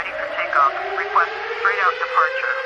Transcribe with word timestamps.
ready 0.00 0.16
for 0.16 0.28
takeoff. 0.32 0.72
Request 0.96 1.32
straight 1.60 1.80
out 1.84 1.96
departure. 2.00 2.56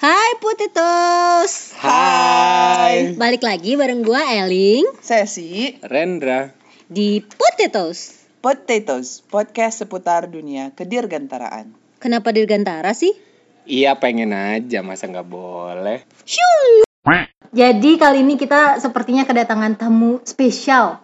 Hai 0.00 0.30
Putitus 0.40 1.52
Hai. 1.84 3.12
Balik 3.12 3.44
lagi 3.44 3.76
bareng 3.76 4.00
gua 4.00 4.24
Eling 4.24 4.88
Sesi 5.04 5.76
Rendra. 5.84 6.48
di 6.88 7.20
Putitus 7.20 8.23
Potatoes, 8.44 9.24
podcast 9.24 9.80
seputar 9.80 10.28
dunia 10.28 10.68
kedirgantaraan. 10.76 11.72
Kenapa 11.96 12.28
dirgantara 12.28 12.92
sih? 12.92 13.16
Iya 13.64 13.96
pengen 13.96 14.36
aja 14.36 14.84
masa 14.84 15.08
nggak 15.08 15.24
boleh. 15.24 16.04
Jadi 17.56 17.90
kali 17.96 18.20
ini 18.20 18.36
kita 18.36 18.76
sepertinya 18.84 19.24
kedatangan 19.24 19.80
tamu 19.80 20.20
spesial 20.28 21.00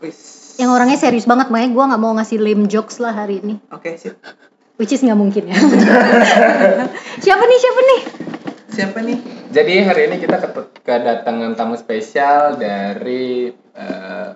Yang 0.60 0.68
orangnya 0.68 1.00
serius 1.00 1.24
banget 1.24 1.48
makanya 1.48 1.72
gua 1.72 1.84
nggak 1.88 2.02
mau 2.04 2.12
ngasih 2.20 2.36
lame 2.44 2.68
jokes 2.68 3.00
lah 3.00 3.16
hari 3.16 3.40
ini 3.40 3.56
Oke, 3.72 3.96
sip. 3.96 4.20
Which 4.76 4.92
is 4.92 5.00
nggak 5.00 5.16
mungkin 5.16 5.48
ya 5.48 5.56
Siapa 7.24 7.44
nih 7.48 7.58
siapa 7.64 7.80
nih? 7.80 8.00
Siapa 8.68 8.98
nih? 9.00 9.18
Jadi 9.48 9.74
hari 9.80 10.12
ini 10.12 10.16
kita 10.20 10.44
kedatangan 10.84 11.56
tamu 11.56 11.80
spesial 11.80 12.60
dari 12.60 13.48
eh, 13.56 14.28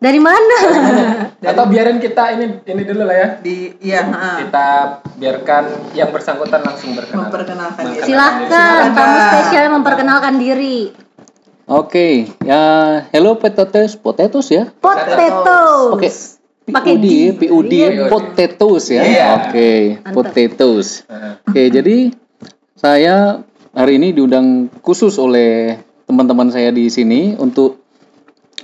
Dari 0.00 0.16
mana? 0.16 0.56
atau 1.52 1.64
biarin 1.68 2.00
kita 2.00 2.32
ini 2.40 2.64
ini 2.64 2.82
dulu 2.88 3.04
lah 3.04 3.16
ya. 3.16 3.28
Di 3.36 3.76
iya. 3.84 4.00
Kita 4.48 4.68
biarkan 5.20 5.92
yang 5.92 6.08
bersangkutan 6.08 6.64
langsung 6.64 6.96
berkenalan. 6.96 7.28
Memperkenalkan 7.28 7.84
diri. 7.92 8.04
Silahkan 8.08 8.96
tamu 8.96 9.18
spesial 9.28 9.64
memperkenalkan 9.76 10.34
diri 10.40 10.78
Oke, 11.70 12.26
ya 12.42 12.62
hello 13.14 13.38
potatoes, 13.38 13.94
potatoes 13.94 14.50
ya. 14.50 14.74
Potatoes 14.82 15.94
Oke. 15.94 16.10
Pakai 16.66 16.98
PUD, 16.98 17.06
ya, 17.06 17.30
PUD, 17.34 17.72
Iya. 17.72 18.06
potatoes 18.10 18.84
ya. 18.90 19.02
Iya. 19.06 19.26
Oke, 19.38 19.70
Mantap. 20.02 20.14
potatoes. 20.14 21.06
Oke, 21.46 21.70
jadi 21.70 22.10
saya 22.74 23.46
hari 23.70 24.02
ini 24.02 24.10
diundang 24.10 24.66
khusus 24.82 25.14
oleh 25.18 25.78
teman-teman 26.10 26.50
saya 26.50 26.74
di 26.74 26.90
sini 26.90 27.38
untuk 27.38 27.79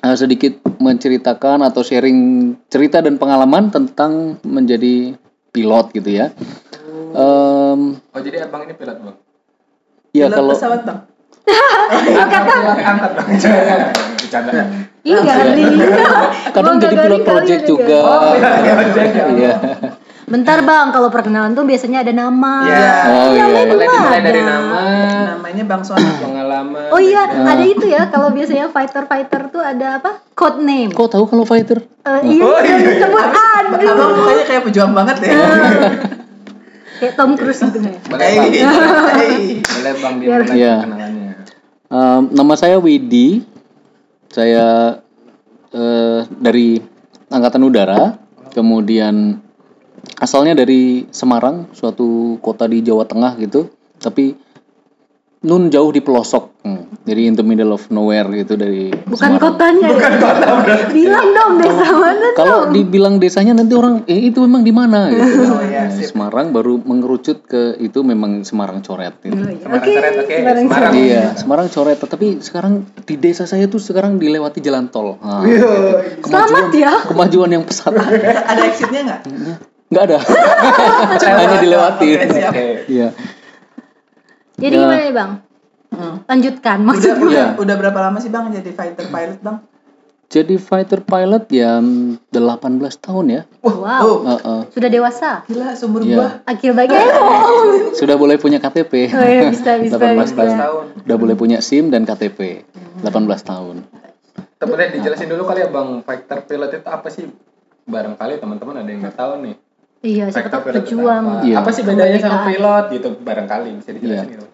eh, 0.06 0.14
sedikit 0.14 0.62
menceritakan 0.78 1.66
atau 1.66 1.82
sharing 1.82 2.18
cerita 2.68 3.02
dan 3.02 3.18
pengalaman 3.18 3.74
tentang 3.74 4.38
menjadi 4.46 5.18
pilot 5.50 5.86
gitu 5.94 6.10
ya. 6.10 6.30
Em, 7.16 7.80
Oh 7.96 8.20
jadi 8.20 8.44
abang 8.44 8.68
ini 8.68 8.76
pilot 8.76 8.98
bang? 9.00 9.16
ya 10.12 10.28
Pilot 10.28 10.36
kalau 10.36 10.52
pesawat, 10.52 10.80
Bang. 10.84 10.98
angkat 12.22 12.42
bang. 12.44 13.26
Jangan 13.40 13.80
bercanda. 14.20 14.52
Iya 15.06 15.18
kadang 16.50 16.76
jadi 16.82 16.94
pilot 16.98 17.22
project 17.22 17.62
juga. 17.64 17.98
Oh 18.04 18.34
pilot 18.36 19.16
Iya. 19.36 19.52
Bentar 20.26 20.58
bang, 20.60 20.90
kalau 20.90 21.06
perkenalan 21.06 21.54
tuh 21.54 21.62
biasanya 21.62 22.02
ada 22.02 22.10
nama. 22.10 22.66
Iya. 22.66 22.90
Oh, 23.06 23.26
iya, 23.30 23.42
Namanya 23.46 23.54
iya. 23.54 23.62
tuh 23.62 23.76
Mulai 23.78 23.86
dimulai 23.88 24.10
ada. 24.12 24.26
dari 24.26 24.42
nama, 24.42 24.80
Namanya 25.38 25.64
Bang 25.64 25.82
Sony. 25.86 26.10
pengalaman. 26.18 26.86
Oh 26.90 26.98
iya, 26.98 27.22
Nah. 27.30 27.54
ada 27.54 27.62
itu 27.62 27.86
ya. 27.86 28.10
Kalau 28.10 28.34
biasanya 28.34 28.66
fighter-fighter 28.66 29.42
tuh 29.48 29.62
ada 29.62 30.02
apa? 30.02 30.10
Code 30.34 30.58
name. 30.60 30.90
Kok 30.90 31.08
tahu 31.08 31.24
kalau 31.24 31.46
fighter? 31.46 31.78
Eh, 32.02 32.20
iya, 32.26 32.42
Oh, 32.42 32.58
iya. 32.58 32.74
disebut 32.76 33.22
Abang 33.86 34.12
mukanya 34.14 34.44
kayak 34.44 34.62
pejuang 34.66 34.92
banget 34.92 35.16
ya. 35.22 35.30
Kayak 36.96 37.12
Tom 37.12 37.36
Cruise 37.36 37.60
gitu 37.60 37.76
ya. 37.78 38.00
Boleh 38.02 38.26
bang. 38.26 38.50
Boleh 39.76 39.92
bang 39.94 40.14
dimulai 40.16 40.56
Iya. 40.56 40.74
kenalannya. 40.80 41.32
Um, 41.86 42.22
nama 42.32 42.54
saya 42.56 42.80
Widi. 42.80 43.44
Saya 44.26 44.96
eh, 45.70 46.20
dari 46.32 46.80
Angkatan 47.28 47.62
Udara. 47.62 48.16
Kemudian 48.50 49.44
asalnya 50.16 50.54
dari 50.54 51.04
Semarang, 51.08 51.70
suatu 51.70 52.36
kota 52.38 52.64
di 52.64 52.80
Jawa 52.80 53.04
Tengah 53.04 53.36
gitu. 53.38 53.68
Tapi 53.96 54.32
nun 55.38 55.68
jauh 55.68 55.88
di 55.88 56.00
pelosok. 56.00 56.58
Hmm, 56.66 56.82
Jadi 57.06 57.22
in 57.24 57.34
the 57.34 57.46
middle 57.46 57.70
of 57.70 57.86
nowhere 57.86 58.26
gitu 58.34 58.58
dari 58.58 58.90
Bukan 58.90 59.38
Semarang. 59.38 59.54
kotanya. 59.54 59.88
Bukan 59.88 60.12
kota 60.18 60.46
Bilang 60.90 61.28
dong 61.30 61.52
desa 61.56 61.86
mana 61.94 62.28
Kalau 62.34 62.58
dong. 62.66 62.74
dibilang 62.74 63.14
desanya 63.16 63.54
nanti 63.54 63.70
orang 63.72 64.02
eh 64.04 64.26
itu 64.26 64.42
memang 64.42 64.66
di 64.66 64.74
mana 64.74 65.06
gitu. 65.08 65.46
Oh, 65.46 65.62
iya, 65.62 65.86
Nah, 65.86 65.94
sip. 65.94 66.10
Semarang 66.10 66.50
baru 66.50 66.82
mengerucut 66.82 67.46
ke 67.46 67.78
itu 67.78 68.02
memang 68.02 68.42
Semarang 68.42 68.82
coret 68.82 69.14
gitu. 69.22 69.38
Oh, 69.38 69.46
iya. 69.46 69.54
Semarang 69.56 69.78
Oke, 69.78 69.92
Coret, 69.94 70.14
oke. 70.18 70.34
Semarang 70.34 70.58
Semarang. 70.58 70.90
Coret. 70.90 71.06
Iya, 71.06 71.22
Semarang 71.38 71.66
coret. 71.70 71.98
Tapi 72.02 72.26
sekarang 72.42 72.72
di 73.00 73.14
desa 73.16 73.44
saya 73.46 73.64
tuh 73.66 73.78
sekarang 73.78 74.18
dilewati 74.18 74.58
jalan 74.58 74.90
tol. 74.90 75.14
Nah, 75.16 75.46
gitu. 75.46 75.70
Selamat 76.26 76.74
ya. 76.74 76.92
Kemajuan 77.06 77.50
yang 77.52 77.62
pesat. 77.62 77.94
Ada 78.50 78.62
exitnya 78.66 79.00
nggak? 79.06 79.20
Nggak 79.86 80.04
ada. 80.04 80.18
Hanya 81.38 81.56
dilewati. 81.58 82.08
Oke. 82.16 82.40
Oke. 82.42 82.66
Iya. 82.86 83.08
Jadi 84.56 84.72
Ya. 84.72 84.82
gimana 84.82 85.00
nih 85.00 85.14
bang? 85.14 85.30
Hmm. 85.88 86.14
Lanjutkan 86.24 86.76
Udah, 86.78 86.86
maksudnya. 86.88 87.14
udah, 87.16 87.30
Iya. 87.30 87.46
udah 87.56 87.74
berapa 87.76 87.98
lama 88.00 88.18
sih 88.18 88.28
Bang 88.28 88.50
jadi 88.50 88.68
fighter 88.68 89.06
pilot, 89.06 89.40
Bang? 89.40 89.58
Jadi 90.26 90.58
fighter 90.58 91.00
pilot 91.00 91.46
ya 91.48 91.78
mm, 91.78 92.18
18 92.28 92.58
tahun 92.98 93.26
ya. 93.30 93.42
Wow. 93.62 94.02
Oh, 94.02 94.18
Heeh. 94.26 94.60
Sudah 94.74 94.90
dewasa. 94.90 95.46
gila 95.46 95.70
seumur 95.72 96.02
gua. 96.02 96.42
Akhir 96.42 96.74
bagian. 96.74 97.06
Sudah 98.00 98.18
boleh 98.18 98.34
punya 98.34 98.58
KTP. 98.58 99.06
Oh 99.08 99.22
iya, 99.22 99.46
bisa 99.46 99.78
bisa 99.78 99.94
18 99.94 100.26
bisa. 100.26 100.58
tahun. 100.58 100.84
Udah 101.06 101.16
boleh 101.16 101.34
punya 101.34 101.62
SIM 101.62 101.88
dan 101.88 102.02
KTP. 102.02 102.66
18 103.00 103.06
tahun. 103.40 103.86
Tapi 104.56 104.66
boleh 104.66 104.88
dijelasin 104.90 105.30
dulu 105.30 105.46
kali 105.46 105.62
ya 105.62 105.68
bang, 105.68 106.02
fighter 106.02 106.42
pilot 106.42 106.70
itu 106.74 106.88
apa 106.90 107.06
sih? 107.06 107.30
Barangkali 107.84 108.42
teman-teman 108.42 108.82
ada 108.82 108.88
yang 108.88 109.00
nggak 109.00 109.14
tahu 109.14 109.32
nih. 109.46 109.54
Iya, 110.04 110.28
siapa 110.28 110.48
Fighter 110.48 110.52
tahu 110.52 110.62
pejuang. 110.82 111.24
Apa? 111.24 111.44
Iya. 111.46 111.56
apa 111.62 111.70
sih 111.72 111.82
bedanya 111.82 112.18
sama 112.20 112.38
pilot 112.46 112.84
gitu? 112.92 113.08
Barangkali 113.20 113.68
bisa 113.80 113.90
dijelasin 113.96 114.26
Iya. 114.28 114.34
gitu. 114.36 114.46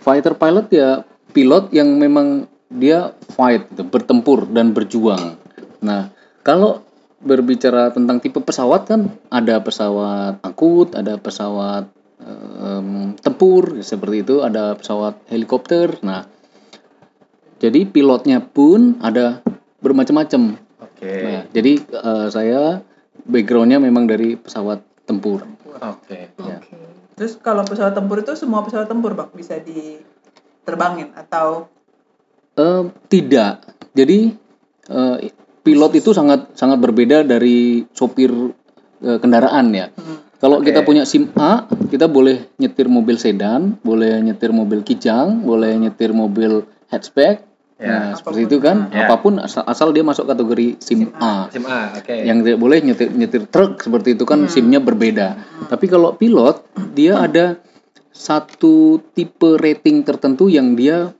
Fighter 0.00 0.34
pilot 0.36 0.66
ya 0.72 0.90
pilot 1.32 1.64
yang 1.74 1.88
memang 1.96 2.48
dia 2.72 3.12
fight 3.34 3.68
gitu, 3.70 3.84
bertempur 3.86 4.48
dan 4.50 4.74
berjuang. 4.74 5.36
Nah, 5.84 6.10
kalau 6.42 6.82
berbicara 7.24 7.88
tentang 7.94 8.20
tipe 8.20 8.36
pesawat 8.36 8.84
kan 8.84 9.00
ada 9.32 9.60
pesawat 9.62 10.44
angkut, 10.44 10.92
ada 10.92 11.16
pesawat 11.16 11.88
em, 12.20 13.16
tempur 13.20 13.80
seperti 13.80 14.24
itu, 14.26 14.44
ada 14.44 14.76
pesawat 14.76 15.16
helikopter. 15.32 15.96
Nah, 16.04 16.28
jadi 17.62 17.88
pilotnya 17.88 18.44
pun 18.44 19.00
ada 19.00 19.40
bermacam-macam. 19.80 20.60
Oke. 20.84 21.14
Nah, 21.24 21.42
jadi 21.52 21.72
eh, 21.80 22.26
saya 22.28 22.84
backgroundnya 23.24 23.80
memang 23.80 24.08
dari 24.08 24.36
pesawat 24.36 24.84
tempur. 25.04 25.44
Oke. 25.80 26.32
Ya. 26.40 26.60
Oke. 26.60 26.76
Terus 27.14 27.38
kalau 27.38 27.62
pesawat 27.62 27.94
tempur 27.94 28.20
itu 28.20 28.34
semua 28.34 28.64
pesawat 28.64 28.90
tempur, 28.90 29.14
Bang, 29.14 29.30
bisa 29.32 29.58
diterbangin 29.60 31.14
atau 31.14 31.70
Eh, 32.54 32.82
tidak. 33.10 33.66
Jadi 33.94 34.30
eh, 34.90 35.16
pilot 35.66 35.92
itu 35.98 36.14
sangat 36.14 36.54
sangat 36.54 36.78
berbeda 36.78 37.26
dari 37.26 37.82
sopir 37.90 38.30
eh, 39.02 39.18
kendaraan 39.18 39.74
ya. 39.74 39.90
Hmm. 39.90 40.22
Kalau 40.38 40.60
Oke. 40.60 40.70
kita 40.70 40.84
punya 40.84 41.08
SIM 41.08 41.32
A, 41.40 41.66
kita 41.88 42.06
boleh 42.06 42.52
nyetir 42.60 42.86
mobil 42.86 43.16
sedan, 43.16 43.80
boleh 43.80 44.20
nyetir 44.20 44.52
mobil 44.52 44.84
kijang, 44.84 45.40
boleh 45.42 45.72
nyetir 45.80 46.12
mobil 46.12 46.68
hatchback. 46.92 47.42
Ya, 47.74 47.90
nah, 47.90 48.10
seperti 48.14 48.46
itu 48.46 48.62
kan. 48.62 48.86
Ya. 48.94 49.10
Apa 49.10 49.18
pun 49.18 49.42
asal, 49.42 49.66
asal 49.66 49.90
dia 49.90 50.06
masuk 50.06 50.30
kategori 50.30 50.78
SIM, 50.78 51.10
A. 51.18 51.50
SIM 51.50 51.66
A, 51.66 51.90
oke. 51.98 52.14
Yang 52.14 52.38
tidak 52.46 52.58
boleh 52.62 52.78
nyetir 52.86 53.08
nyetir 53.10 53.42
truk 53.50 53.82
seperti 53.82 54.14
itu 54.14 54.22
kan 54.22 54.46
SIM-nya 54.46 54.78
berbeda. 54.78 55.34
Tapi 55.66 55.90
kalau 55.90 56.14
pilot, 56.14 56.62
dia 56.94 57.18
ada 57.18 57.58
satu 58.14 59.02
tipe 59.10 59.58
rating 59.58 60.06
tertentu 60.06 60.46
yang 60.46 60.78
dia 60.78 61.10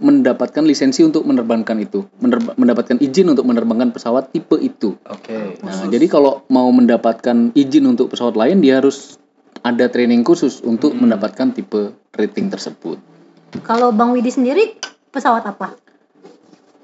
mendapatkan 0.00 0.64
lisensi 0.64 1.04
untuk 1.04 1.28
menerbangkan 1.28 1.76
itu, 1.78 2.08
Menerba- 2.18 2.56
mendapatkan 2.56 2.96
izin 2.98 3.30
untuk 3.30 3.44
menerbangkan 3.46 3.92
pesawat 3.92 4.32
tipe 4.32 4.56
itu. 4.58 4.96
Oke. 5.06 5.60
Nah, 5.60 5.86
jadi 5.92 6.08
kalau 6.08 6.42
mau 6.48 6.66
mendapatkan 6.72 7.52
izin 7.52 7.84
untuk 7.84 8.10
pesawat 8.10 8.34
lain, 8.34 8.64
dia 8.64 8.80
harus 8.80 9.20
ada 9.60 9.92
training 9.92 10.24
khusus 10.24 10.64
untuk 10.64 10.96
mendapatkan 10.96 11.52
tipe 11.52 11.92
rating 12.16 12.48
tersebut. 12.48 12.96
Kalau 13.60 13.92
Bang 13.92 14.16
Widi 14.16 14.32
sendiri 14.32 14.80
pesawat 15.12 15.44
apa? 15.44 15.76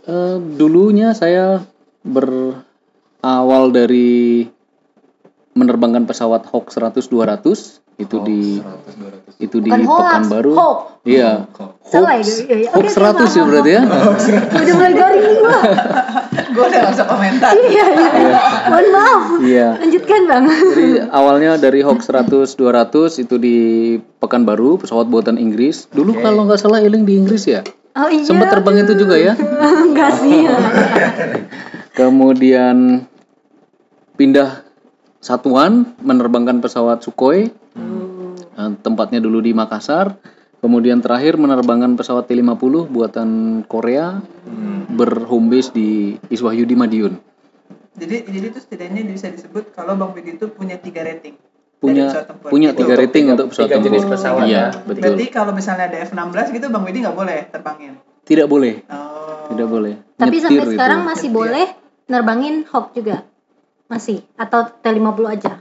Eh, 0.06 0.38
dulunya 0.38 1.10
saya 1.18 1.66
berawal 2.06 3.74
dari 3.74 4.46
menerbangkan 5.58 6.06
pesawat 6.06 6.46
Hawk 6.46 6.70
100-200 6.70 7.85
itu 7.96 8.16
di 8.22 8.60
100 8.60 9.40
200. 9.40 9.44
itu 9.48 9.56
di 9.58 9.70
Bukan 9.72 9.82
hoax, 9.88 10.04
Pekanbaru. 10.04 10.52
hoax. 10.52 10.78
Iya. 11.06 11.16
Ya, 11.16 11.30
Hoax. 11.48 11.72
Hoax 11.86 12.24
Oke, 12.44 12.56
oke, 12.66 12.88
100 12.90 12.98
ya 12.98 13.40
maaf, 13.40 13.48
berarti 13.48 13.70
ya. 13.70 13.82
Udah 14.52 14.74
mulai 14.74 14.92
garing 14.92 15.22
nih 15.22 15.34
gua. 15.38 15.58
gue 16.56 16.64
udah 16.66 16.80
usah 16.90 17.06
komentar 17.06 17.50
Iya, 17.54 17.84
iya. 17.94 18.38
Mohon 18.68 18.86
maaf. 18.90 19.22
Iya. 19.40 19.68
Lanjutkan 19.80 20.20
bang. 20.26 20.44
Jadi 20.50 20.86
awalnya 21.08 21.50
dari 21.56 21.80
Hawk 21.80 22.00
100 22.02 22.52
200 22.52 23.22
itu 23.22 23.34
di 23.38 23.56
Pekanbaru, 24.18 24.82
pesawat 24.82 25.06
buatan 25.06 25.38
Inggris. 25.38 25.86
Dulu 25.88 26.18
Oke. 26.18 26.20
kalau 26.20 26.44
nggak 26.44 26.60
salah 26.60 26.82
Eling 26.82 27.06
di 27.06 27.16
Inggris 27.16 27.46
ya. 27.46 27.62
Oh 27.96 28.12
iya. 28.12 28.26
Sempat 28.28 28.52
terbang 28.52 28.84
itu 28.84 28.92
juga 28.92 29.16
ya. 29.16 29.32
Enggak 29.88 30.20
sih. 30.20 30.44
Kemudian 31.94 33.06
pindah 34.16 34.66
satuan 35.22 35.96
menerbangkan 36.02 36.60
pesawat 36.60 37.00
Sukhoi. 37.00 37.48
Eh, 37.76 38.72
Tempatnya 38.80 39.20
dulu 39.20 39.38
di 39.38 39.52
Makassar. 39.52 40.16
Kemudian 40.56 40.98
terakhir 40.98 41.36
menerbangkan 41.36 41.94
pesawat 41.94 42.26
T-50 42.26 42.88
buatan 42.88 43.28
Korea 43.62 44.18
berhome 44.88 45.52
base 45.52 45.70
di 45.70 45.88
Iswahyudi 46.26 46.72
Madiun. 46.72 47.14
jadi 47.92 48.24
jadi 48.24 48.46
itu 48.50 48.58
setidaknya 48.58 49.04
bisa 49.06 49.28
disebut 49.28 49.72
kalau 49.72 49.96
bang 49.96 50.12
Widi 50.12 50.36
itu 50.36 50.48
punya 50.48 50.76
tiga 50.76 51.00
rating 51.00 51.32
Punya 51.76 52.12
punya 52.42 52.72
Gitu. 52.72 52.80
tiga 52.82 52.94
rating 52.94 53.24
untuk 53.30 53.48
pesawat 53.48 53.68
tiga 53.68 53.80
jenis 53.82 54.04
pesawat 54.04 54.44
Iya, 54.44 54.52
ya. 54.52 54.66
betul. 54.82 55.00
berarti 55.02 55.24
kalau 55.28 55.52
misalnya 55.52 55.84
ada 55.86 55.98
F16 56.02 56.46
gitu 56.50 56.66
bang 56.68 56.82
Widi 56.82 56.98
nggak 57.00 57.16
boleh 57.16 57.38
terbangin 57.48 57.92
Tidak 58.22 58.46
boleh, 58.46 58.84
oh 58.86 59.48
tidak 59.48 59.68
boleh. 59.70 59.94
Tapi 60.14 60.28
Nyetir 60.30 60.42
sampai 60.42 60.60
itu. 60.62 60.72
sekarang 60.74 61.00
masih 61.04 61.28
Nyetir. 61.28 61.38
boleh 61.38 61.66
nerbangin 62.06 62.54
Hawk 62.66 62.86
juga. 62.92 63.16
Masih 63.86 64.18
atau 64.34 64.60
T50 64.76 65.24
aja. 65.26 65.52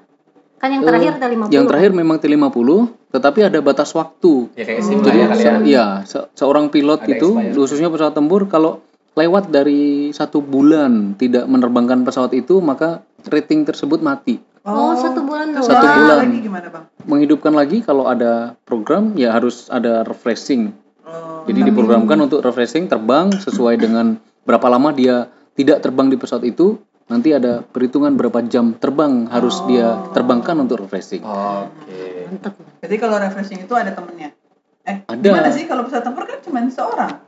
Kan 0.56 0.69
yang 0.72 0.84
terakhir 0.84 1.13
T50. 1.16 1.50
Yang 1.50 1.66
terakhir 1.68 1.92
memang 1.92 2.18
T50, 2.18 2.69
tetapi 3.12 3.40
ada 3.44 3.60
batas 3.60 3.92
waktu. 3.92 4.50
Ya 4.54 4.63
kayak. 4.63 4.81
SIM 4.81 5.00
Jadi 5.00 5.18
ya 5.18 5.25
ya. 5.25 5.36
se- 5.36 5.63
iya, 5.66 5.86
se- 6.04 6.28
seorang 6.34 6.68
pilot 6.68 7.02
Ada 7.02 7.12
itu 7.12 7.30
expired. 7.31 7.54
khususnya 7.54 7.88
pesawat 7.88 8.13
tempur 8.13 8.46
kalau 8.46 8.80
lewat 9.13 9.48
dari 9.48 9.84
satu 10.12 10.40
bulan 10.40 11.16
tidak 11.16 11.46
menerbangkan 11.46 12.04
pesawat 12.04 12.31
itu 12.34 12.60
maka 12.60 13.00
rating 13.25 13.63
tersebut 13.63 14.00
mati. 14.00 14.40
Oh, 14.62 14.92
satu 14.94 15.22
bulan 15.22 15.54
doang. 15.54 15.62
Satu 15.62 15.78
lagi- 15.78 16.00
bulan. 16.00 16.18
lagi 16.19 16.40
gimana 16.42 16.68
bang 16.68 16.84
Menghidupkan 17.06 17.54
lagi 17.54 17.78
kalau 17.80 18.06
ada 18.06 18.34
program 18.62 19.13
ya 19.13 19.30
harus 19.30 19.69
ada 19.69 20.01
refreshing. 20.01 20.74
oh, 21.06 21.46
Jadi 21.46 21.62
diprogramkan 21.63 22.18
untuk 22.19 22.42
refreshing 22.42 22.88
terbang 22.88 23.30
sesuai 23.31 23.78
dengan 23.78 24.18
berapa 24.42 24.66
lama 24.66 24.90
dia 24.90 25.30
tidak 25.54 25.80
terbang 25.80 26.08
di 26.08 26.18
pesawat 26.18 26.42
itu. 26.44 26.81
Nanti 27.06 27.30
ada 27.30 27.62
perhitungan 27.62 28.13
berapa 28.13 28.42
jam 28.44 28.74
terbang 28.74 29.30
harus 29.30 29.62
dia 29.66 29.94
terbangkan 30.10 30.57
untuk 30.60 30.81
refreshing. 30.81 31.22
Oke. 31.22 32.25
Mantap. 32.25 32.54
jadi 32.81 32.96
kalau 32.98 33.16
refreshing 33.19 33.62
itu 33.62 33.74
ada 33.74 33.92
temennya 33.92 34.34
eh 34.81 35.02
Ada. 35.04 35.18
gimana 35.19 35.50
sih 35.50 35.66
kalau 35.66 35.81
pesawat 35.81 36.02
tempur 36.04 36.25
kan 36.25 36.38
cuma 36.40 36.62
seorang 36.68 37.22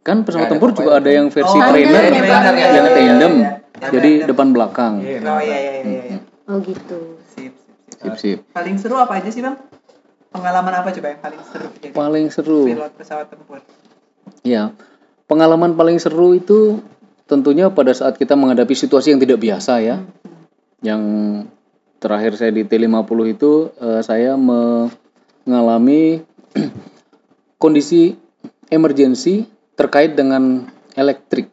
Kan 0.00 0.24
pesawat 0.24 0.44
ada 0.44 0.52
tempur 0.52 0.72
juga 0.72 0.96
ada 0.96 1.10
yang 1.10 1.28
versi 1.28 1.52
Oh, 1.52 1.64
trainer 1.66 2.00
ada, 2.02 2.12
ada, 2.12 2.36
ada, 2.48 2.52
yang 2.56 2.84
ada, 2.86 2.92
tandem. 2.94 3.32
ada, 3.34 3.50
ada. 3.74 3.86
Jadi 3.90 4.10
Ada. 4.14 4.26
depan 4.26 4.46
belakang. 4.50 4.94
Iya, 5.00 5.18
oh 5.22 5.40
iya 5.42 5.58
iya 5.58 5.72
iya, 5.78 6.00
iya. 6.06 6.18
Oh 6.44 6.56
gitu. 6.60 7.20
sip 7.26 7.52
sip 7.52 7.76
sip 7.88 7.98
Sip 7.98 8.14
sip. 8.16 8.38
paling 8.52 8.76
seru 8.76 8.96
apa 8.96 9.16
aja 9.16 9.28
sih 9.28 9.40
bang 9.40 9.56
pengalaman 10.28 10.72
apa 10.74 10.88
coba 10.90 11.06
yang 11.08 11.20
paling 11.20 11.40
seru 11.42 11.68
jadi 11.74 11.92
Paling 11.92 12.26
seru. 12.28 12.60
pilot 12.66 12.92
pesawat 12.94 13.26
tempur 13.28 13.60
Ya. 14.40 14.72
Pengalaman 15.24 15.72
paling 15.72 15.96
seru 15.96 16.32
itu 16.34 16.80
tentunya 17.28 17.68
pada 17.68 17.92
saat 17.92 18.16
kita 18.16 18.34
menghadapi 18.34 18.72
situasi 18.72 19.12
yang 19.12 19.20
tidak 19.20 19.38
biasa 19.38 19.72
ya. 19.84 19.96
Yang 20.80 21.02
terakhir 22.00 22.32
saya 22.40 22.50
di 22.50 22.64
T50 22.64 23.18
itu 23.28 23.68
eh, 23.76 24.00
saya 24.00 24.34
mengalami 24.40 26.24
kondisi 27.62 28.16
emergensi 28.72 29.44
terkait 29.76 30.16
dengan 30.16 30.66
elektrik. 30.96 31.52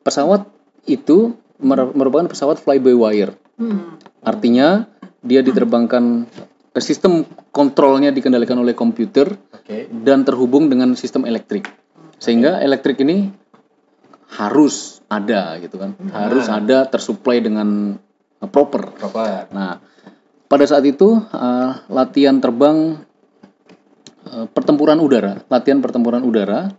Pesawat 0.00 0.48
itu 0.88 1.36
mer- 1.60 1.92
merupakan 1.92 2.32
pesawat 2.32 2.56
fly 2.58 2.80
by 2.80 2.96
wire. 2.96 3.36
Hmm. 3.60 4.00
Artinya 4.24 4.88
dia 5.20 5.44
diterbangkan 5.44 6.24
sistem 6.80 7.28
kontrolnya 7.52 8.08
dikendalikan 8.08 8.56
oleh 8.56 8.72
komputer 8.72 9.36
dan 9.90 10.24
terhubung 10.24 10.72
dengan 10.72 10.96
sistem 10.96 11.28
elektrik. 11.28 11.68
Sehingga 12.16 12.64
elektrik 12.64 13.04
ini 13.04 13.28
harus 14.38 14.99
ada 15.10 15.58
gitu 15.58 15.76
kan. 15.76 15.98
Harus 16.14 16.46
ada 16.46 16.86
tersuplai 16.86 17.42
dengan 17.42 17.98
proper. 18.38 18.94
Proper. 18.94 19.50
Nah, 19.50 19.82
pada 20.46 20.64
saat 20.64 20.86
itu 20.86 21.18
uh, 21.18 21.70
latihan 21.90 22.38
terbang 22.38 23.02
uh, 24.30 24.46
pertempuran 24.54 25.02
udara, 25.02 25.42
latihan 25.50 25.82
pertempuran 25.82 26.22
udara. 26.22 26.70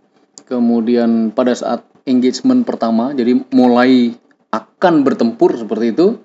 Kemudian 0.48 1.30
pada 1.30 1.54
saat 1.54 1.86
engagement 2.08 2.66
pertama, 2.66 3.14
jadi 3.14 3.40
mulai 3.54 4.16
akan 4.52 5.06
bertempur 5.06 5.54
seperti 5.56 5.96
itu, 5.96 6.18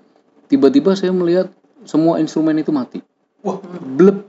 tiba-tiba 0.52 0.98
saya 0.98 1.14
melihat 1.14 1.48
semua 1.88 2.20
instrumen 2.20 2.60
itu 2.60 2.74
mati. 2.76 3.00
Wah, 3.46 3.62
Blep 3.96 4.27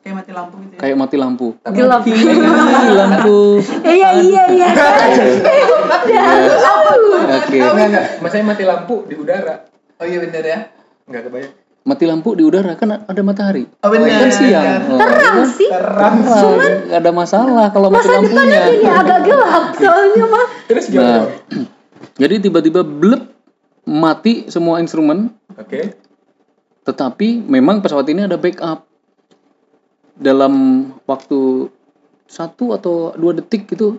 kayak 0.00 0.16
mati 0.16 0.32
lampu 0.32 0.56
gitu 0.58 0.72
ya 0.72 0.80
kayak 0.80 0.96
mati 0.96 1.16
lampu. 1.16 1.46
Gelap. 1.66 2.02
Ih, 2.02 2.16
lampu. 2.90 3.38
Iya 3.84 4.08
iya 4.18 4.42
iya. 4.48 4.68
Oke. 7.30 7.58
enggak 7.58 7.86
enggak. 7.86 8.04
Masanya 8.18 8.44
mati 8.46 8.64
lampu 8.64 9.04
di 9.04 9.14
udara. 9.14 9.54
oh 9.96 10.04
iya 10.04 10.18
bener 10.18 10.40
ya 10.42 10.58
Enggak 11.04 11.22
kebayang. 11.28 11.52
Mati 11.80 12.04
lampu 12.04 12.32
di 12.32 12.42
udara 12.42 12.72
kan 12.74 12.88
ada 13.02 13.20
matahari. 13.20 13.64
oh 13.64 13.88
bener 13.88 14.08
Kan 14.08 14.30
siang. 14.30 14.64
Oh, 14.88 14.98
Terang 14.98 15.38
sih. 15.46 15.68
Terang. 15.68 16.16
terang. 16.22 16.56
Nggak 16.86 16.98
ada 16.98 17.12
masalah 17.12 17.66
kalau 17.68 17.88
mati 17.88 18.04
Masa 18.04 18.16
depannya 18.18 18.32
lampunya. 18.32 18.60
gini 18.70 18.86
agak 18.86 19.18
gelap 19.22 19.64
soalnya 19.76 20.24
mah. 20.26 20.46
Terus 20.66 20.84
Nah, 20.86 20.92
gimana? 20.92 21.24
jadi 22.20 22.34
tiba-tiba 22.38 22.80
blep 22.82 23.22
mati 23.82 24.46
semua 24.46 24.76
instrumen, 24.78 25.32
Oke. 25.52 25.96
tetapi 26.82 27.42
memang 27.42 27.80
pesawat 27.80 28.06
ini 28.06 28.22
ada 28.22 28.36
backup 28.36 28.86
dalam 30.20 30.52
waktu 31.08 31.72
satu 32.28 32.76
atau 32.76 33.16
dua 33.16 33.32
detik 33.34 33.72
itu 33.72 33.96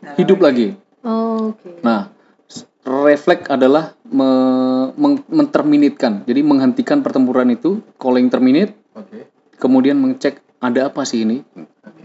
Nah, 0.00 0.16
hidup 0.16 0.40
lagi. 0.40 0.72
Oh, 1.04 1.52
Oke. 1.52 1.84
Nah, 1.84 2.08
s- 2.48 2.64
refleks 2.88 3.52
adalah 3.52 3.92
me- 4.08 4.96
meng- 4.96 5.28
menterminitkan, 5.28 6.24
jadi 6.24 6.40
menghentikan 6.40 7.04
pertempuran 7.04 7.52
itu, 7.52 7.84
calling 8.00 8.32
terminate, 8.32 8.72
Oke. 8.96 9.28
kemudian 9.60 10.00
mengecek 10.00 10.40
ada 10.56 10.88
apa 10.88 11.04
sih 11.04 11.28
ini. 11.28 11.44
Oke. 11.84 12.04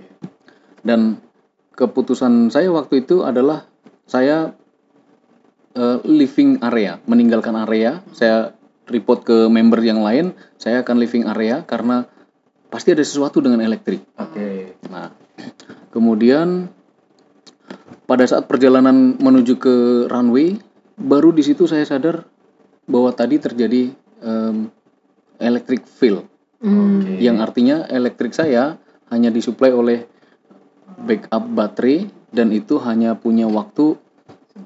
Dan 0.83 1.23
keputusan 1.71 2.51
saya 2.51 2.67
waktu 2.67 3.07
itu 3.07 3.23
adalah 3.23 3.63
saya 4.03 4.51
eh, 5.71 5.97
leaving 6.03 6.59
area, 6.59 6.99
meninggalkan 7.07 7.55
area. 7.63 8.03
Saya 8.11 8.51
report 8.91 9.23
ke 9.23 9.47
member 9.47 9.79
yang 9.79 10.03
lain, 10.03 10.35
saya 10.55 10.83
akan 10.83 10.99
leaving 10.99 11.27
area 11.27 11.63
karena 11.63 12.07
pasti 12.75 12.91
ada 12.91 13.07
sesuatu 13.07 13.39
dengan 13.39 13.63
elektrik. 13.63 14.03
Oke. 14.19 14.75
Nah, 14.91 15.07
kemudian 15.95 16.67
pada 18.03 18.27
saat 18.27 18.51
perjalanan 18.51 19.15
menuju 19.15 19.55
ke 19.55 19.75
runway, 20.11 20.59
baru 20.99 21.31
di 21.31 21.39
situ 21.39 21.71
saya 21.71 21.87
sadar 21.87 22.27
bahwa 22.83 23.15
tadi 23.15 23.39
terjadi 23.39 23.95
em, 24.19 24.67
electric 25.39 25.87
fail, 25.87 26.27
Hmm. 26.55 27.03
Oke. 27.03 27.19
yang 27.23 27.43
artinya 27.43 27.85
elektrik 27.87 28.31
saya 28.31 28.79
hanya 29.11 29.29
disuplai 29.29 29.71
oleh 29.75 30.07
backup 30.97 31.43
baterai 31.51 32.07
dan 32.31 32.49
itu 32.51 32.79
hanya 32.81 33.13
punya 33.15 33.45
waktu 33.45 33.99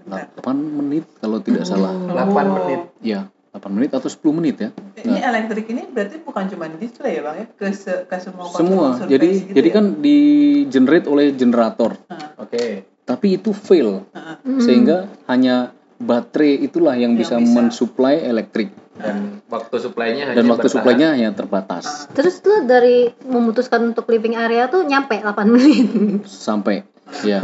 8 0.06 0.42
menit 0.54 1.06
kalau 1.18 1.42
tidak 1.42 1.66
salah. 1.66 1.92
8 1.94 2.56
menit. 2.58 2.82
Ya, 3.02 3.30
8 3.52 3.66
menit 3.72 3.92
atau 3.92 4.06
10 4.06 4.22
menit 4.32 4.56
ya. 4.58 4.70
ini 5.00 5.20
elektrik 5.20 5.66
ini 5.68 5.84
berarti 5.86 6.20
bukan 6.20 6.46
cuma 6.48 6.70
display 6.70 7.18
ya 7.18 7.22
bang 7.24 7.36
ya 7.36 7.46
ke, 7.50 7.68
se- 7.72 8.06
ke 8.06 8.18
semua 8.18 8.46
Semua. 8.52 8.88
Jadi 9.02 9.28
gitu 9.42 9.54
jadi 9.54 9.68
ya? 9.68 9.76
kan 9.76 9.86
di 9.98 10.18
generate 10.66 11.06
oleh 11.06 11.34
generator. 11.34 11.98
Nah, 12.06 12.38
Oke. 12.38 12.86
Tapi 13.02 13.28
itu 13.36 13.50
fail. 13.52 14.06
nah, 14.08 14.38
Hmm. 14.40 14.62
sehingga 14.62 14.98
hanya 15.26 15.74
baterai 15.98 16.62
itulah 16.62 16.94
yang, 16.94 17.12
Yang 17.12 17.26
bisa, 17.26 17.36
bisa. 17.38 17.52
mensuplai 17.52 18.16
elektrik 18.22 18.70
Dan 18.96 19.42
waktu 19.48 19.76
suplainya 19.78 20.24
hanya 20.28 20.36
dan 20.36 20.46
waktu 20.48 20.68
suplainya 20.68 21.08
hanya 21.12 21.30
terbatas 21.32 22.08
Terus 22.12 22.40
tuh 22.40 22.64
dari 22.64 23.08
memutuskan 23.24 23.90
untuk 23.90 24.06
living 24.06 24.36
area 24.36 24.68
tuh 24.68 24.84
nyampe 24.84 25.16
8 25.16 25.26
menit. 25.48 25.88
sampai 26.46 26.84
ya 27.22 27.42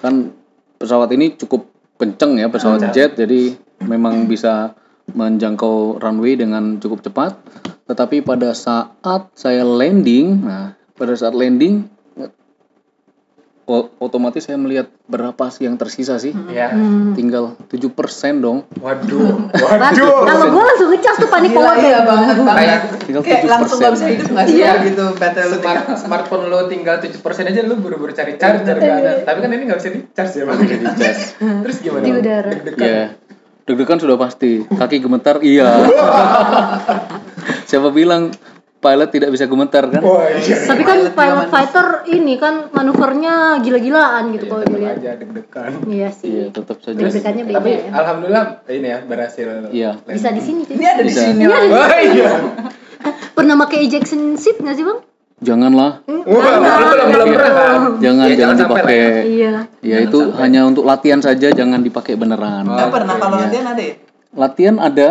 kan 0.00 0.32
pesawat 0.74 1.12
ini 1.12 1.36
cukup 1.36 1.68
kenceng 1.94 2.34
ya 2.36 2.48
pesawat 2.48 2.90
jet 2.90 3.14
jadi 3.14 3.54
memang 3.80 4.24
bisa 4.24 4.72
menjangkau 5.10 6.00
runway 6.00 6.34
dengan 6.34 6.80
cukup 6.80 7.04
cepat 7.04 7.36
tetapi 7.84 8.24
pada 8.24 8.56
saat 8.56 9.28
saya 9.36 9.60
landing 9.60 10.40
nah 10.40 10.72
pada 10.94 11.12
saat 11.12 11.34
landing 11.34 11.84
otomatis 13.96 14.44
saya 14.44 14.60
melihat 14.60 14.92
berapa 15.08 15.48
sih 15.48 15.64
yang 15.64 15.80
tersisa 15.80 16.20
sih 16.20 16.36
Ya. 16.52 16.68
Hmm. 16.68 17.16
tinggal 17.16 17.56
7% 17.72 17.96
dong 18.36 18.68
Waduh. 18.76 19.48
Waduh. 19.64 20.28
kalau 20.28 20.46
gue 20.52 20.62
langsung 20.68 20.88
ngecas 20.92 21.16
tuh 21.16 21.28
panik 21.32 21.56
banget 21.56 21.88
iya 21.88 21.98
banget 22.04 22.34
Kayak 22.44 22.78
tinggal 23.08 23.22
kayak 23.24 23.40
7% 23.40 23.54
langsung 23.56 23.76
gak 23.80 23.92
bisa 23.96 24.06
hidup 24.12 24.28
gak 24.30 24.46
sih 24.46 24.60
Iya. 24.60 24.72
gitu 24.84 25.04
baterai 25.16 25.48
lu 25.48 25.56
Smart, 25.64 25.80
smartphone 25.96 26.44
lo 26.52 26.68
tinggal 26.68 27.00
7% 27.00 27.16
aja 27.24 27.60
lu 27.64 27.80
buru-buru 27.80 28.12
cari 28.12 28.36
charger 28.36 28.76
ada. 28.76 29.24
Tapi 29.24 29.38
kan 29.40 29.48
ini 29.48 29.64
gak 29.64 29.80
bisa 29.80 29.90
di-charge 29.92 30.32
ya 30.36 30.44
Bang. 30.44 30.58
Di-charge. 30.60 31.24
Terus 31.64 31.76
gimana? 31.80 32.04
Di 32.04 32.12
udara. 32.12 32.50
Deg-degan. 32.52 33.08
Deg-degan 33.64 33.96
sudah 33.96 34.16
pasti 34.16 34.60
kaki 34.62 35.00
gemetar 35.00 35.40
iya 35.40 35.72
siapa 37.64 37.88
bilang 37.90 38.30
pilot 38.76 39.08
tidak 39.10 39.32
bisa 39.32 39.48
gemetar 39.48 39.88
kan 39.88 40.04
Wah, 40.04 40.28
iya. 40.28 40.56
Tapi 40.60 40.82
kan 40.82 40.98
Pilot 41.00 41.16
pilot 41.16 41.36
zaman. 41.40 41.48
fighter 41.48 41.86
ini 42.06 42.36
kan 42.36 42.68
manuvernya 42.68 43.34
gila-gilaan 43.58 44.28
gitu 44.30 44.44
Iya, 44.44 44.52
kalau 44.52 44.64
dilihat. 44.66 44.96
aja 44.98 45.10
deg-degan. 45.16 45.70
Iya 45.82 45.96
iya 45.96 46.08
sih. 46.12 46.52
tetap 46.52 46.76
saja 46.78 46.92
Deg-degannya 46.94 47.42
beda 47.46 47.56
Tapi 47.56 47.70
ya. 47.72 47.80
alhamdulillah 47.94 48.44
ini 48.68 48.84
ya 48.86 48.98
berhasil. 49.00 49.48
Iya. 49.72 49.90
Bisa 50.04 50.28
di 50.28 50.42
sini 50.44 50.68
sih. 50.68 50.76
ini 50.76 50.84
ada 50.84 51.00
di 51.00 51.08
sini 51.10 51.40
Iya, 51.40 51.48
ada 51.48 51.64
di 51.64 51.72
Oh 51.72 52.00
iya. 52.12 52.30
Pernah 53.32 53.54
pakai 53.58 53.78
ejection 53.80 54.36
seat 54.36 54.60
nggak 54.60 54.76
sih 54.76 54.84
bang? 54.84 55.00
Janganlah 55.36 56.02
belum 56.04 56.22
belum 56.24 57.06
belum 57.10 57.26
pernah 57.28 57.72
jangan 57.98 58.24
Ya, 58.24 58.34
jangan 58.36 58.54
sampai 58.54 58.74
lah 58.74 58.78
dipakai 58.80 58.96
ya. 58.96 59.10
Iya. 59.24 59.50
ya 59.82 59.96
itu 60.00 60.18
hanya 60.34 60.60
untuk 60.62 60.84
latihan 60.84 61.18
saja 61.18 61.48
jangan 61.50 61.80
dipakai 61.80 62.14
beneran 62.14 62.64
Oh. 62.64 62.88
pernah 62.88 63.16
kalau 63.16 63.36
iya. 63.36 63.44
latihan 63.44 63.66
ada 63.68 63.82
ya 63.82 63.94
latihan 64.32 64.76
ada 64.78 65.10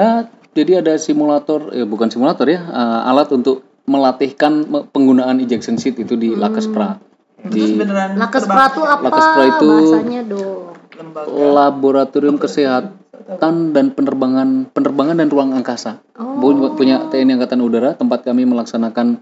jadi 0.52 0.72
ada 0.80 0.94
simulator 0.96 1.72
ya 1.72 1.84
bukan 1.84 2.08
simulator 2.08 2.46
ya 2.46 2.60
eh, 2.62 3.02
alat 3.06 3.30
untuk 3.32 3.62
melatihkan 3.84 4.64
me- 4.64 4.86
penggunaan 4.86 5.38
ejection 5.38 5.76
seat 5.76 5.98
itu 5.98 6.16
di 6.16 6.32
Lakespra 6.32 6.96
terus 7.44 7.54
di 7.68 7.76
beneran 7.76 8.16
Lakes 8.16 8.42
terbang 8.42 8.56
pra 8.56 8.66
tuh 8.70 8.86
apa 8.86 9.04
Lakespra 9.04 9.44
itu- 9.50 9.68
bahasanya 9.92 10.22
dong? 10.24 10.72
lembaga 10.94 11.28
laboratorium 11.28 12.38
kesehatan 12.38 13.54
dan 13.72 13.86
penerbangan 13.90 14.70
penerbangan 14.70 15.16
dan 15.18 15.28
ruang 15.28 15.52
angkasa 15.52 16.00
Oh. 16.14 16.38
punya 16.72 17.10
TNI 17.10 17.36
Angkatan 17.36 17.60
Udara 17.60 17.92
tempat 17.94 18.22
kami 18.22 18.46
melaksanakan 18.46 19.18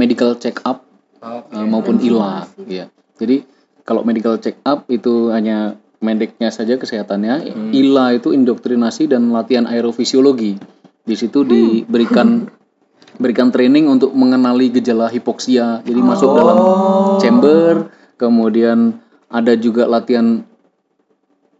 medical 0.00 0.32
check 0.40 0.64
up 0.64 0.88
Oke. 1.20 1.52
eh, 1.52 1.66
maupun 1.68 2.00
ILA 2.00 2.48
ya 2.64 2.88
jadi 3.20 3.44
kalau 3.84 4.00
medical 4.00 4.40
check 4.40 4.56
up 4.64 4.88
itu 4.88 5.28
hanya 5.28 5.76
mediknya 6.00 6.48
saja 6.48 6.80
kesehatannya 6.80 7.52
ILA 7.76 8.16
itu 8.16 8.32
indoktrinasi 8.32 9.10
dan 9.10 9.28
latihan 9.34 9.68
aerofisiologi. 9.68 10.56
Di 11.04 11.16
situ 11.18 11.44
diberikan 11.44 12.48
berikan 13.20 13.52
training 13.52 13.90
untuk 13.90 14.16
mengenali 14.16 14.72
gejala 14.72 15.12
hipoksia. 15.12 15.84
Jadi 15.84 16.00
masuk 16.00 16.32
dalam 16.32 16.58
chamber 17.20 17.92
kemudian 18.16 18.96
ada 19.28 19.52
juga 19.60 19.84
latihan 19.84 20.40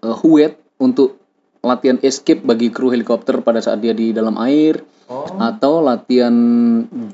uh, 0.00 0.16
HUET 0.16 0.56
untuk 0.80 1.20
latihan 1.60 2.00
escape 2.00 2.40
bagi 2.40 2.72
kru 2.72 2.88
helikopter 2.88 3.44
pada 3.44 3.60
saat 3.60 3.84
dia 3.84 3.92
di 3.92 4.16
dalam 4.16 4.40
air 4.40 4.80
Oh. 5.10 5.26
atau 5.42 5.82
latihan 5.82 6.30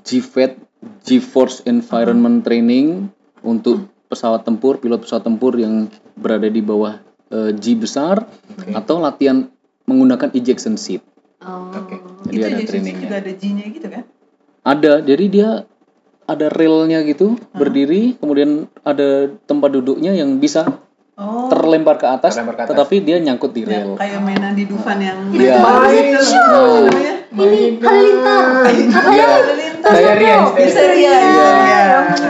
GFET 0.05 0.66
G-Force 1.03 1.65
Environment 1.65 2.41
Training 2.41 3.11
untuk 3.41 3.85
pesawat 4.07 4.43
tempur, 4.43 4.77
pilot 4.77 5.01
pesawat 5.01 5.23
tempur 5.23 5.55
yang 5.55 5.87
berada 6.15 6.47
di 6.47 6.61
bawah 6.61 6.99
eh, 7.29 7.51
G 7.53 7.75
besar 7.75 8.23
atau 8.71 8.99
latihan 8.99 9.47
menggunakan 9.85 10.31
ejection 10.33 10.75
seat. 10.75 11.03
Oh. 11.39 11.71
Oke. 11.71 11.99
Jadi 12.27 12.35
itu 12.35 12.45
ada 12.45 12.63
trainingnya. 12.65 13.03
kita 13.03 13.17
ada 13.19 13.33
G-nya 13.33 13.65
gitu 13.69 13.87
kan 13.87 14.03
Ada, 14.63 14.93
jadi 15.01 15.25
dia 15.27 15.49
ada 16.27 16.47
railnya 16.49 17.07
gitu, 17.07 17.39
berdiri, 17.53 18.19
kemudian 18.19 18.67
ada 18.83 19.31
tempat 19.47 19.71
duduknya 19.71 20.11
yang 20.11 20.43
bisa 20.43 20.67
oh 21.15 21.47
terlempar 21.47 21.97
ke 21.97 22.07
atas, 22.09 22.35
Terlempar 22.35 22.57
ke 22.57 22.63
atas. 22.67 22.71
tetapi 22.75 22.97
dia 23.01 23.23
nyangkut 23.23 23.55
di 23.55 23.63
ya, 23.63 23.87
rel. 23.87 23.95
kayak 23.95 24.19
mainan 24.21 24.53
di 24.53 24.67
Dufan 24.67 24.99
yang 24.99 25.19
Iya. 25.31 25.63
baru 25.63 25.87
itu 25.87 26.19
Nah, 26.19 26.83
namanya 26.83 27.15
Ini 27.31 27.47
halilintar. 27.79 27.87
Apa 27.87 28.71
Iya. 28.73 28.75
ya? 28.75 28.75
Saya 28.75 28.75
Rian. 28.75 28.89
bisa 28.89 29.01
Rian 29.07 29.13
Iya. 29.13 29.29
Ya 30.97 31.17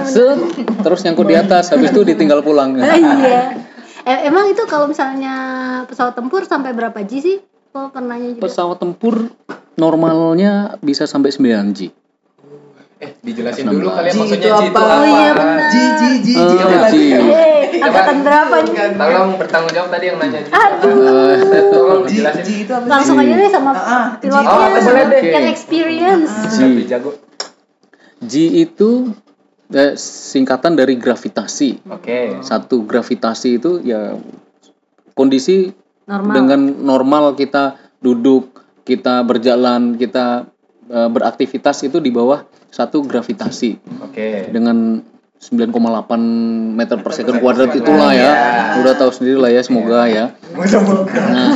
set, 0.07 0.38
terus 0.83 1.00
nyangkut 1.05 1.26
di 1.26 1.37
atas, 1.37 1.71
habis 1.71 1.91
itu 1.93 2.03
ditinggal 2.03 2.41
pulang. 2.43 2.76
Iya. 2.79 3.43
Eh, 4.07 4.31
emang 4.31 4.47
itu 4.47 4.62
kalau 4.71 4.87
misalnya 4.87 5.35
pesawat 5.91 6.15
tempur 6.15 6.47
sampai 6.47 6.71
berapa 6.71 6.95
G 7.03 7.12
sih? 7.19 7.37
Oh, 7.75 7.91
pernahnya 7.91 8.38
juga. 8.38 8.47
Pesawat 8.47 8.79
tempur 8.79 9.35
normalnya 9.75 10.79
bisa 10.79 11.11
sampai 11.11 11.35
9 11.35 11.75
G. 11.75 11.91
Eh, 12.97 13.12
dijelasin 13.19 13.67
dulu 13.67 13.93
kali 13.93 14.09
ya 14.09 14.12
G 14.15 14.19
maksudnya 14.23 14.47
itu 14.47 14.57
G 14.57 14.67
itu 14.71 14.79
apa? 14.79 14.95
Oh 14.95 15.05
iya, 15.05 15.31
benar. 15.35 15.59
G 15.69 15.75
G 15.75 16.03
G 16.23 16.29
G 16.33 16.95
Eh? 17.12 17.29
Eh, 17.29 17.83
angkatan 17.83 18.17
berapa 18.23 18.55
nih? 18.62 18.73
Tolong 18.95 19.31
bertanggung 19.37 19.73
jawab 19.75 19.88
tadi 19.91 20.05
yang 20.07 20.17
nanya 20.23 20.41
G. 20.41 20.49
Aduh. 20.49 20.95
Tolong 21.75 22.03
dijelasin. 22.07 22.43
G 22.47 22.50
itu 22.62 22.73
apa 22.79 22.85
sih 22.87 22.91
Langsung 22.95 23.17
aja 23.19 23.35
deh 23.35 23.50
sama 23.50 23.71
Ah, 23.75 23.83
ah, 23.85 24.07
pilotnya 24.17 24.55
Oh, 24.55 24.71
boleh 24.71 25.05
deh. 25.11 25.23
yang 25.29 25.47
experience. 25.50 26.31
Lebih 26.57 26.87
jago. 26.87 27.11
G 28.25 28.64
itu 28.64 29.12
eh, 29.73 29.94
singkatan 29.99 30.78
dari 30.78 30.96
gravitasi. 30.96 31.90
Oke. 31.90 32.40
Satu 32.40 32.87
gravitasi 32.87 33.61
itu 33.61 33.80
ya 33.85 34.16
kondisi 35.16 35.73
Normal. 36.06 36.32
dengan 36.32 36.61
normal 36.85 37.25
kita 37.35 37.76
duduk, 38.00 38.62
kita 38.87 39.25
berjalan, 39.26 39.99
kita 39.99 40.46
eh, 40.88 41.08
beraktivitas 41.11 41.82
itu 41.85 41.99
di 41.99 42.12
bawah 42.12 42.44
satu 42.70 43.00
gravitasi 43.04 43.80
Oke. 44.04 44.52
dengan 44.52 45.00
9,8 45.37 45.73
meter 46.76 46.96
per 47.04 47.12
second 47.12 47.38
kuadrat 47.44 47.73
itulah 47.76 48.12
ya. 48.16 48.32
Udah 48.80 48.96
tahu 48.96 49.12
sendiri 49.12 49.37
lah 49.37 49.50
ya, 49.52 49.61
semoga 49.61 50.08
ya. 50.08 50.32
Nah, 50.56 51.49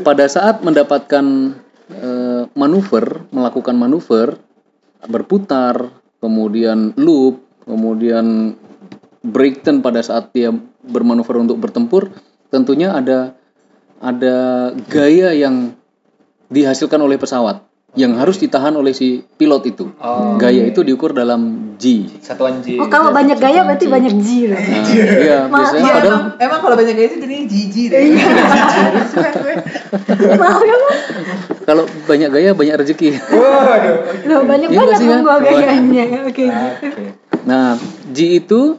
pada 0.00 0.24
saat 0.24 0.64
mendapatkan 0.64 1.24
eh, 1.92 2.42
manuver, 2.56 3.28
melakukan 3.28 3.76
manuver, 3.76 4.40
berputar, 5.08 5.90
kemudian 6.20 6.96
loop, 6.96 7.44
kemudian 7.64 8.56
breakturn 9.24 9.80
pada 9.80 10.04
saat 10.04 10.32
dia 10.32 10.52
bermanuver 10.84 11.40
untuk 11.40 11.60
bertempur, 11.60 12.12
tentunya 12.52 12.92
ada 12.92 13.32
ada 14.04 14.70
gaya 14.92 15.32
yang 15.32 15.72
dihasilkan 16.52 17.00
oleh 17.00 17.16
pesawat 17.16 17.64
yang 17.94 18.18
harus 18.18 18.42
ditahan 18.42 18.74
oleh 18.74 18.90
si 18.90 19.22
pilot 19.22 19.62
itu. 19.70 19.86
Oh. 20.02 20.34
Gaya 20.34 20.66
itu 20.66 20.82
diukur 20.82 21.14
dalam 21.14 21.74
G. 21.78 22.10
Satuan 22.18 22.58
G. 22.58 22.74
Oh, 22.82 22.90
kalau 22.90 23.14
banyak 23.14 23.38
gaya 23.38 23.62
berarti 23.62 23.86
banyak 23.86 24.14
G 24.18 24.50
loh. 24.50 24.58
Nah, 24.58 24.82
iya, 24.90 25.46
biasanya 25.46 25.78
Iya 25.78 25.94
padahal 25.94 26.10
emang, 26.10 26.24
emang 26.42 26.60
kalau 26.62 26.74
banyak 26.74 26.94
gaya 26.98 27.06
itu 27.06 27.18
jadinya 27.22 27.44
Gigi 27.46 27.84
deh. 27.86 28.02
Maaf 30.34 30.62
ya, 30.66 30.76
kalau 31.62 31.84
banyak 31.86 32.30
gaya 32.34 32.50
banyak 32.50 32.74
rezeki. 32.82 33.08
Waduh. 33.30 33.96
Loh, 34.26 34.40
banyak 34.42 34.68
Iya 34.74 34.78
nggak 34.78 34.90
banyak 34.90 34.98
sih, 34.98 35.06
ya? 35.06 35.18
gua 35.22 35.36
gayanya. 35.38 36.04
Oke. 36.26 36.46
Oke. 36.50 37.04
Nah, 37.46 37.78
G 38.10 38.42
itu 38.42 38.74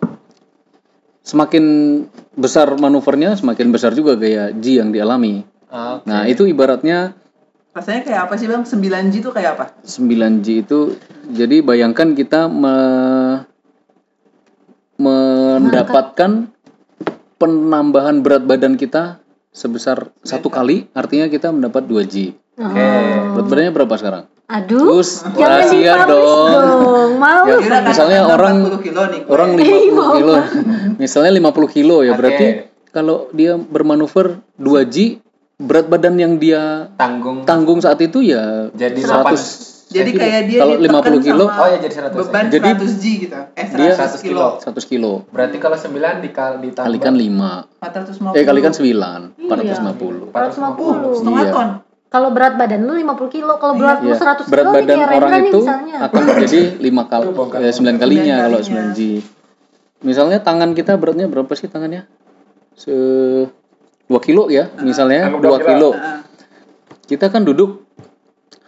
semakin 1.23 1.63
besar 2.35 2.67
manuvernya, 2.75 3.39
semakin 3.39 3.71
besar 3.71 3.95
juga 3.95 4.19
gaya 4.19 4.51
G 4.51 4.83
yang 4.83 4.91
dialami. 4.91 5.47
Oke. 5.71 6.03
Nah, 6.03 6.27
itu 6.27 6.43
ibaratnya 6.43 7.15
Rasanya 7.75 8.01
kayak 8.01 8.21
apa 8.25 8.33
sih 8.39 8.47
bang? 8.47 8.63
9G 8.63 9.13
itu 9.19 9.29
kayak 9.29 9.51
apa? 9.59 9.65
9G 9.83 10.47
itu 10.63 10.95
jadi 11.27 11.59
bayangkan 11.59 12.15
kita 12.15 12.47
me- 12.47 13.43
mendapatkan 14.95 16.47
penambahan 17.35 18.23
berat 18.23 18.47
badan 18.47 18.79
kita 18.79 19.19
sebesar 19.51 20.07
satu 20.21 20.47
kali, 20.47 20.87
artinya 20.91 21.27
kita 21.27 21.51
mendapat 21.51 21.83
2G. 21.83 22.31
Oke. 22.55 22.79
Oh. 22.79 23.35
Berat 23.35 23.45
badannya 23.45 23.71
berapa 23.75 23.95
sekarang? 23.99 24.23
Aduh. 24.45 24.79
Terus 24.95 25.09
Jangan 25.35 25.51
rahasia 25.59 25.93
dong. 26.07 26.47
dong. 26.55 27.11
Malu. 27.19 27.43
Ya, 27.43 27.55
Kira 27.59 27.77
misalnya 27.83 28.19
orang 28.29 28.55
40 28.63 28.79
kilo 28.79 29.01
nih. 29.09 29.21
orang 29.27 29.49
Eh, 29.51 29.67
50 29.67 30.15
kilo. 30.15 30.33
Misalnya 30.95 31.31
50 31.33 31.67
kilo 31.67 31.95
ya, 31.99 32.11
Oke. 32.13 32.19
berarti 32.23 32.45
kalau 32.87 33.27
dia 33.35 33.59
bermanuver 33.59 34.39
2G, 34.55 35.19
berat 35.57 35.87
badan 35.87 36.15
yang 36.15 36.35
dia 36.35 36.91
Tanggung. 36.95 37.43
tanggung 37.43 37.79
saat 37.79 37.99
itu 37.99 38.19
ya 38.19 38.67
Jadi 38.71 38.99
100 38.99 39.73
Jadi 39.85 40.11
kayak 40.11 40.41
dia 40.49 40.59
Kalau 40.59 40.75
ditekan 40.75 41.13
50 41.13 41.27
kilo, 41.29 41.45
sama 41.45 41.61
Oh 41.61 41.67
ya 41.69 41.77
jadi 41.77 41.95
100. 41.95 42.17
beban 42.17 42.43
Jadi 42.49 42.69
100 42.73 42.89
G 42.97 43.05
gitu. 43.21 43.37
Eh 43.53 43.65
dia 43.69 43.93
100 43.93 44.17
kilo. 44.19 44.47
100 44.57 44.81
kilo. 44.83 45.11
Berarti 45.29 45.57
kalau 45.57 45.77
9 45.77 45.93
dikal 46.19 46.51
ditambah 46.57 46.89
Kalikan 46.89 47.13
5. 47.13 47.69
450. 47.79 48.33
Eh 48.33 48.43
kalikan 48.43 48.73
9, 48.73 48.81
Iya. 48.81 49.45
450. 49.45 50.33
450. 50.33 51.15
Setengah 51.15 51.43
Iya. 51.43 51.53
ton. 51.53 51.69
Kalau 52.07 52.29
berat 52.31 52.53
badan 52.57 52.81
lu 52.81 52.93
50 52.97 53.29
kilo, 53.29 53.53
kalau 53.55 53.73
berat 53.77 54.01
lu 54.01 54.09
Iya. 54.09 54.17
100 54.17 54.49
Berat 54.49 54.65
kilo 54.65 54.73
badan 54.73 54.97
orang 55.13 55.31
itu 55.43 55.59
misalnya. 55.61 55.95
akan 56.01 56.21
menjadi 56.25 56.61
5 56.81 57.03
kali 57.05 57.25
eh, 57.61 57.71
9 57.71 57.95
kalinya 57.95 58.35
kalau 58.41 58.59
kalinya. 58.59 58.81
9G. 58.89 58.99
Misalnya 60.01 60.37
tangan 60.41 60.69
kita 60.73 60.97
beratnya 60.97 61.29
berapa 61.29 61.51
sih 61.53 61.69
tangannya? 61.69 62.09
Se 62.73 62.91
2 64.05 64.19
kilo 64.21 64.47
ya, 64.53 64.69
misalnya 64.81 65.33
Anggap 65.33 65.41
2 65.41 65.45
dua 65.45 65.57
kilo. 65.61 65.89
Heeh. 65.93 66.19
Kita 67.05 67.29
kan 67.29 67.45
duduk 67.45 67.85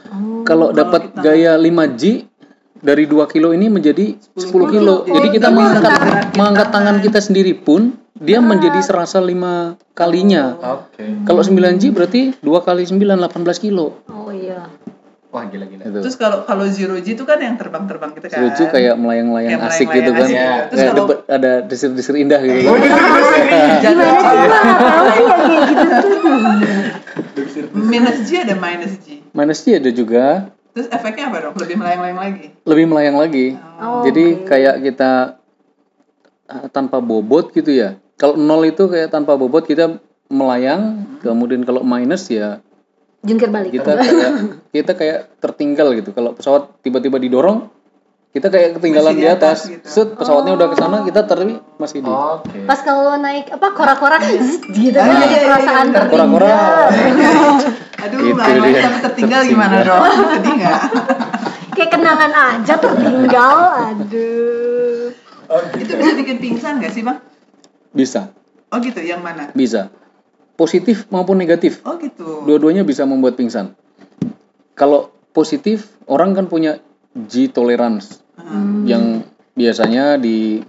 Oh. 0.07 0.47
kalau 0.47 0.71
dapat 0.71 1.11
kita- 1.11 1.19
gaya 1.19 1.53
5G 1.59 2.23
dari 2.79 3.03
2 3.09 3.27
kilo 3.27 3.51
ini 3.51 3.67
menjadi 3.67 4.15
10 4.37 4.69
kilo. 4.71 5.03
kilo. 5.03 5.15
Jadi 5.19 5.27
kita 5.35 5.51
mengangkat 5.51 5.93
mengangkat 6.37 6.67
tangan 6.71 6.95
tangan. 7.01 7.05
kita 7.05 7.19
sendiri 7.19 7.53
pun 7.57 7.91
dia 8.17 8.39
menjadi 8.41 8.79
serasa 8.81 9.21
lima 9.21 9.77
kalinya. 9.93 10.57
Oke. 10.57 11.27
Kalau 11.27 11.41
9G 11.43 11.93
berarti 11.93 12.33
2 12.41 12.63
kali 12.63 12.85
9 12.87 13.19
18 13.19 13.59
kilo. 13.61 14.01
Oh 14.09 14.31
iya. 14.33 14.69
Wah 15.37 15.45
gila-gila. 15.45 15.83
Gitu. 15.85 15.99
Terus 16.01 16.15
kalau 16.17 16.41
kalau 16.43 16.65
zero 16.65 16.97
G 16.97 17.13
itu 17.13 17.21
kan 17.21 17.37
yang 17.37 17.53
terbang-terbang 17.55 18.09
gitu 18.17 18.25
kan. 18.25 18.41
Lucu 18.41 18.63
kayak 18.67 18.97
melayang-layang 18.97 19.53
Kayak 19.53 19.69
asik 19.69 19.87
gitu 19.87 20.09
kan. 20.09 20.25
melayang-layang 20.25 20.57
asik. 20.57 20.69
Terus 20.73 20.81
kalau- 20.81 21.05
ada, 21.05 21.15
ada 21.29 21.51
desir-desir 21.61 22.15
indah 22.17 22.41
gitu. 22.41 22.65
Oh, 22.65 22.73
iya. 22.73 22.89
Gimana 22.89 23.19
sih 23.21 23.41
kayak 23.45 23.69
gitu 23.77 23.95
tuh. 24.01 24.11
minus 27.73 28.17
G 28.25 28.29
ada 28.39 28.55
minus 28.55 28.93
G. 29.01 29.07
Minus 29.29 29.59
G 29.61 29.77
ada 29.77 29.91
juga 29.91 30.25
Terus 30.73 30.87
efeknya 30.89 31.29
apa 31.29 31.37
dong? 31.41 31.53
Lebih 31.57 31.75
melayang-layang 31.75 32.19
lagi. 32.19 32.45
lebih 32.61 32.85
melayang 32.85 33.17
lagi. 33.17 33.47
Oh, 33.81 34.05
Jadi 34.05 34.25
oke. 34.35 34.45
kayak 34.45 34.75
kita 34.79 35.11
ah, 36.45 36.65
tanpa 36.69 37.01
bobot 37.01 37.49
gitu 37.49 37.73
ya. 37.73 37.97
Kalau 38.13 38.37
nol 38.37 38.61
itu 38.63 38.85
kayak 38.85 39.09
tanpa 39.09 39.33
bobot 39.33 39.65
kita 39.65 39.97
melayang, 40.29 41.01
kemudian 41.21 41.61
kalau 41.61 41.81
minus 41.81 42.29
ya 42.29 42.61
jungkir 43.19 43.49
balik. 43.49 43.71
kita 43.71 43.91
kayak 43.93 44.31
kita 44.69 44.91
kayak 44.93 45.17
tertinggal 45.37 45.93
gitu. 45.93 46.09
Kalau 46.11 46.31
pesawat 46.31 46.79
tiba-tiba 46.79 47.17
didorong, 47.17 47.67
kita 48.29 48.47
kayak 48.47 48.77
ketinggalan 48.77 49.11
Masih 49.11 49.17
di 49.17 49.23
di 49.23 49.27
atas. 49.27 49.57
atas 49.57 49.71
gitu. 49.71 49.85
Set 49.87 50.09
pesawatnya 50.13 50.53
udah 50.53 50.67
ke 50.67 50.75
sana, 50.75 50.97
kita 51.01 51.19
tapi 51.23 51.57
masih 51.75 51.99
di 51.99 52.09
Oke. 52.09 52.57
Pas 52.63 52.79
kalau 52.79 53.15
naik 53.15 53.49
apa 53.49 53.67
korak-korak 53.71 54.21
gitu 54.69 54.93
kan 54.93 55.07
Ah, 55.07 55.17
jadi 55.17 55.27
iya, 55.27 55.39
iya, 55.39 55.47
perasaan 55.47 55.85
iya. 55.85 55.95
tertinggal. 55.95 56.11
Korak-korak. 56.13 56.87
Aduh, 57.97 58.19
Gitu 58.19 58.29
melayang-layang 58.31 58.71
dia. 58.71 58.83
tapi 58.83 58.97
tertinggal 59.03 59.41
gimana 59.43 59.75
dong? 59.81 60.01
Sedih 60.31 60.53
nggak? 60.55 60.79
Kayak 61.73 61.89
kenangan 61.91 62.31
aja 62.31 62.73
tertinggal. 62.75 63.57
Aduh. 63.89 65.09
Oh, 65.47 65.61
itu 65.73 65.91
bisa 65.93 66.11
bikin 66.13 66.37
pingsan 66.37 66.77
nggak 66.77 66.91
sih 66.91 67.01
bang? 67.01 67.17
bisa, 67.89 68.29
Oh 68.67 68.77
gitu, 68.77 68.99
yang 68.99 69.19
mana? 69.19 69.49
bisa. 69.51 69.89
Positif 70.57 71.05
maupun 71.07 71.37
negatif. 71.37 71.85
Oh 71.85 71.95
gitu. 71.95 72.41
Dua-duanya 72.43 72.81
bisa 72.81 73.05
membuat 73.05 73.37
pingsan. 73.37 73.77
Kalau 74.73 75.09
positif, 75.29 75.93
orang 76.05 76.33
kan 76.33 76.49
punya 76.49 76.81
G 77.13 77.47
tolerance 77.47 78.21
Hmm. 78.37 78.85
yang 78.85 79.03
biasanya 79.53 80.17
di 80.17 80.61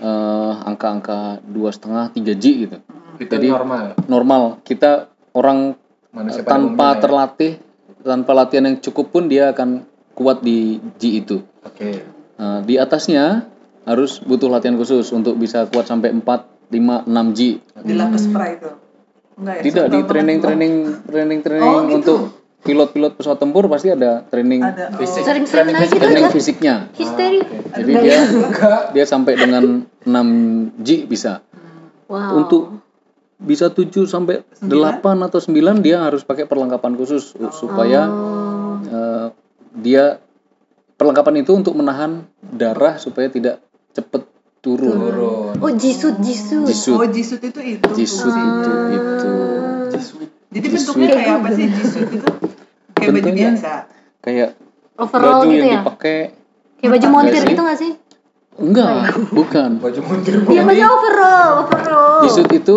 eh, 0.00 0.52
angka-angka 0.64 1.44
dua 1.44 1.68
setengah 1.68 2.08
tiga 2.10 2.32
G 2.32 2.44
gitu. 2.64 2.80
Itu 3.16 3.28
Jadi- 3.28 3.52
normal. 3.52 3.84
Normal. 4.08 4.42
Kita 4.64 5.08
orang 5.36 5.76
Manusia 6.08 6.40
tanpa 6.40 6.56
umumnya 6.56 6.96
ya. 6.96 7.00
terlatih, 7.04 7.52
tanpa 8.00 8.32
latihan 8.32 8.64
yang 8.64 8.80
cukup 8.80 9.12
pun 9.12 9.28
dia 9.28 9.52
akan 9.52 9.84
kuat 10.16 10.40
di 10.40 10.80
G 10.96 11.20
itu. 11.20 11.44
Oke. 11.60 12.00
Nah, 12.36 12.64
di 12.64 12.80
atasnya 12.80 13.44
harus 13.84 14.24
butuh 14.24 14.48
latihan 14.48 14.80
khusus 14.80 15.04
untuk 15.12 15.36
bisa 15.36 15.68
kuat 15.68 15.84
sampai 15.84 16.16
4, 16.16 16.48
5, 16.72 17.04
6 17.04 17.36
G. 17.36 17.60
Di 17.84 17.92
lab 17.92 18.16
spray 18.16 18.56
itu. 18.56 18.72
Enggak 19.40 19.56
ya? 19.56 19.62
Tidak 19.64 19.84
di 19.88 19.98
training-training 20.04 20.74
training-training 21.08 21.64
Oh, 21.66 21.82
gitu. 21.82 21.96
untuk 21.96 22.20
pilot-pilot 22.60 23.12
pesawat 23.16 23.40
tempur 23.40 23.64
pasti 23.66 23.88
ada 23.88 24.20
training. 24.22 24.60
Ada. 24.60 24.92
Oh. 24.92 25.00
Fisik. 25.00 25.24
Sering-sering 25.24 25.72
naik 25.72 25.88
gitu 25.88 25.96
training 25.98 26.24
ya. 26.24 26.30
fisiknya. 26.30 26.74
Histeri. 26.92 27.40
Jadi 27.72 27.88
Enggak 27.88 28.02
dia 28.04 28.12
ya? 28.12 28.20
Enggak. 28.20 28.80
dia 28.92 29.04
sampai 29.04 29.32
dengan 29.34 29.64
6 30.04 30.76
G 30.78 30.88
bisa. 31.04 31.40
Wow. 32.06 32.44
Untuk 32.44 32.84
bisa 33.40 33.72
7 33.72 33.88
sampai 34.04 34.44
8 34.60 34.68
atau 35.00 35.40
9 35.40 35.80
dia 35.80 36.04
harus 36.04 36.20
pakai 36.20 36.44
perlengkapan 36.44 36.92
khusus 36.94 37.32
uh, 37.34 37.48
supaya 37.48 38.04
Oh. 38.04 38.76
eh, 38.84 39.26
dia 39.72 40.20
perlengkapan 40.94 41.40
itu 41.40 41.56
untuk 41.56 41.72
menahan 41.72 42.28
darah 42.42 43.00
supaya 43.00 43.32
tidak 43.32 43.64
cepet 43.90 44.28
turun. 44.60 44.92
Turun. 44.92 45.54
Oh, 45.58 45.72
jisut, 45.72 46.20
jisut. 46.20 46.64
Jisut. 46.64 46.94
Oh, 46.94 47.04
Jisut 47.04 47.40
itu 47.40 47.60
itu. 47.60 47.88
Jisut 47.96 48.28
fungsi. 48.28 48.40
itu 48.40 48.72
itu 48.92 49.30
Jadi 50.50 50.66
Jisut. 50.66 50.94
bentuknya 50.96 51.08
kayak 51.14 51.34
apa 51.36 51.48
sih 51.52 51.66
Jisut 51.66 52.08
itu? 52.10 52.28
Kayak 52.92 53.10
baju 53.16 53.30
biasa. 53.32 53.72
kayak 54.20 54.48
Overall 54.94 55.40
baju 55.40 55.48
gitu 55.48 55.56
yang 55.56 55.70
ya? 55.70 55.80
dipakai 55.80 56.18
Kayak 56.76 56.90
baju 56.92 57.06
montir 57.08 57.42
gitu 57.46 57.62
gak 57.62 57.78
sih? 57.78 57.92
enggak 58.60 58.92
bukan 59.32 59.70
Baju 59.80 60.00
mundur. 60.02 60.32
Iya, 60.46 60.62
baju 60.62 60.82
overall, 60.84 61.50
overall. 61.64 62.20
Jisut 62.20 62.48
itu 62.50 62.76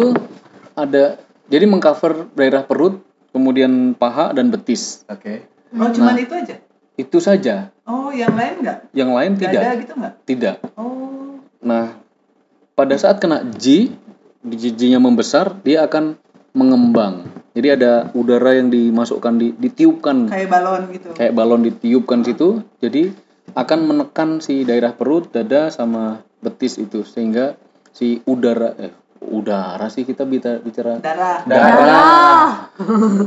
ada 0.74 1.20
jadi 1.46 1.68
mengcover 1.68 2.32
daerah 2.32 2.64
perut, 2.64 3.04
kemudian 3.30 3.92
paha 3.94 4.32
dan 4.32 4.48
betis. 4.48 5.04
Oke. 5.06 5.44
Oh, 5.76 5.90
cuman 5.92 6.16
Nah. 6.16 6.24
itu 6.24 6.34
aja. 6.34 6.56
Itu 6.94 7.18
saja. 7.20 7.74
Oh, 7.84 8.10
yang 8.10 8.32
lain 8.32 8.64
enggak? 8.64 8.88
Yang 8.94 9.10
lain 9.12 9.32
tidak. 9.36 9.60
ada 9.60 9.72
gitu 9.76 9.94
enggak? 9.94 10.14
Tidak. 10.24 10.56
Oh. 10.78 11.43
Nah, 11.64 11.96
pada 12.76 12.96
saat 13.00 13.24
kena 13.24 13.42
G, 13.56 13.90
G-nya 14.44 15.00
membesar, 15.00 15.56
dia 15.64 15.88
akan 15.88 16.20
mengembang. 16.54 17.26
Jadi 17.54 17.68
ada 17.70 18.10
udara 18.14 18.58
yang 18.58 18.70
dimasukkan 18.70 19.34
di 19.38 19.54
ditiupkan 19.58 20.30
Kayak 20.30 20.50
balon 20.50 20.82
gitu. 20.90 21.10
kayak 21.14 21.34
balon 21.34 21.62
ditiupkan 21.66 22.20
situ. 22.26 22.62
Jadi 22.82 23.14
akan 23.54 23.80
menekan 23.86 24.42
si 24.42 24.66
daerah 24.66 24.94
perut, 24.94 25.30
dada 25.30 25.70
sama 25.70 26.22
betis 26.42 26.82
itu 26.82 27.06
sehingga 27.06 27.54
si 27.94 28.22
udara 28.26 28.74
eh 28.82 28.94
udara 29.24 29.88
sih 29.88 30.04
kita 30.04 30.28
bicara 30.28 30.60
bicara 30.60 31.00
Darah. 31.00 31.38
Darah. 31.48 32.48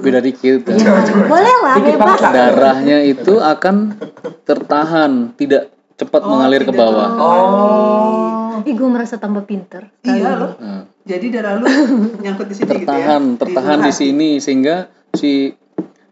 beda 0.03 0.20
dikit 0.20 0.66
kan. 0.68 0.77
Boleh 1.25 1.57
lah, 1.64 1.77
bebas. 1.81 2.18
darahnya 2.20 2.99
itu 3.07 3.40
akan 3.40 3.96
tertahan 4.44 5.33
tidak 5.38 5.72
cepat 5.96 6.20
Oh, 6.20 6.28
mengalir 6.30 6.62
ke 6.62 6.70
bawah 6.70 7.09
Oh. 7.16 8.61
Ih, 8.62 8.72
gue 8.72 8.85
merasa 8.87 9.16
tambah 9.16 9.42
pinter. 9.42 9.92
Iya 10.00 10.32
loh. 10.35 10.52
Nah, 10.56 10.85
Jadi 11.02 11.26
darah 11.28 11.56
lu 11.56 11.68
nyangkut 12.22 12.46
di 12.46 12.54
sini 12.54 12.66
gitu 12.74 12.85
ya. 12.85 12.85
tertahan 12.85 13.22
tertahan 13.35 13.78
di 13.78 13.88
hati. 13.88 14.00
sini 14.02 14.30
sehingga 14.37 14.87
si 15.11 15.52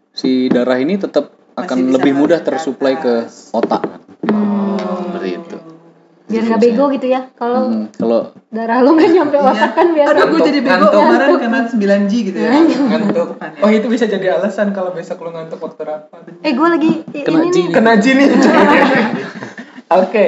si 0.09 0.47
darah 0.47 0.77
ini 0.77 0.95
tetap 0.95 1.29
akan 1.53 1.91
lebih 1.91 2.13
mudah 2.13 2.39
tersuplai 2.39 2.95
ke 2.95 3.25
otak 3.51 3.81
Hmm. 4.25 4.73
seperti 5.05 5.29
itu 5.35 5.57
Biar 6.25 6.41
nggak 6.43 6.57
bego 6.59 6.85
gitu 6.89 7.05
ya. 7.07 7.29
Kalau 7.31 7.61
Hmm, 7.67 7.85
kalau 7.93 8.19
darah 8.49 8.81
lu 8.81 8.93
nggak 8.93 9.11
nyampe 9.11 9.37
otak 9.37 9.71
kan 9.73 9.87
biar 9.91 10.05
Aduh, 10.07 10.25
gue 10.27 10.41
jadi 10.43 10.59
bego 10.59 10.73
Ngantuk. 10.81 10.97
kemarin 10.97 11.29
kena 11.37 11.59
9G 11.69 12.13
gitu 12.25 12.39
ya. 12.39 12.49
Ngantuk. 12.65 13.27
Oh 13.59 13.69
itu 13.69 13.85
bisa 13.85 14.05
jadi 14.05 14.33
alasan 14.33 14.71
kalau 14.71 14.89
besok 14.89 15.21
lu 15.21 15.29
ngantuk 15.29 15.59
waktu 15.59 15.81
rapat. 15.83 16.21
Eh, 16.39 16.51
gue 16.51 16.67
lagi 16.67 16.91
Kena 17.21 17.37
ini 17.37 17.47
G 17.47 17.57
nih. 17.59 17.65
Kena 17.69 17.91
jin 17.95 18.15
nih. 18.17 18.29
Oke, 19.97 20.25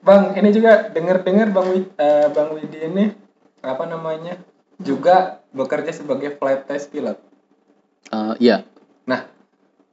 Bang, 0.00 0.32
ini 0.32 0.50
juga 0.50 0.86
dengar-dengar 0.86 1.48
Bang 1.48 1.68
Wid, 1.70 1.86
eh, 1.96 2.28
Bang 2.30 2.52
Widi 2.52 2.78
ini 2.80 3.04
apa 3.58 3.84
namanya? 3.84 4.36
Juga 4.76 5.40
bekerja 5.50 5.90
sebagai 5.90 6.36
flight 6.36 6.66
test 6.66 6.90
pilot. 6.90 7.16
eh, 8.06 8.34
ya 8.38 8.62
Nah, 9.04 9.26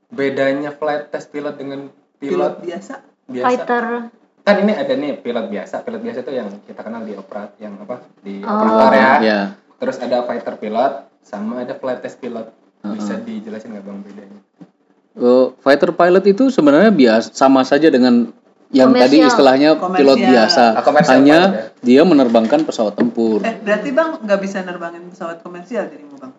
bedanya 0.08 0.70
flight 0.70 1.10
test 1.10 1.30
pilot 1.30 1.56
dengan 1.56 1.90
Pilot 2.20 2.22
pilot, 2.22 2.54
biasa. 2.62 2.94
biasa. 3.26 3.46
Fighter. 3.48 3.86
Kan 4.44 4.56
ini 4.60 4.74
ada 4.74 4.94
nih 4.94 5.18
pilot 5.18 5.48
biasa. 5.48 5.82
Pilot 5.82 6.02
biasa 6.02 6.20
itu 6.22 6.32
yang 6.32 6.50
kita 6.62 6.82
kenal 6.82 7.02
di 7.02 7.14
operat 7.14 7.56
yang 7.58 7.80
apa? 7.80 8.04
Di 8.20 8.40
Oh. 8.40 8.54
operator 8.54 8.92
ya. 8.94 9.12
ya 9.20 9.40
Terus 9.76 9.98
ada 9.98 10.24
fighter 10.24 10.56
pilot 10.56 10.94
sama 11.22 11.64
ada 11.64 11.74
flight 11.74 12.00
test 12.00 12.20
pilot. 12.20 12.52
Bisa 12.86 13.16
Uh-uh. 13.16 13.24
dijelasin 13.24 13.72
nggak 13.72 13.84
Bang 13.84 14.04
bedanya? 14.04 14.40
Eh, 15.14 15.48
fighter 15.58 15.90
pilot 15.90 16.26
itu 16.26 16.48
sebenarnya 16.50 16.92
biasa 16.92 17.32
sama 17.32 17.64
saja 17.64 17.88
dengan 17.88 18.30
yang 18.74 18.90
tadi 18.92 19.18
Komersial. 19.18 19.30
istilahnya 19.30 19.70
pilot 19.78 19.86
Komersial. 20.18 20.28
biasa 20.28 20.64
Ah, 20.68 20.82
komersial 20.82 21.14
hanya 21.14 21.40
pilot 21.40 21.54
ya. 21.54 21.62
dia 21.80 22.02
menerbangkan 22.04 22.60
pesawat 22.64 22.94
tempur 22.94 23.40
Eh, 23.42 23.56
berarti 23.56 23.90
Bang 23.90 24.18
nggak 24.20 24.40
bisa 24.40 24.60
nerbangin 24.60 25.08
pesawat 25.08 25.40
komersial 25.40 25.88
dirimu 25.88 26.18
Bang? 26.18 26.34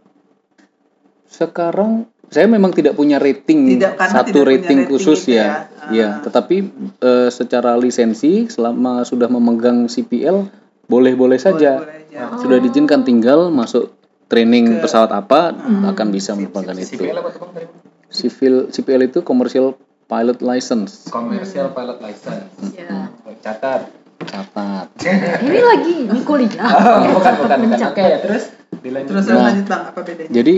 Sekarang 1.27 2.07
saya 2.27 2.47
memang 2.47 2.71
tidak 2.71 2.93
punya 2.93 3.17
rating 3.17 3.77
Tidak, 3.77 3.95
satu 3.95 4.31
tidak 4.33 4.35
punya 4.35 4.45
rating 4.51 4.79
rating 4.81 4.81
khusus 4.89 5.21
itu 5.25 5.35
ya. 5.35 5.45
ya. 5.45 5.51
Iya, 5.87 6.09
Ah. 6.09 6.13
tetapi 6.21 6.57
eh, 6.99 7.29
secara 7.31 7.75
lisensi 7.75 8.47
selama 8.47 9.03
sudah 9.03 9.29
memegang 9.29 9.87
CPL 9.87 10.47
boleh-boleh 10.85 11.37
saja. 11.37 11.79
Boleh-boleh 11.79 12.11
aja. 12.11 12.39
Sudah 12.39 12.59
diizinkan 12.59 13.03
tinggal 13.03 13.51
masuk 13.51 13.95
training 14.25 14.79
Ke- 14.79 14.81
pesawat 14.83 15.11
apa 15.13 15.55
akan 15.85 16.07
bisa 16.09 16.33
menerbangkan 16.33 16.77
itu. 16.77 16.99
CPL 16.99 17.17
apa 17.17 17.29
tuh 17.29 17.41
Bang 17.41 17.53
tadi? 17.53 17.67
Civil 18.09 18.55
CPL 18.69 19.03
itu 19.05 19.19
commercial 19.21 19.75
pilot 20.07 20.39
license. 20.41 21.09
Commercial 21.09 21.73
pilot 21.73 21.99
license. 22.01 22.51
Ya. 22.77 23.09
Oh, 23.25 23.35
Catat. 23.41 23.89
Catat. 24.25 24.87
Ini 25.45 25.61
lagi 25.61 25.95
ini 26.09 26.21
kuliah. 26.25 26.65
Oh, 26.75 27.21
bukan 27.21 27.33
bukan 27.45 27.59
bukan. 27.69 27.79
Oke, 27.93 28.07
terus 28.25 28.45
dilanjut. 28.81 29.11
Terus 29.11 29.25
Nah. 29.29 29.45
lanjut 29.51 29.67
Bang, 29.69 29.83
apa 29.91 30.01
bedanya? 30.01 30.31
Jadi 30.33 30.55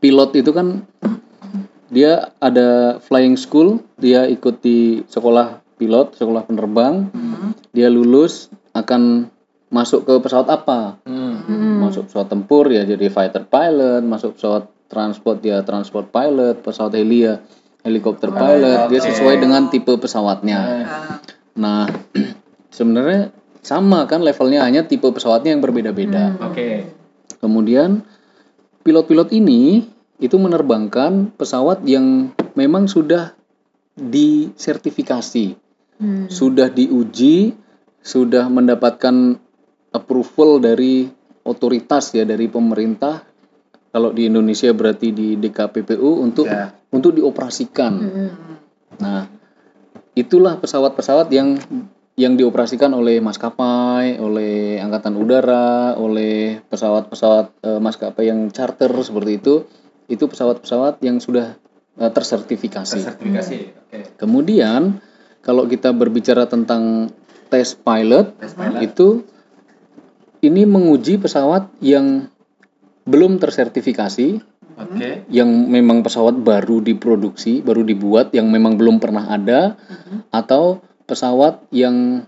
pilot 0.00 0.30
itu 0.36 0.50
kan 0.52 0.84
dia 1.88 2.34
ada 2.42 2.98
flying 2.98 3.38
school, 3.38 3.78
dia 3.96 4.26
ikut 4.26 4.58
di 4.60 5.02
sekolah 5.06 5.62
pilot, 5.76 6.16
sekolah 6.16 6.42
penerbang. 6.48 7.08
Hmm. 7.12 7.50
Dia 7.70 7.92
lulus 7.92 8.48
akan 8.72 9.28
masuk 9.68 10.06
ke 10.08 10.14
pesawat 10.22 10.48
apa? 10.50 10.96
Hmm. 11.04 11.36
Hmm. 11.46 11.76
Masuk 11.86 12.08
pesawat 12.08 12.28
tempur 12.32 12.70
ya 12.72 12.82
jadi 12.88 13.06
fighter 13.12 13.44
pilot, 13.46 14.02
masuk 14.02 14.34
pesawat 14.38 14.66
transport 14.86 15.42
ya 15.42 15.62
transport 15.66 16.08
pilot, 16.10 16.62
pesawat 16.62 16.94
heli 16.94 17.26
ya 17.26 17.42
helikopter 17.86 18.34
pilot, 18.34 18.90
dia 18.90 19.00
sesuai 19.00 19.38
dengan 19.38 19.70
tipe 19.70 19.94
pesawatnya. 19.94 20.58
Ah, 20.82 21.16
Nah, 21.56 21.88
sebenarnya 22.76 23.32
sama 23.64 24.04
kan 24.04 24.20
levelnya 24.20 24.66
hanya 24.66 24.84
tipe 24.84 25.08
pesawatnya 25.08 25.56
yang 25.56 25.62
berbeda-beda. 25.64 26.36
Oke. 26.44 26.90
Kemudian 27.40 28.04
pilot-pilot 28.84 29.32
ini 29.32 29.86
itu 30.20 30.36
menerbangkan 30.36 31.32
pesawat 31.34 31.86
yang 31.88 32.30
memang 32.54 32.90
sudah 32.90 33.32
disertifikasi, 33.96 35.56
Hmm. 35.96 36.28
sudah 36.28 36.68
diuji, 36.68 37.56
sudah 38.04 38.52
mendapatkan 38.52 39.40
approval 39.96 40.60
dari 40.60 41.08
otoritas 41.40 42.12
ya 42.12 42.28
dari 42.28 42.52
pemerintah. 42.52 43.24
Kalau 43.88 44.12
di 44.12 44.28
Indonesia 44.28 44.68
berarti 44.76 45.08
di 45.08 45.40
DKPPU 45.40 46.20
untuk 46.20 46.44
Ya. 46.44 46.76
Untuk 46.96 47.12
dioperasikan. 47.12 47.92
Hmm. 48.00 48.32
Nah, 48.96 49.28
itulah 50.16 50.56
pesawat-pesawat 50.56 51.28
yang 51.28 51.60
yang 52.16 52.32
dioperasikan 52.32 52.96
oleh 52.96 53.20
maskapai, 53.20 54.16
oleh 54.16 54.80
angkatan 54.80 55.20
udara, 55.20 55.92
oleh 56.00 56.64
pesawat-pesawat 56.64 57.46
eh, 57.60 57.80
maskapai 57.80 58.24
yang 58.32 58.48
charter 58.48 58.88
seperti 59.04 59.36
itu, 59.36 59.68
itu 60.08 60.24
pesawat-pesawat 60.24 61.04
yang 61.04 61.20
sudah 61.20 61.60
eh, 62.00 62.10
tersertifikasi. 62.10 63.04
Sertifikasi. 63.04 63.56
Oke. 63.84 64.16
Kemudian 64.16 64.96
kalau 65.44 65.68
kita 65.68 65.92
berbicara 65.92 66.48
tentang 66.48 67.12
tes 67.52 67.76
pilot, 67.76 68.32
Tes 68.40 68.56
pilot. 68.56 68.80
itu 68.80 69.08
ini 70.40 70.64
menguji 70.64 71.20
pesawat 71.20 71.68
yang 71.84 72.32
belum 73.06 73.38
tersertifikasi, 73.38 74.28
Oke. 74.76 75.24
yang 75.30 75.48
memang 75.70 76.02
pesawat 76.02 76.36
baru 76.42 76.82
diproduksi, 76.82 77.62
baru 77.62 77.86
dibuat, 77.86 78.34
yang 78.34 78.50
memang 78.50 78.74
belum 78.74 78.98
pernah 78.98 79.30
ada, 79.30 79.78
atau 80.34 80.82
pesawat 81.06 81.70
yang 81.70 82.26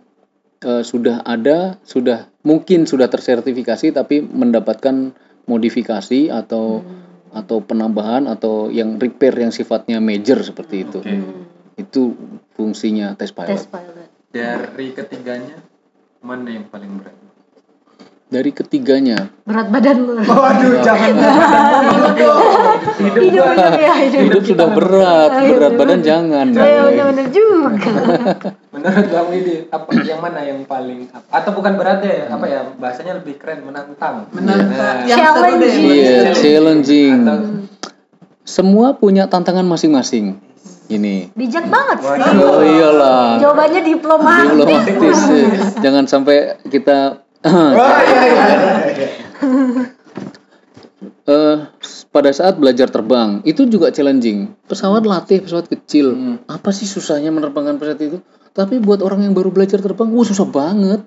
eh, 0.63 0.83
sudah 0.87 1.27
ada, 1.27 1.77
sudah 1.83 2.31
mungkin 2.47 2.87
sudah 2.87 3.11
tersertifikasi, 3.11 3.91
tapi 3.91 4.23
mendapatkan 4.23 5.13
modifikasi 5.51 6.31
atau 6.31 6.87
atau 7.29 7.61
penambahan 7.61 8.25
atau 8.25 8.73
yang 8.73 8.97
repair 8.97 9.37
yang 9.37 9.53
sifatnya 9.53 10.01
major 10.01 10.41
seperti 10.41 10.89
itu. 10.89 10.99
Oke. 11.05 11.17
Itu 11.77 12.17
fungsinya 12.57 13.13
tes 13.19 13.35
pilot. 13.35 13.53
Tes 13.53 13.69
pilot. 13.69 14.09
Dari 14.33 14.89
ketiganya 14.97 15.61
mana 16.25 16.49
yang 16.49 16.67
paling 16.73 17.01
berat? 17.01 17.28
Dari 18.29 18.53
ketiganya, 18.53 19.33
Berat 19.43 19.73
badan 19.73 19.97
lu. 19.99 20.21
Waduh, 20.21 20.85
jangan. 20.85 21.17
hidup 21.17 22.13
Hidup 23.01 23.41
gua- 23.41 23.57
hidup 23.57 23.81
ya 23.81 23.95
hidup. 23.99 24.21
hidup 24.21 24.43
sudah 24.45 24.69
berat, 24.69 25.31
berat 25.49 25.73
badan 25.73 26.01
jangan. 26.05 26.47
Oh 26.53 26.61
iya 26.61 26.81
bener-bener 26.85 27.27
juga. 27.33 27.89
Menurut 28.77 29.07
Bang 29.09 29.27
Widi, 29.33 29.65
apa 29.67 29.89
yang 29.99 30.21
mana 30.21 30.41
yang 30.45 30.61
paling 30.63 31.09
atau 31.09 31.51
bukan 31.51 31.73
berat 31.75 32.05
ya? 32.05 32.29
Apa 32.29 32.45
ya 32.45 32.61
bahasanya 32.77 33.17
lebih 33.17 33.41
keren 33.41 33.65
menantang. 33.65 34.29
menantang 34.29 34.77
Nah, 34.77 35.09
yang 35.09 35.19
seru 35.33 35.57
deh 35.57 35.73
Challenging. 35.73 35.89
Iya, 35.89 36.21
challenging. 36.37 37.15
Atau 37.19 37.37
Semua 38.45 38.93
punya 38.93 39.25
tantangan 39.25 39.65
masing-masing. 39.65 40.37
Ini. 40.89 41.33
Bijak 41.33 41.69
banget 41.69 42.01
sih. 42.01 42.13
Waduh. 42.13 42.45
Oh 42.45 42.61
iyalah. 42.61 43.37
Jawabannya 43.39 43.81
diplomatis. 43.83 44.53
Diplomatis. 44.53 45.17
ya. 45.21 45.45
Jangan 45.81 46.05
sampai 46.05 46.37
kita 46.65 47.28
Eh 51.29 51.59
pada 52.09 52.33
saat 52.33 52.57
belajar 52.57 52.89
terbang 52.89 53.45
itu 53.45 53.69
juga 53.69 53.93
challenging. 53.93 54.49
Pesawat 54.65 55.05
latih, 55.05 55.45
pesawat 55.45 55.69
kecil. 55.69 56.17
Hmm. 56.17 56.37
Apa 56.49 56.73
sih 56.73 56.89
susahnya 56.89 57.29
menerbangkan 57.29 57.77
pesawat 57.77 58.01
itu? 58.01 58.19
Tapi 58.57 58.81
buat 58.81 59.05
orang 59.05 59.29
yang 59.29 59.37
baru 59.37 59.53
belajar 59.53 59.77
terbang, 59.85 60.09
wah 60.09 60.25
susah 60.25 60.49
banget. 60.49 61.05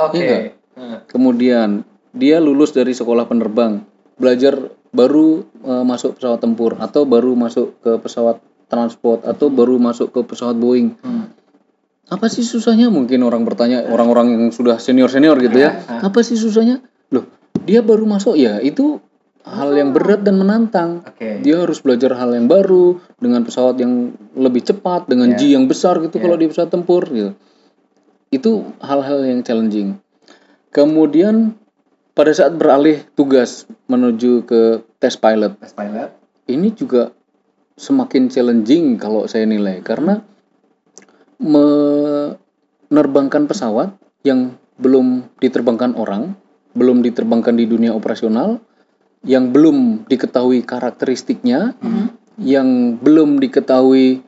Oke. 0.00 0.16
Iya 0.16 0.38
Nah, 0.74 1.06
Kemudian 1.06 1.86
dia 2.10 2.42
lulus 2.42 2.74
dari 2.74 2.90
sekolah 2.90 3.30
penerbang, 3.30 3.86
belajar 4.18 4.74
baru 4.90 5.46
eh, 5.62 5.84
masuk 5.86 6.18
pesawat 6.18 6.42
tempur 6.42 6.74
atau 6.82 7.06
baru 7.06 7.38
masuk 7.38 7.78
ke 7.78 7.94
pesawat 8.02 8.42
transport 8.66 9.22
atau 9.22 9.54
baru 9.54 9.78
masuk 9.78 10.10
ke 10.10 10.20
pesawat 10.26 10.58
Boeing. 10.58 10.98
hmm. 10.98 11.43
Apa 12.12 12.28
sih 12.28 12.44
susahnya? 12.44 12.92
Mungkin 12.92 13.24
orang 13.24 13.48
bertanya 13.48 13.88
orang-orang 13.88 14.36
yang 14.36 14.44
sudah 14.52 14.76
senior-senior 14.76 15.40
gitu 15.40 15.56
ya. 15.56 15.80
Apa 16.04 16.20
sih 16.20 16.36
susahnya? 16.36 16.84
Loh, 17.08 17.24
dia 17.64 17.80
baru 17.80 18.04
masuk 18.04 18.36
ya, 18.36 18.60
itu 18.60 19.00
hal 19.44 19.76
yang 19.76 19.92
berat 19.92 20.24
dan 20.24 20.40
menantang. 20.40 21.04
Oke. 21.04 21.40
Dia 21.44 21.64
harus 21.64 21.80
belajar 21.80 22.16
hal 22.16 22.32
yang 22.32 22.48
baru 22.48 23.00
dengan 23.20 23.44
pesawat 23.44 23.76
yang 23.80 24.12
lebih 24.36 24.64
cepat, 24.64 25.08
dengan 25.08 25.32
Ya. 25.32 25.36
G 25.36 25.42
yang 25.56 25.64
besar 25.68 26.00
gitu 26.00 26.16
Ya. 26.16 26.22
kalau 26.28 26.36
di 26.36 26.48
pesawat 26.48 26.70
tempur 26.72 27.04
gitu. 27.08 27.32
Itu 28.32 28.72
hal-hal 28.80 29.24
yang 29.24 29.40
challenging. 29.44 30.00
Kemudian 30.72 31.54
pada 32.12 32.32
saat 32.34 32.56
beralih 32.56 33.04
tugas 33.14 33.68
menuju 33.86 34.42
ke 34.44 34.82
tes 34.98 35.14
pilot, 35.14 35.54
Tes 35.60 35.72
pilot. 35.76 36.10
ini 36.50 36.68
juga 36.74 37.12
semakin 37.76 38.30
challenging 38.30 38.96
kalau 38.98 39.26
saya 39.26 39.46
nilai 39.46 39.82
karena 39.82 40.22
menerbangkan 41.42 43.50
pesawat 43.50 43.98
yang 44.22 44.54
belum 44.78 45.26
diterbangkan 45.38 45.94
orang, 45.94 46.34
belum 46.74 47.06
diterbangkan 47.06 47.54
di 47.54 47.70
dunia 47.70 47.94
operasional, 47.94 48.58
yang 49.24 49.54
belum 49.54 50.10
diketahui 50.10 50.66
karakteristiknya, 50.66 51.78
yang 52.38 52.98
belum 52.98 53.38
diketahui 53.38 54.26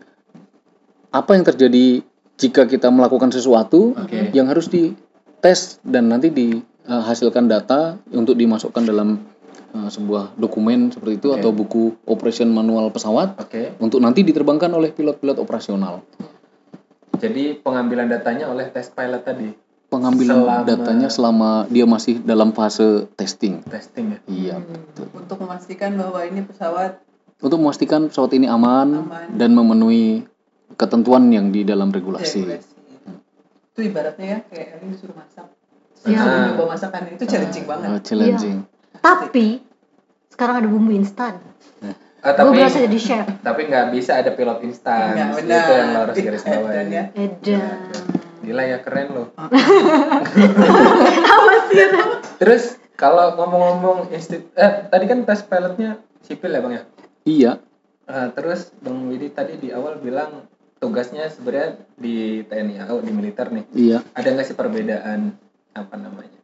apa 1.11 1.31
yang 1.35 1.45
terjadi 1.49 2.05
jika 2.37 2.69
kita 2.69 2.92
melakukan 2.92 3.33
sesuatu 3.33 3.97
Oke. 3.97 4.31
yang 4.37 4.47
harus 4.47 4.69
dites 4.69 5.81
dan 5.81 6.12
nanti 6.12 6.29
dihasilkan 6.29 7.49
data 7.49 7.97
untuk 8.12 8.37
dimasukkan 8.37 8.85
dalam 8.85 9.25
uh, 9.73 9.88
sebuah 9.88 10.37
dokumen 10.37 10.92
seperti 10.92 11.16
itu 11.16 11.29
Oke. 11.33 11.40
atau 11.40 11.51
buku 11.57 11.97
operation 12.05 12.53
manual 12.53 12.92
pesawat 12.92 13.40
Oke. 13.40 13.73
untuk 13.81 14.05
nanti 14.05 14.21
diterbangkan 14.21 14.69
oleh 14.77 14.92
pilot-pilot 14.92 15.40
operasional. 15.40 16.05
Jadi 17.16 17.44
pengambilan 17.59 18.07
datanya 18.07 18.48
oleh 18.48 18.68
tes 18.68 18.88
pilot 18.88 19.22
tadi. 19.22 19.48
Pengambilan 19.87 20.42
Selama- 20.42 20.66
datanya 20.66 21.09
selama 21.09 21.50
dia 21.70 21.87
masih 21.87 22.18
dalam 22.20 22.50
fase 22.50 23.07
testing. 23.14 23.62
Testing 23.64 24.12
ya. 24.12 24.18
Iya, 24.26 24.55
betul. 24.59 25.07
untuk 25.14 25.38
memastikan 25.40 25.94
bahwa 25.94 26.20
ini 26.22 26.42
pesawat 26.42 26.98
Untuk 27.37 27.61
memastikan 27.61 28.09
pesawat 28.09 28.33
ini 28.33 28.48
aman, 28.48 29.05
Aman. 29.07 29.29
dan 29.37 29.52
memenuhi 29.52 30.24
ketentuan 30.74 31.29
yang 31.29 31.52
di 31.52 31.62
dalam 31.62 31.92
regulasi. 31.92 32.42
regulasi. 32.48 32.74
Itu 33.76 33.81
ibaratnya 33.85 34.26
ya 34.26 34.38
kayak 34.48 34.66
Elin 34.81 34.88
disuruh 34.96 35.12
masak. 35.12 35.46
Iya. 36.09 36.16
Disuruh 36.16 36.40
nyoba 36.48 36.64
masakan 36.72 37.00
itu 37.12 37.24
challenging 37.29 37.64
banget. 37.68 37.88
Uh, 37.92 38.00
challenging. 38.00 38.57
Tapi 38.98 39.46
sekarang 40.33 40.64
ada 40.64 40.68
bumbu 40.68 40.96
instan. 40.96 41.38
Ah, 42.27 42.33
Gue 42.33 42.39
tapi 42.43 42.59
berasa 42.59 42.79
jadi 42.81 42.99
chef. 42.99 43.27
tapi 43.41 43.61
nggak 43.65 43.87
bisa 43.91 44.12
ada 44.17 44.31
pilot 44.31 44.59
instan. 44.61 45.15
Nggak, 45.15 45.29
Itu 45.41 45.73
yang 45.73 45.89
lo 45.89 45.99
harus 46.03 46.17
garis 46.17 46.43
bawah 46.43 46.71
Dan 46.71 46.85
ini. 46.85 46.93
ya. 46.93 47.05
Edan. 47.15 47.79
Gila 48.43 48.62
ya 48.65 48.79
keren 48.81 49.09
loh. 49.11 49.27
Apa 49.37 49.55
sih? 51.67 51.87
Terus 52.37 52.65
kalau 52.95 53.35
ngomong-ngomong 53.35 54.11
institut 54.11 54.51
eh 54.55 54.87
tadi 54.87 55.05
kan 55.05 55.23
tes 55.23 55.43
pilotnya 55.43 56.01
sipil 56.21 56.51
ya 56.51 56.61
bang 56.61 56.73
ya. 56.73 56.83
Iya, 57.25 57.53
Eh, 58.05 58.29
terus 58.33 58.71
bang 58.77 59.03
Widi 59.05 59.29
tadi 59.29 59.55
di 59.57 59.69
awal 59.69 59.99
bilang 59.99 60.47
tugasnya 60.77 61.27
sebenarnya 61.27 61.75
di 61.93 62.17
TNI 62.41 62.85
AU 62.85 62.99
di 63.01 63.11
militer 63.11 63.51
nih. 63.51 63.65
iya. 63.73 63.99
Ada 64.12 64.31
nggak 64.31 64.47
sih 64.47 64.55
perbedaan 64.55 65.35
apa 65.73 65.95
namanya? 65.95 66.39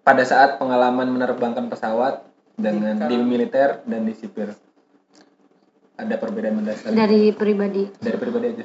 Pada 0.00 0.24
saat 0.24 0.56
pengalaman 0.56 1.06
menerbangkan 1.08 1.68
pesawat 1.68 2.26
dengan 2.54 2.98
Di- 3.00 3.14
di 3.14 3.16
militer 3.20 3.84
dan 3.84 4.02
di 4.02 4.12
sipil. 4.12 4.50
Ada 5.98 6.14
perbedaan 6.14 6.62
mendasar 6.62 6.94
Dari 6.94 7.34
pribadi 7.34 7.90
dari 7.98 8.16
pribadi 8.16 8.46
aja. 8.54 8.64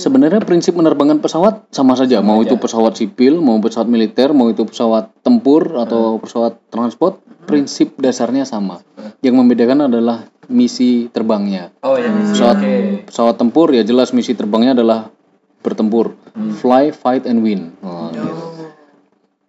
Sebenarnya 0.00 0.40
prinsip 0.40 0.72
menerbangkan 0.72 1.20
pesawat 1.20 1.68
sama 1.68 1.92
saja, 1.92 2.24
mau 2.24 2.40
aja. 2.40 2.48
itu 2.48 2.54
pesawat 2.56 2.96
sipil, 2.96 3.44
mau 3.44 3.60
pesawat 3.60 3.92
militer, 3.92 4.32
mau 4.32 4.48
itu 4.48 4.64
pesawat 4.64 5.12
tempur 5.20 5.76
atau 5.76 6.16
pesawat 6.16 6.56
transport, 6.72 7.20
prinsip 7.44 7.92
dasarnya 8.00 8.48
sama. 8.48 8.80
Yang 9.20 9.34
membedakan 9.36 9.92
adalah 9.92 10.24
misi 10.48 11.12
terbangnya. 11.12 11.76
Oh 11.84 12.00
ya 12.00 12.08
misi. 12.08 12.32
Pesawat 12.40 12.56
Oke. 12.56 12.74
pesawat 13.04 13.36
tempur 13.36 13.68
ya 13.76 13.84
jelas 13.84 14.16
misi 14.16 14.32
terbangnya 14.32 14.72
adalah 14.72 15.12
bertempur, 15.60 16.16
Hmm. 16.32 16.56
fly, 16.56 16.88
fight 16.88 17.28
and 17.28 17.44
win. 17.44 17.76
Nah, 17.84 18.08
gitu. 18.16 18.32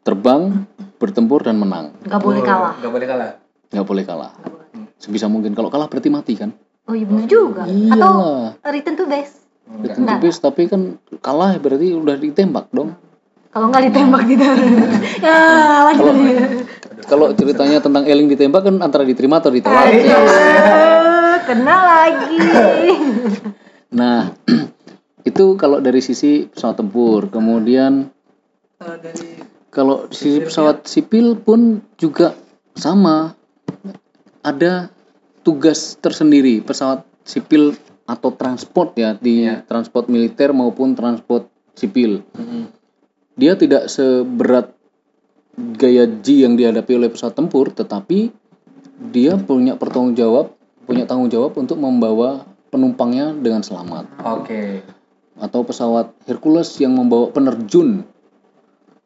Terbang, 0.02 0.66
bertempur 0.98 1.46
dan 1.46 1.56
menang, 1.56 1.96
Nggak 2.04 2.20
boleh 2.20 2.42
kalah. 2.42 2.74
Gak 2.82 2.92
boleh 2.92 3.08
kalah. 3.08 3.32
nggak 3.72 3.86
boleh 3.88 4.04
kalah. 4.04 4.32
Sebisa 5.00 5.32
mungkin 5.32 5.56
kalau 5.56 5.72
kalah 5.72 5.88
berarti 5.88 6.12
mati 6.12 6.36
kan? 6.36 6.52
Oh 6.90 6.94
iya 6.98 7.06
bener 7.06 7.26
juga. 7.30 7.64
Iya. 7.70 7.94
Atau 7.94 8.14
return 8.72 8.96
to 8.98 9.06
base. 9.06 9.42
Enggak. 9.70 9.96
Itu 9.96 10.00
tipis 10.04 10.38
tapi 10.42 10.62
kan 10.68 10.82
kalah 11.22 11.56
berarti 11.62 11.94
udah 11.96 12.16
ditembak 12.18 12.68
dong. 12.74 12.98
Kalau 13.52 13.68
nggak 13.68 13.92
ditembak 13.92 14.22
gitu. 14.32 14.44
ya 15.26 15.40
lanjut. 15.92 16.16
Kalau 17.06 17.28
ceritanya 17.36 17.84
tentang 17.84 18.08
Eling 18.08 18.32
ditembak 18.32 18.64
kan 18.64 18.76
antara 18.80 19.04
diterima 19.04 19.44
atau 19.44 19.52
ditolak. 19.52 19.92
Eh, 19.92 21.36
Kena 21.46 21.76
lagi. 21.84 22.38
Nah, 23.92 24.32
itu 25.30 25.60
kalau 25.60 25.84
dari 25.84 26.00
sisi 26.00 26.48
pesawat 26.48 26.80
tempur. 26.80 27.28
Kemudian 27.28 28.08
Kalau 28.80 28.96
dari 29.04 29.28
kalau 29.68 30.08
di 30.08 30.16
sisi 30.16 30.40
pesawat 30.40 30.88
sipil 30.88 31.36
pun 31.36 31.84
juga 32.00 32.32
sama. 32.72 33.36
Ada 34.48 34.88
tugas 35.42 35.98
tersendiri 35.98 36.62
pesawat 36.62 37.06
sipil 37.26 37.74
atau 38.06 38.34
transport 38.34 38.98
ya 38.98 39.16
di 39.16 39.46
Iya. 39.46 39.64
transport 39.66 40.10
militer 40.12 40.52
maupun 40.52 40.94
transport 40.94 41.48
sipil. 41.74 42.22
Dia 43.38 43.56
tidak 43.56 43.88
seberat 43.88 44.76
gaya 45.56 46.06
G 46.08 46.44
yang 46.44 46.60
dihadapi 46.60 46.92
oleh 46.98 47.10
pesawat 47.10 47.38
tempur, 47.38 47.72
tetapi 47.72 48.32
dia 49.12 49.40
punya 49.40 49.80
pertanggung 49.80 50.14
jawab, 50.14 50.54
punya 50.86 51.08
tanggung 51.08 51.32
jawab 51.32 51.58
untuk 51.58 51.80
membawa 51.80 52.46
penumpangnya 52.70 53.34
dengan 53.34 53.64
selamat. 53.64 54.08
Oke. 54.24 54.84
Atau 55.42 55.66
pesawat 55.66 56.14
Hercules 56.28 56.70
yang 56.78 56.94
membawa 56.94 57.32
penerjun 57.34 58.06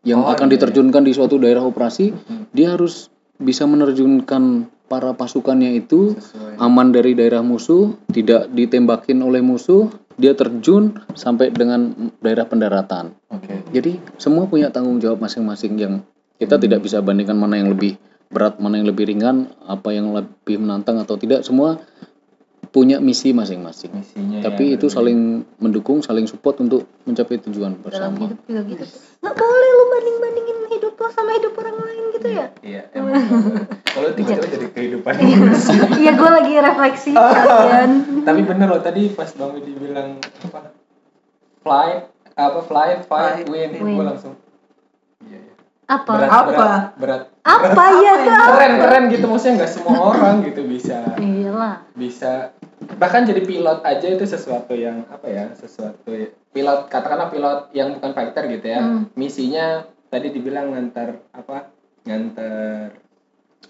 yang 0.05 0.21
Oh, 0.21 0.29
akan 0.29 0.49
iya. 0.49 0.53
diterjunkan 0.57 1.01
di 1.01 1.11
suatu 1.15 1.41
daerah 1.41 1.65
operasi, 1.65 2.13
dia 2.53 2.77
harus 2.77 3.09
bisa 3.41 3.65
menerjunkan 3.65 4.69
para 4.85 5.13
pasukannya 5.17 5.77
itu 5.81 6.13
Sesuai. 6.17 6.61
aman 6.61 6.93
dari 6.93 7.17
daerah 7.17 7.41
musuh, 7.41 7.97
tidak 8.13 8.49
ditembakin 8.53 9.21
oleh 9.21 9.41
musuh, 9.41 9.89
dia 10.15 10.31
terjun 10.37 10.95
sampai 11.13 11.51
dengan 11.51 12.11
daerah 12.23 12.47
pendaratan. 12.47 13.15
Oke. 13.27 13.65
Jadi 13.75 13.99
semua 14.15 14.47
punya 14.47 14.71
tanggung 14.71 15.01
jawab 15.03 15.19
masing-masing 15.19 15.75
yang 15.75 15.93
kita 16.39 16.55
tidak 16.59 16.83
bisa 16.83 16.99
bandingkan 17.03 17.35
mana 17.35 17.59
yang 17.59 17.71
lebih 17.71 17.99
berat, 18.31 18.59
mana 18.59 18.79
yang 18.79 18.87
lebih 18.87 19.07
ringan, 19.07 19.51
apa 19.67 19.95
yang 19.95 20.11
lebih 20.11 20.59
menantang 20.59 20.99
atau 20.99 21.15
tidak. 21.19 21.43
Semua 21.43 21.79
punya 22.75 22.99
misi 22.99 23.31
masing-masing. 23.31 23.87
Misinya 23.95 24.43
Tapi 24.43 24.63
ya, 24.67 24.75
itu 24.75 24.91
berbeda. 24.91 24.95
saling 24.99 25.19
mendukung, 25.57 26.03
saling 26.03 26.27
support 26.27 26.59
untuk 26.59 26.83
mencapai 27.07 27.39
tujuan 27.39 27.79
Dalam 27.79 27.85
bersama. 28.11 28.27
hidup 28.27 28.39
juga 28.43 28.61
gitu. 28.67 28.83
Nggak 29.23 29.35
boleh 29.39 29.69
lu 29.71 29.83
banding-bandingin 29.87 30.57
hidup 30.75 30.93
lo 30.93 31.07
sama 31.07 31.31
hidup 31.33 31.55
orang 31.55 31.77
lain 31.79 32.03
gitu 32.11 32.27
ya. 32.27 32.45
Iya. 32.59 32.81
Kalau 32.91 34.09
tiba-tiba 34.11 34.47
jadi 34.51 34.67
kehidupan. 34.69 35.13
Iya 35.95 36.11
gue 36.13 36.29
lagi 36.35 36.53
refleksi 36.59 37.11
kalian. 37.15 37.89
Tapi 38.27 38.41
bener 38.43 38.67
loh 38.67 38.83
tadi 38.83 39.07
pas 39.09 39.31
Bang 39.31 39.55
Widi 39.55 39.71
bilang 39.71 40.19
apa? 40.43 40.75
Flight 41.63 42.11
apa 42.35 42.59
flight, 42.61 43.07
fight, 43.07 43.47
win. 43.47 43.71
win. 43.71 43.95
Gue 43.95 44.03
langsung 44.03 44.35
Iya, 45.23 45.39
iya. 45.39 45.53
Apa? 45.87 46.11
Berat, 46.11 46.29
Apa? 46.29 46.49
berat, 46.51 46.83
berat. 46.99 47.21
Apa 47.41 47.83
ya? 48.03 48.13
Keren, 48.19 48.73
keren 48.83 49.03
gitu 49.07 49.25
maksudnya 49.25 49.63
nggak 49.63 49.71
semua 49.71 49.95
orang 50.11 50.43
gitu 50.43 50.67
bisa 50.67 51.15
Iyalah. 51.15 51.87
bisa 51.95 52.51
bahkan 52.95 53.23
jadi 53.23 53.41
pilot 53.41 53.79
aja 53.81 54.07
itu 54.07 54.23
sesuatu 54.23 54.71
yang 54.71 55.03
apa 55.07 55.25
ya 55.25 55.45
sesuatu 55.53 56.09
pilot 56.49 56.79
katakanlah 56.87 57.27
pilot 57.27 57.59
yang 57.71 57.93
bukan 57.93 58.11
fighter 58.11 58.43
gitu 58.49 58.65
ya 58.65 58.79
Hmm. 58.79 59.11
misinya 59.13 59.83
tadi 60.07 60.29
dibilang 60.29 60.71
ngantar 60.71 61.19
apa 61.31 61.69
ngantar 62.03 62.95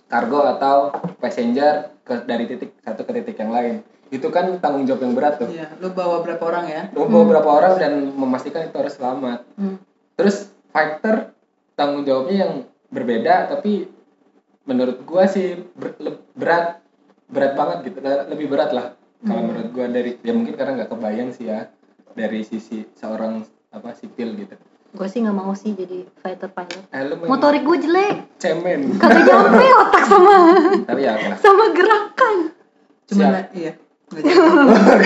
kargo 0.05 0.45
atau 0.47 0.91
passenger 1.17 1.97
ke 2.01 2.21
dari 2.23 2.45
titik 2.45 2.77
satu 2.79 3.01
ke 3.01 3.11
titik 3.15 3.35
yang 3.35 3.49
lain 3.49 3.75
itu 4.07 4.29
kan 4.29 4.57
tanggung 4.57 4.85
jawab 4.85 5.01
yang 5.01 5.13
berat 5.13 5.35
tuh 5.35 5.49
Iya, 5.49 5.73
lu 5.75 5.89
bawa 5.89 6.21
berapa 6.21 6.43
orang 6.45 6.65
ya? 6.67 6.81
Lu 6.93 7.09
bawa 7.09 7.25
beberapa 7.25 7.49
orang 7.51 7.73
dan 7.75 7.93
memastikan 8.11 8.63
itu 8.63 8.75
harus 8.75 8.93
selamat 8.93 9.41
Hmm. 9.53 9.81
terus 10.13 10.47
fighter 10.69 11.33
tanggung 11.73 12.03
jawabnya 12.03 12.37
yang 12.39 12.53
berbeda 12.87 13.49
tapi 13.49 13.89
menurut 14.63 15.01
gua 15.03 15.25
sih 15.25 15.59
ber- 15.71 15.97
le- 15.97 16.21
berat 16.31 16.79
berat 17.25 17.53
banget 17.53 17.77
gitu 17.83 17.99
le- 17.99 18.27
lebih 18.29 18.47
berat 18.47 18.71
lah 18.71 18.94
kalau 19.25 19.35
Hmm. 19.35 19.47
menurut 19.47 19.69
gua 19.71 19.87
dari 19.87 20.11
ya 20.19 20.31
mungkin 20.31 20.53
karena 20.53 20.71
nggak 20.75 20.89
kebayang 20.89 21.29
sih 21.31 21.45
ya 21.45 21.67
dari 22.11 22.41
sisi 22.41 22.85
seorang 22.93 23.41
apa 23.69 23.91
sipil 23.91 24.33
gitu 24.35 24.55
Gue 24.91 25.05
sih 25.05 25.19
nggak 25.19 25.35
mau 25.35 25.51
sih 25.51 25.75
jadi 25.75 26.07
fighter 26.15 26.47
pilot. 26.47 26.87
eh, 26.87 27.03
Motorik 27.27 27.61
gue 27.61 27.77
jelek. 27.79 28.15
cemen 28.37 28.95
Kagak 28.95 29.27
nyampe 29.27 29.67
otak 29.83 30.03
sama 30.05 30.35
tapi 30.81 31.01
ya 31.03 31.13
lah 31.17 31.35
sama 31.35 31.63
gerakan. 31.69 32.35
Cuma 33.03 33.43
iya. 33.51 33.75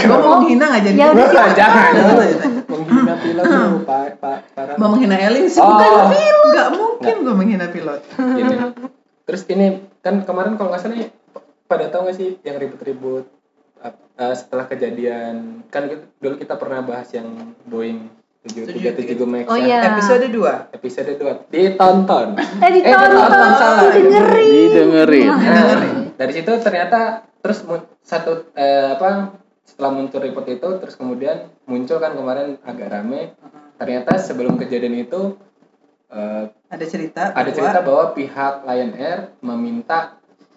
Gua 0.06 0.18
mau 0.20 0.38
menghina 0.38 0.70
nggak 0.70 0.84
jadi. 0.84 0.94
Ya 0.96 1.08
udah 1.10 1.26
sih. 1.26 1.42
Jangan 1.58 1.92
menghina 2.70 3.14
pilot 3.18 3.44
tuh 3.44 3.82
pak 3.82 4.08
pak 4.20 4.38
parah 4.54 4.76
Mau 4.76 4.88
menghina 4.92 5.16
Elin 5.18 5.46
sih 5.48 5.58
Oh. 5.58 5.66
bukan 5.68 5.90
pilot. 6.12 6.46
Nggak 6.46 6.70
mungkin 6.72 7.16
gua 7.20 7.34
menghina 7.34 7.66
pilot. 7.68 8.02
Gini. 8.14 8.56
Terus 9.26 9.42
ini 9.48 9.68
kan 10.00 10.22
kemarin 10.22 10.54
kalau 10.54 10.70
nggak 10.70 10.82
salah 10.82 10.96
nih, 10.96 11.10
pada 11.66 11.86
tahu 11.88 12.06
nggak 12.06 12.14
sih 12.16 12.38
yang 12.42 12.58
ribut-ribut 12.58 13.26
eh, 13.82 14.34
setelah 14.34 14.66
kejadian 14.66 15.64
kan 15.68 15.88
dulu 16.18 16.36
kita 16.36 16.56
pernah 16.56 16.82
bahas 16.82 17.08
yang 17.12 17.28
Boeing 17.64 18.12
737 18.42 19.20
Max 19.26 19.46
Oh 19.48 19.56
ya. 19.56 19.68
iya. 19.68 19.80
Episode 19.94 20.32
2. 20.32 20.74
episode 20.74 21.12
2 21.14 21.52
ditonton. 21.52 22.28
Eh 22.40 22.72
ditonton, 22.72 23.10
ditonton, 23.12 23.52
salah. 23.54 23.92
didengerin. 23.92 24.48
Didengerin. 24.48 25.28
Nah, 25.28 25.76
dari 26.16 26.32
situ 26.34 26.52
ternyata 26.58 27.00
terus 27.40 27.64
satu 28.02 28.48
eh, 28.54 28.96
apa 28.96 29.36
setelah 29.64 29.92
muncul 29.94 30.20
report 30.20 30.48
itu 30.50 30.70
terus 30.80 30.96
kemudian 30.96 31.52
muncul 31.64 32.00
kan 32.00 32.16
kemarin 32.16 32.58
agak 32.64 32.90
rame 32.90 33.36
ternyata 33.76 34.18
sebelum 34.18 34.56
kejadian 34.56 34.98
itu 34.98 35.36
eh, 36.10 36.48
Ada 36.68 36.86
cerita. 36.88 37.22
ada 37.32 37.44
bahwa- 37.44 37.54
cerita 37.54 37.80
bahwa 37.84 38.06
pihak 38.12 38.54
Lion 38.64 38.92
Air 38.96 39.20
meminta 39.40 40.16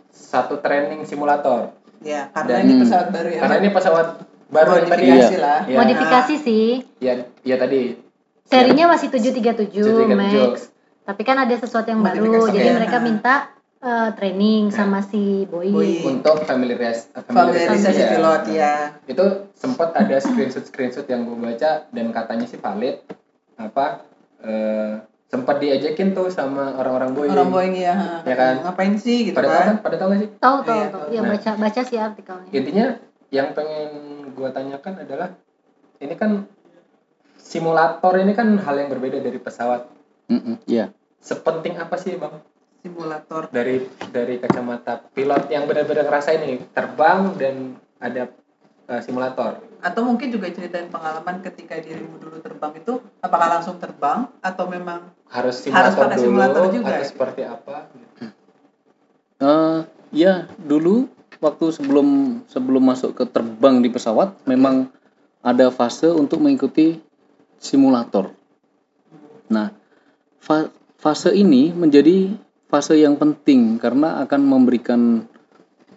satu 0.09 0.59
training 0.59 1.03
simulator 1.03 1.75
Ya, 2.03 2.29
karena 2.31 2.51
Dan- 2.53 2.65
ini 2.65 2.75
pesawat 2.79 3.09
baru 3.09 3.29
ya. 3.29 3.41
karena 3.41 3.57
ini 3.57 3.71
pesawat 3.71 4.07
baru 4.49 4.71
yang 4.75 4.85
tadi 4.85 5.03
modifikasi 5.03 5.33
Iya. 5.33 5.41
lah. 5.41 5.61
ya, 5.65 5.77
Modifikasi 5.79 6.35
sih. 6.37 6.67
ya, 6.99 7.13
ya 7.41 7.57
tadi 7.57 7.81
Serinya 8.45 8.85
masih 8.87 9.09
737 9.09 9.81
737 9.81 10.13
Max. 10.13 10.69
Tapi 11.03 11.23
kan 11.23 11.37
ada 11.37 11.55
sesuatu 11.57 11.89
yang 11.89 11.99
baru. 12.01 12.47
Jadi 12.49 12.69
ya. 12.69 12.75
mereka 12.75 13.01
minta 13.01 13.35
eh, 13.81 14.11
training 14.13 14.69
sama 14.69 15.01
si 15.01 15.43
Boeing. 15.45 15.73
Boeing. 15.73 16.03
untuk 16.07 16.43
familiaris 16.43 17.11
Familiarisasi 17.17 17.99
ya. 17.99 18.09
pilot 18.13 18.43
ya. 18.49 18.75
itu 19.05 19.25
sempat 19.53 19.91
ada 19.93 20.19
screenshot 20.19 20.63
screenshot 20.63 21.03
yang 21.05 21.25
gue 21.25 21.35
baca 21.35 21.89
dan 21.89 22.07
katanya 22.09 22.47
sih 22.47 22.57
valid 22.57 23.03
apa 23.57 24.07
eh, 24.39 25.03
sempat 25.33 25.57
diajakin 25.59 26.13
tuh 26.13 26.29
sama 26.29 26.77
orang-orang 26.77 27.17
Boeing 27.17 27.33
Orang 27.33 27.49
Boeing 27.49 27.73
ya. 27.75 28.21
Ya 28.21 28.37
kan? 28.37 28.55
Ngapain 28.61 28.95
sih 28.95 29.25
gitu 29.25 29.35
pada 29.35 29.49
tahu 29.49 29.57
kan 29.57 29.67
kan? 29.67 29.77
pada 29.81 29.97
tahu 29.97 30.07
nggak 30.07 30.21
sih 30.21 30.31
Tahu 30.37 30.57
tahu 30.61 30.77
Iya, 30.77 30.87
tahu. 30.87 31.01
tahu. 31.01 31.09
Ya 31.09 31.21
Nah. 31.21 31.31
baca 31.33 31.51
baca 31.57 31.81
sih 31.83 31.97
artikelnya. 31.97 32.51
intinya 32.53 32.87
yang 33.33 33.49
pengen 33.51 33.91
gue 34.29 34.49
tanyakan 34.51 34.95
adalah 35.01 35.29
ini 35.99 36.15
kan 36.15 36.45
simulator 37.35 38.15
ini 38.15 38.33
kan 38.33 38.55
hal 38.57 38.77
yang 38.77 38.89
berbeda 38.89 39.19
dari 39.19 39.39
pesawat 39.39 39.89
Iya. 40.67 40.93
sepenting 41.19 41.77
apa 41.77 41.97
sih 41.97 42.15
bang 42.15 42.37
Simulator. 42.79 43.47
dari 43.49 43.79
dari 44.11 44.37
kacamata 44.37 45.01
pilot 45.09 45.49
yang 45.49 45.65
benar-benar 45.65 46.05
ngerasain 46.05 46.41
nih 46.41 46.61
terbang 46.69 47.33
dan 47.37 47.55
ada 47.97 48.29
eh, 48.85 49.01
simulator 49.01 49.65
Atau 49.83 50.07
mungkin 50.07 50.31
juga 50.31 50.47
ceritain 50.55 50.87
pengalaman 50.87 51.43
ketika 51.43 51.75
dirimu 51.83 52.23
dulu 52.23 52.39
terbang 52.39 52.73
itu 52.79 53.03
apakah 53.19 53.59
langsung 53.59 53.83
terbang 53.83 54.31
atau 54.39 54.71
memang 54.71 55.11
harus 55.27 55.59
Harus 55.67 55.67
simulator 55.67 55.99
pakai 56.07 56.17
dulu 56.17 56.25
simulator 56.25 56.65
juga 56.71 56.91
atau 56.95 57.03
ya? 57.03 57.09
seperti 57.11 57.43
apa. 57.43 57.77
Eh, 59.43 59.79
ya 60.15 60.47
dulu 60.55 61.11
waktu 61.43 61.75
sebelum 61.75 62.09
sebelum 62.47 62.83
masuk 62.87 63.19
ke 63.19 63.27
terbang 63.27 63.83
di 63.83 63.91
pesawat 63.91 64.39
memang 64.47 64.87
ada 65.43 65.75
fase 65.75 66.07
untuk 66.07 66.39
mengikuti 66.39 67.03
simulator. 67.59 68.31
Nah, 69.51 69.75
fa- 70.39 70.71
fase 71.03 71.35
ini 71.35 71.75
menjadi 71.75 72.31
fase 72.71 73.03
yang 73.03 73.19
penting 73.19 73.83
karena 73.83 74.23
akan 74.23 74.41
memberikan 74.47 75.27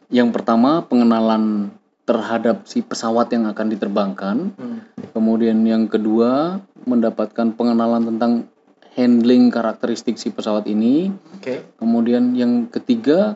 yang 0.10 0.34
pertama 0.34 0.82
pengenalan 0.82 1.70
terhadap 2.06 2.64
si 2.64 2.80
pesawat 2.80 3.34
yang 3.34 3.46
akan 3.46 3.68
diterbangkan, 3.68 4.38
Hmm. 4.54 4.80
kemudian 5.12 5.58
yang 5.62 5.86
kedua 5.86 6.62
mendapatkan 6.86 7.52
pengenalan 7.52 8.06
tentang 8.06 8.46
handling 8.94 9.50
karakteristik 9.50 10.16
si 10.16 10.30
pesawat 10.30 10.66
ini, 10.66 11.10
oke 11.36 11.76
Kemudian 11.76 12.32
yang 12.32 12.70
ketiga, 12.70 13.36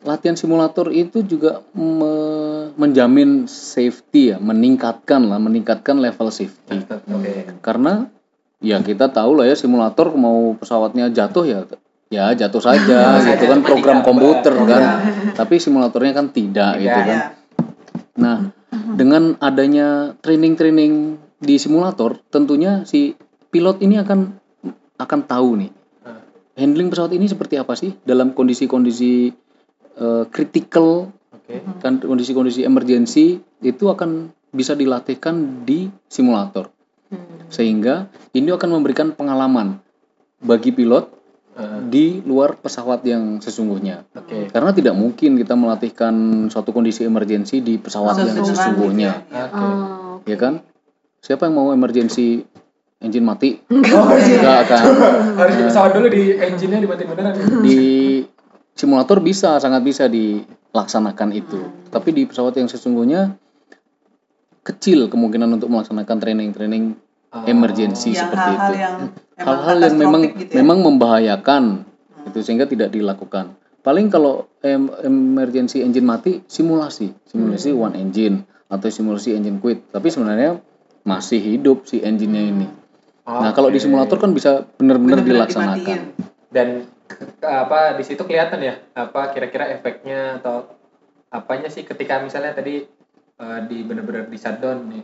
latihan 0.00 0.32
simulator 0.32 0.88
itu 0.88 1.20
juga 1.20 1.60
me- 1.72 2.70
menjamin 2.74 3.44
safety 3.44 4.30
ya, 4.30 4.38
meningkatkan 4.38 5.26
lah, 5.26 5.36
meningkatkan 5.36 5.98
level 5.98 6.30
safety. 6.30 6.86
oke 6.88 7.60
Karena 7.60 8.06
ya 8.58 8.78
kita 8.78 9.10
tahu 9.10 9.36
lah 9.36 9.44
ya 9.44 9.54
simulator 9.54 10.14
mau 10.14 10.54
pesawatnya 10.54 11.10
jatuh 11.10 11.44
ya 11.44 11.58
ya 12.08 12.30
jatuh 12.32 12.62
saja 12.62 13.18
gitu 13.18 13.44
kan 13.44 13.60
program 13.60 14.00
komputer 14.00 14.54
kan. 14.62 14.82
Iya. 14.82 14.92
Tapi 15.34 15.58
simulatornya 15.58 16.14
kan 16.14 16.30
tidak 16.30 16.78
gitu 16.78 16.88
Tidak. 16.88 17.04
kan. 17.04 17.18
ya 17.18 17.43
Nah, 18.14 18.54
dengan 18.94 19.34
adanya 19.42 20.14
training-training 20.22 21.18
di 21.42 21.54
simulator, 21.58 22.18
tentunya 22.30 22.86
si 22.86 23.18
pilot 23.50 23.82
ini 23.82 23.98
akan 23.98 24.38
akan 24.94 25.20
tahu 25.26 25.58
nih 25.58 25.72
handling 26.54 26.90
pesawat 26.90 27.12
ini 27.14 27.26
seperti 27.26 27.58
apa 27.58 27.74
sih 27.74 27.98
dalam 28.06 28.30
kondisi-kondisi 28.30 29.34
eh, 29.98 30.24
critical 30.30 31.10
Oke. 31.34 31.58
kan 31.82 31.98
kondisi-kondisi 31.98 32.62
emergensi 32.62 33.42
itu 33.62 33.84
akan 33.90 34.30
bisa 34.54 34.78
dilatihkan 34.78 35.66
di 35.66 35.90
simulator 36.06 36.70
Hmm. 37.04 37.52
sehingga 37.52 38.08
ini 38.32 38.48
akan 38.48 38.80
memberikan 38.80 39.12
pengalaman 39.12 39.76
bagi 40.40 40.72
pilot 40.72 41.04
Di 41.86 42.18
luar 42.26 42.58
pesawat 42.58 43.06
yang 43.06 43.38
sesungguhnya 43.38 44.02
Oke. 44.18 44.50
karena 44.50 44.74
tidak 44.74 44.98
mungkin 44.98 45.38
kita 45.38 45.54
melatihkan 45.54 46.14
suatu 46.50 46.74
kondisi 46.74 47.06
emergensi 47.06 47.62
di 47.62 47.78
pesawat 47.78 48.18
yang 48.18 48.42
sesungguhnya 48.42 49.22
ya. 49.30 49.44
Oke. 49.46 49.62
Oh, 49.62 50.18
ya 50.26 50.34
kan 50.34 50.66
siapa 51.22 51.46
yang 51.46 51.54
mau 51.54 51.70
emergensi 51.70 52.42
engine 52.98 53.22
mati 53.22 53.54
Oh, 53.70 54.10
iya. 54.18 54.42
enggak 54.42 54.62
kan 54.66 54.82
Harus 55.38 55.54
di 55.54 55.64
pesawat 55.70 55.90
dulu 55.94 56.06
di 56.10 56.24
engine-nya 56.34 56.78
dimatiin 56.82 57.08
beneran. 57.14 57.32
di 57.62 57.80
simulator 58.74 59.22
bisa 59.22 59.62
sangat 59.62 59.86
bisa 59.86 60.10
dilaksanakan 60.10 61.30
itu 61.38 61.60
tapi 61.94 62.10
di 62.10 62.26
pesawat 62.26 62.58
yang 62.58 62.66
sesungguhnya 62.66 63.38
kecil 64.64 65.06
kemungkinan 65.06 65.54
untuk 65.60 65.70
melaksanakan 65.70 66.18
training-training 66.18 66.98
Oh. 67.34 67.42
emergency 67.50 68.14
yang 68.14 68.30
seperti 68.30 68.46
hal-hal 68.46 68.70
itu. 68.70 68.78
yang 68.78 68.96
emang 69.34 69.58
hal-hal 69.58 69.78
yang 69.82 69.96
memang 69.98 70.22
gitu 70.38 70.52
ya. 70.54 70.56
memang 70.62 70.78
membahayakan 70.86 71.64
itu 72.30 72.38
sehingga 72.46 72.70
tidak 72.70 72.94
dilakukan. 72.94 73.58
Paling 73.82 74.06
kalau 74.06 74.46
em- 74.62 74.94
emergency 75.02 75.82
engine 75.82 76.06
mati 76.06 76.46
simulasi. 76.46 77.10
Simulasi 77.26 77.74
one 77.74 77.98
engine 77.98 78.46
atau 78.70 78.86
simulasi 78.86 79.34
engine 79.34 79.58
quit. 79.58 79.82
Tapi 79.90 80.08
sebenarnya 80.14 80.62
masih 81.02 81.42
hidup 81.42 81.84
si 81.84 82.00
engine-nya 82.00 82.42
ini. 82.54 82.66
Nah 83.26 83.50
kalau 83.50 83.68
di 83.68 83.82
simulator 83.82 84.16
kan 84.16 84.30
bisa 84.30 84.64
benar-benar 84.78 85.20
dilaksanakan. 85.26 85.76
dimatiin. 85.82 86.02
dan 86.54 86.86
apa 87.42 87.98
di 87.98 88.06
situ 88.06 88.22
kelihatan 88.22 88.62
ya 88.62 88.78
apa 88.94 89.34
kira-kira 89.34 89.68
efeknya 89.74 90.38
atau 90.38 90.70
apanya 91.34 91.66
sih 91.66 91.82
ketika 91.82 92.22
misalnya 92.22 92.54
tadi 92.54 92.86
eh, 93.42 93.60
di 93.66 93.82
benar-benar 93.82 94.30
di 94.30 94.38
shutdown 94.38 94.86
nih 94.88 95.02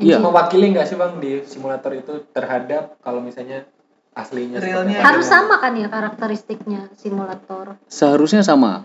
Iya. 0.00 0.16
mewakili 0.16 0.72
nggak 0.72 0.88
sih 0.88 0.96
bang 0.96 1.20
di 1.20 1.44
simulator 1.44 1.92
itu 1.92 2.24
terhadap 2.32 2.96
kalau 3.04 3.20
misalnya 3.20 3.68
aslinya 4.12 4.60
Realnya. 4.60 5.00
harus 5.00 5.24
sama 5.24 5.56
kan 5.60 5.72
ya 5.76 5.88
karakteristiknya 5.88 6.92
simulator? 6.96 7.80
Seharusnya 7.88 8.44
sama. 8.44 8.84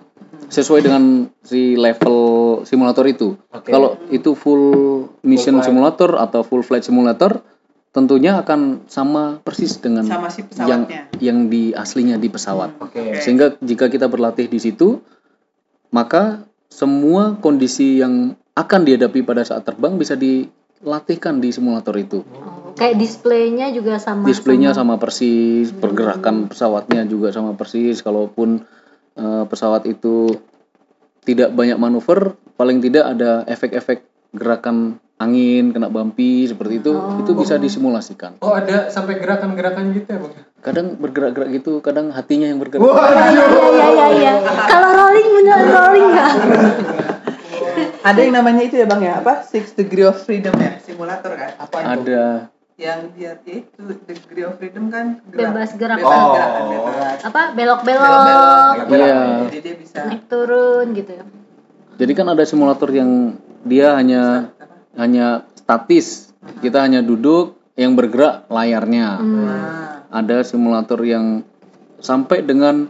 Sesuai 0.51 0.83
dengan 0.83 1.31
si 1.43 1.75
level 1.79 2.17
simulator 2.67 3.07
itu. 3.07 3.39
Oke. 3.51 3.71
kalau 3.71 3.95
itu 4.11 4.35
full 4.35 5.07
mission 5.23 5.59
flight. 5.59 5.67
simulator 5.71 6.11
atau 6.19 6.43
full 6.43 6.63
flight 6.63 6.83
simulator 6.83 7.43
tentunya 7.95 8.37
akan 8.39 8.85
sama 8.91 9.39
persis 9.41 9.79
dengan 9.79 10.05
sama 10.05 10.27
si 10.27 10.43
yang 10.59 10.85
pesawatnya. 10.85 11.01
yang 11.23 11.37
di 11.47 11.71
aslinya 11.71 12.15
di 12.19 12.27
pesawat. 12.27 12.75
Oke 12.83 12.99
Oke. 12.99 13.23
sehingga 13.23 13.55
jika 13.63 13.87
kita 13.87 14.11
berlatih 14.11 14.47
di 14.51 14.59
situ 14.59 14.99
maka 15.91 16.43
semua 16.67 17.39
kondisi 17.39 18.03
yang 18.03 18.35
akan 18.57 18.81
dihadapi 18.83 19.23
pada 19.23 19.47
saat 19.47 19.63
terbang 19.63 19.95
bisa 19.95 20.19
dilatihkan 20.81 21.41
di 21.41 21.49
simulator 21.49 21.95
itu. 21.97 22.21
Oh, 22.21 22.73
kayak 22.77 23.01
displaynya 23.01 23.73
juga 23.73 23.97
sama 23.97 24.25
displaynya 24.29 24.71
sama. 24.77 25.01
persis 25.01 25.73
pergerakan 25.73 26.49
pesawatnya 26.49 27.05
juga 27.09 27.33
sama 27.33 27.57
persis. 27.57 28.01
Kalaupun 28.05 28.61
eh, 29.17 29.43
pesawat 29.49 29.89
itu 29.89 30.37
tidak 31.25 31.51
banyak 31.51 31.75
manuver 31.75 32.37
paling 32.55 32.79
tidak 32.79 33.17
ada 33.17 33.43
efek-efek 33.45 34.05
gerakan 34.31 35.01
angin 35.17 35.73
kena 35.73 35.89
bumpy 35.89 36.45
seperti 36.45 36.77
itu 36.77 36.93
itu 37.25 37.31
bisa 37.33 37.57
disimulasikan. 37.57 38.37
Oh 38.45 38.53
ada 38.53 38.93
sampai 38.93 39.17
gerakan-gerakan 39.17 39.97
gitu 39.97 40.13
ya 40.13 40.19
bang? 40.21 40.33
Kadang 40.61 40.87
bergerak-gerak 41.01 41.49
gitu 41.57 41.81
kadang 41.81 42.13
hatinya 42.13 42.45
yang 42.45 42.61
bergerak. 42.61 42.85
Iya 42.85 43.45
iya 43.73 43.87
iya 43.89 44.07
iya. 44.13 44.33
Kalau 44.69 44.89
rolling 44.93 45.29
bener 45.41 45.59
rolling 45.73 46.07
nggak 46.13 46.31
ada 48.07 48.19
yang 48.23 48.33
namanya 48.33 48.61
itu 48.63 48.75
ya 48.75 48.87
bang 48.87 49.01
ya? 49.03 49.13
Apa? 49.19 49.43
Six 49.43 49.75
degree 49.75 50.07
of 50.07 50.15
freedom 50.17 50.55
ya? 50.55 50.79
Simulator 50.79 51.35
kan? 51.35 51.51
Apa 51.59 51.75
itu? 51.77 51.87
Ada. 52.07 52.25
Yang 52.77 52.99
dia 53.17 53.33
ya 53.41 53.55
itu 53.57 53.81
degree 54.05 54.45
of 54.45 54.53
freedom 54.61 54.87
kan 54.87 55.19
gerak, 55.27 55.49
Bebas 55.51 55.69
gerak. 55.75 55.97
bebas 55.97 56.13
Oh. 56.13 56.31
gerakan 56.31 56.63
bebas. 56.69 57.17
Apa? 57.25 57.41
Belok 57.51 57.79
belok-belok 57.81 58.21
belok 58.23 58.87
belok 58.87 59.07
Iya. 59.09 59.21
jadi 59.49 59.57
dia 59.59 59.75
bisa 59.75 59.99
naik 60.05 60.23
turun 60.29 60.85
gitu 60.93 61.11
ya. 61.11 61.23
Jadi 61.97 62.11
kan 62.13 62.27
ada 62.29 62.43
simulator 62.45 62.89
yang 62.93 63.11
dia 63.65 63.97
hanya 63.97 64.53
apa? 64.53 64.75
hanya 64.95 65.27
statis. 65.57 66.29
Kita 66.61 66.85
hanya 66.85 67.01
duduk 67.01 67.57
yang 67.75 67.93
bergerak 67.93 68.47
layarnya. 68.47 69.07
Hmm. 69.19 69.75
ada 70.07 70.39
simulator 70.39 71.03
yang 71.03 71.43
sampai 71.99 72.39
dengan 72.39 72.87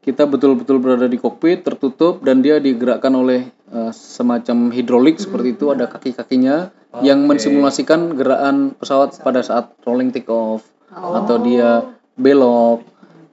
kita 0.00 0.22
betul-betul 0.24 0.78
berada 0.78 1.10
di 1.10 1.18
kokpit 1.18 1.66
tertutup 1.66 2.22
dan 2.22 2.40
dia 2.40 2.56
digerakkan 2.56 3.10
oleh 3.10 3.50
eh, 3.70 3.92
semacam 3.94 4.70
hidrolik 4.70 5.18
seperti 5.18 5.54
itu 5.54 5.70
ada 5.70 5.86
kaki-kakinya 5.86 6.70
yang 7.00 7.22
Oke. 7.24 7.38
mensimulasikan 7.38 8.18
gerakan 8.18 8.74
pesawat 8.74 9.22
pada 9.22 9.40
saat 9.40 9.70
rolling 9.86 10.10
take 10.10 10.26
off 10.26 10.66
Oh. 10.90 11.14
atau 11.22 11.38
dia 11.38 11.86
belok 12.18 12.82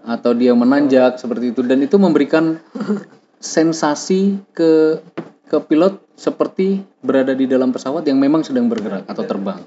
atau 0.06 0.32
dia 0.38 0.54
menanjak 0.54 1.18
seperti 1.18 1.58
itu. 1.58 1.66
Dan 1.66 1.82
itu 1.82 1.98
memberikan 1.98 2.62
sensasi 3.42 4.38
ke 4.54 5.02
ke 5.48 5.58
pilot 5.64 5.98
seperti 6.14 6.86
berada 7.02 7.34
di 7.34 7.50
dalam 7.50 7.74
pesawat 7.74 8.06
yang 8.06 8.22
memang 8.22 8.46
sedang 8.46 8.70
bergerak 8.70 9.10
atau 9.10 9.24
terbang. 9.26 9.64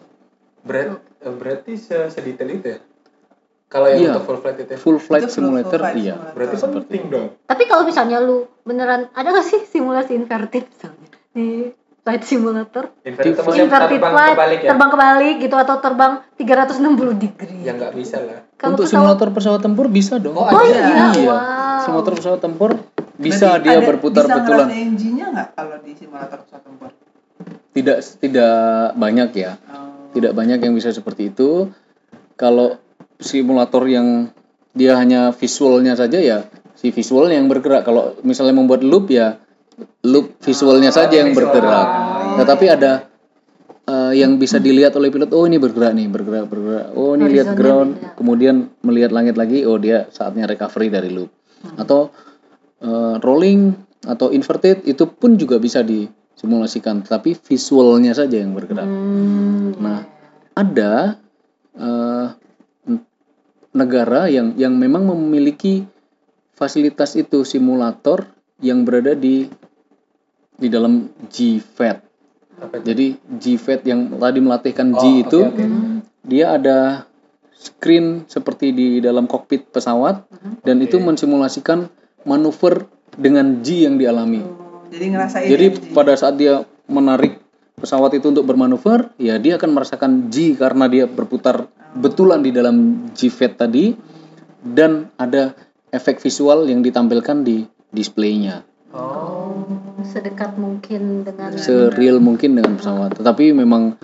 Berat, 0.60 1.00
eh, 1.24 1.34
berarti 1.34 1.74
se- 1.74 2.12
sedetail 2.12 2.50
itu 2.52 2.66
ya 2.68 2.78
kalau 3.70 3.86
yang 3.86 4.00
Iya. 4.00 4.10
untuk 4.12 4.24
full 4.26 4.38
flight 4.38 4.58
itu 4.58 4.70
ya? 4.70 4.78
full 4.78 4.98
flight 4.98 5.22
Itu 5.22 5.28
full- 5.28 5.30
full 5.30 5.46
simulator 5.46 5.78
flight 5.78 5.96
iya. 5.96 6.02
simulator. 6.12 6.34
berarti 6.34 6.56
Seperti 6.56 6.76
penting 6.82 7.02
dong. 7.08 7.26
Tapi 7.44 7.62
kalau 7.64 7.82
misalnya 7.84 8.18
lu 8.18 8.36
beneran 8.60 9.06
ada 9.10 9.28
gak 9.30 9.46
sih 9.46 9.60
simulasi 9.64 10.12
inverted 10.12 10.66
misalnya? 10.66 11.08
Di 11.30 11.46
flight 12.00 12.22
simulator? 12.24 12.84
Inverted 13.00 13.38
inverted 13.38 13.70
terbang 13.94 14.10
flight 14.10 14.34
kebalik 14.34 14.58
ya? 14.58 14.68
terbang 14.68 14.90
kebalik 14.90 15.36
gitu 15.38 15.56
atau 15.56 15.76
terbang 15.78 16.12
360 16.34 16.82
degree. 17.16 17.60
Ya 17.60 17.72
nggak 17.72 17.92
bisa 17.94 18.16
lah. 18.18 18.42
Kalau 18.54 18.74
untuk 18.74 18.84
pesawat- 18.84 19.14
simulator 19.14 19.28
pesawat 19.30 19.60
tempur 19.60 19.86
bisa 19.88 20.14
dong. 20.16 20.34
Oh, 20.34 20.42
oh 20.42 20.50
ada. 20.50 20.66
iya, 20.66 21.06
Iya. 21.12 21.24
wow. 21.24 21.78
Simulator 21.80 22.12
pesawat 22.12 22.40
tempur 22.40 22.70
bisa 23.16 23.46
Berarti 23.54 23.62
dia 23.62 23.72
ada- 23.74 23.86
berputar 23.86 24.24
bisa 24.24 24.34
betulan. 24.34 24.66
ngerasain 24.66 24.86
engine-nya 24.88 25.26
nggak 25.30 25.48
kalau 25.54 25.76
di 25.78 25.92
simulator 25.94 26.38
pesawat 26.40 26.64
tempur? 26.64 26.90
Tidak 27.70 27.98
tidak 28.18 28.54
banyak 28.94 29.30
ya. 29.32 29.52
Oh. 29.64 29.86
tidak 30.10 30.34
banyak 30.34 30.58
yang 30.58 30.74
bisa 30.74 30.90
seperti 30.90 31.30
itu. 31.30 31.70
Kalau 32.34 32.74
simulator 33.20 33.84
yang 33.86 34.32
dia 34.72 34.96
hanya 34.96 35.30
visualnya 35.36 35.94
saja 35.98 36.18
ya 36.18 36.38
si 36.80 36.88
visualnya 36.88 37.36
yang 37.36 37.52
bergerak. 37.52 37.84
Kalau 37.84 38.16
misalnya 38.24 38.56
membuat 38.56 38.80
loop 38.80 39.12
ya 39.12 39.36
loop 40.04 40.40
visualnya 40.40 40.88
saja 40.88 41.20
yang 41.20 41.36
visual. 41.36 41.52
bergerak. 41.52 41.86
Oh, 41.88 42.36
tetapi 42.40 42.66
ada 42.72 42.92
eh, 43.84 44.12
yang 44.16 44.40
bisa 44.40 44.56
dilihat 44.56 44.96
oleh 44.96 45.12
pilot 45.12 45.28
oh 45.36 45.44
ini 45.44 45.60
bergerak 45.60 45.92
nih 45.92 46.08
bergerak 46.08 46.48
bergerak. 46.48 46.86
Oh 46.96 47.12
ini 47.12 47.28
lihat 47.28 47.52
ground. 47.52 48.16
kemudian 48.16 48.72
melihat 48.80 49.12
langit 49.12 49.36
lagi 49.36 49.68
oh 49.68 49.76
dia 49.76 50.08
saatnya 50.08 50.48
recovery 50.48 50.88
dari 50.88 51.12
loop. 51.12 51.28
Atau 51.76 52.08
eh, 52.80 53.14
rolling 53.20 53.76
atau 54.08 54.32
inverted 54.32 54.88
itu 54.88 55.04
pun 55.04 55.36
juga 55.36 55.60
bisa 55.60 55.84
disimulasikan. 55.84 57.04
Tetapi 57.04 57.36
visualnya 57.44 58.16
saja 58.16 58.40
yang 58.40 58.56
bergerak. 58.56 58.88
Hmm, 58.88 59.76
Nah, 59.80 60.00
ada 60.56 61.20
n- 61.76 62.49
negara 63.70 64.26
yang 64.26 64.54
yang 64.58 64.74
memang 64.74 65.06
memiliki 65.06 65.86
fasilitas 66.54 67.14
itu 67.14 67.46
simulator 67.46 68.26
yang 68.60 68.82
berada 68.84 69.14
di 69.14 69.48
di 70.56 70.68
dalam 70.68 71.08
itu? 71.30 72.04
Jadi 72.60 73.16
GVET 73.40 73.88
yang 73.88 74.20
tadi 74.20 74.38
melatihkan 74.44 74.92
G 74.92 75.00
Oh, 75.00 75.14
itu 75.24 75.40
oke. 75.48 75.64
dia 76.28 76.60
ada 76.60 77.08
screen 77.56 78.28
seperti 78.28 78.72
di 78.72 78.88
dalam 79.00 79.24
kokpit 79.24 79.72
pesawat 79.72 80.28
dan 80.60 80.76
itu 80.84 81.00
mensimulasikan 81.00 81.88
manuver 82.28 82.84
dengan 83.16 83.64
G 83.64 83.88
yang 83.88 83.96
dialami. 83.96 84.44
jadi 84.90 85.06
ngerasain 85.08 85.48
Jadi 85.48 85.66
engine. 85.72 85.94
pada 85.96 86.12
saat 86.18 86.36
dia 86.36 86.66
menarik 86.84 87.39
pesawat 87.80 88.12
itu 88.14 88.28
untuk 88.28 88.44
bermanuver, 88.44 89.10
ya 89.16 89.40
dia 89.40 89.56
akan 89.56 89.70
merasakan 89.72 90.28
G 90.28 90.54
karena 90.54 90.86
dia 90.86 91.08
berputar 91.08 91.66
betulan 91.96 92.44
di 92.44 92.52
dalam 92.52 93.08
G-Vet 93.16 93.58
tadi 93.58 93.96
dan 94.60 95.08
ada 95.16 95.56
efek 95.90 96.20
visual 96.22 96.68
yang 96.68 96.84
ditampilkan 96.84 97.42
di 97.42 97.64
displaynya. 97.90 98.62
oh 98.94 99.66
sedekat 100.00 100.56
mungkin 100.56 101.22
dengan 101.22 101.54
Sereal 101.54 102.18
mungkin 102.18 102.56
dengan 102.58 102.74
pesawat. 102.80 103.20
Tetapi 103.20 103.52
memang 103.52 103.94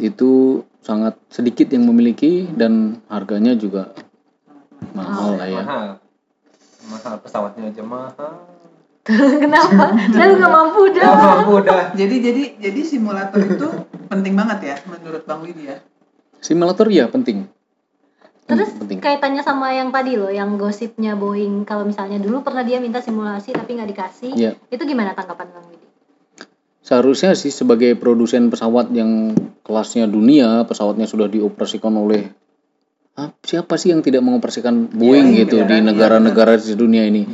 itu 0.00 0.64
sangat 0.84 1.16
sedikit 1.32 1.70
yang 1.72 1.88
memiliki 1.88 2.50
dan 2.52 3.00
harganya 3.08 3.56
juga 3.56 3.94
mahal 4.92 5.40
lah 5.40 5.48
ya. 5.48 5.62
mahal 5.64 5.88
mahal 6.92 7.14
pesawatnya 7.24 7.72
aja 7.72 7.80
mahal 7.80 8.53
kenapa 9.44 9.84
dan 10.12 10.28
nggak 10.40 10.52
mampu 10.52 10.88
dah 10.96 11.04
Nggak 11.04 11.20
mampu 11.20 11.54
dah 11.64 11.84
jadi 11.92 12.16
jadi 12.24 12.42
jadi 12.56 12.80
simulator 12.84 13.40
itu 13.44 13.68
penting 14.08 14.32
banget 14.32 14.58
ya 14.64 14.76
menurut 14.88 15.22
bang 15.28 15.40
Widi 15.44 15.64
ya 15.68 15.76
Simulator 16.44 16.92
ya 16.92 17.08
penting. 17.08 17.48
Terus 18.44 18.68
penting. 18.76 19.00
kaitannya 19.00 19.40
sama 19.40 19.72
yang 19.72 19.88
tadi 19.88 20.20
loh, 20.20 20.28
yang 20.28 20.60
gosipnya 20.60 21.16
Boeing 21.16 21.64
kalau 21.64 21.88
misalnya 21.88 22.20
dulu 22.20 22.44
pernah 22.44 22.60
dia 22.60 22.76
minta 22.76 23.00
simulasi 23.00 23.56
tapi 23.56 23.72
nggak 23.72 23.88
dikasih, 23.88 24.30
Iya. 24.36 24.52
itu 24.68 24.82
gimana 24.84 25.16
tanggapan 25.16 25.48
Bang 25.48 25.64
Widi? 25.72 25.88
Seharusnya 26.84 27.32
sih 27.32 27.48
sebagai 27.48 27.96
produsen 27.96 28.52
pesawat 28.52 28.92
yang 28.92 29.32
kelasnya 29.64 30.04
dunia, 30.04 30.68
pesawatnya 30.68 31.08
sudah 31.08 31.32
dioperasikan 31.32 31.96
oleh 31.96 32.28
ah, 33.16 33.32
siapa 33.40 33.80
sih 33.80 33.96
yang 33.96 34.04
tidak 34.04 34.20
mengoperasikan 34.20 34.92
Boeing 34.92 35.32
Boeing, 35.32 35.40
gitu 35.48 35.64
ya 35.64 35.64
di? 35.64 35.80
Iya, 35.80 35.88
negara-negara 35.88 36.60
di 36.60 36.76
dunia 36.76 37.08
ini? 37.08 37.24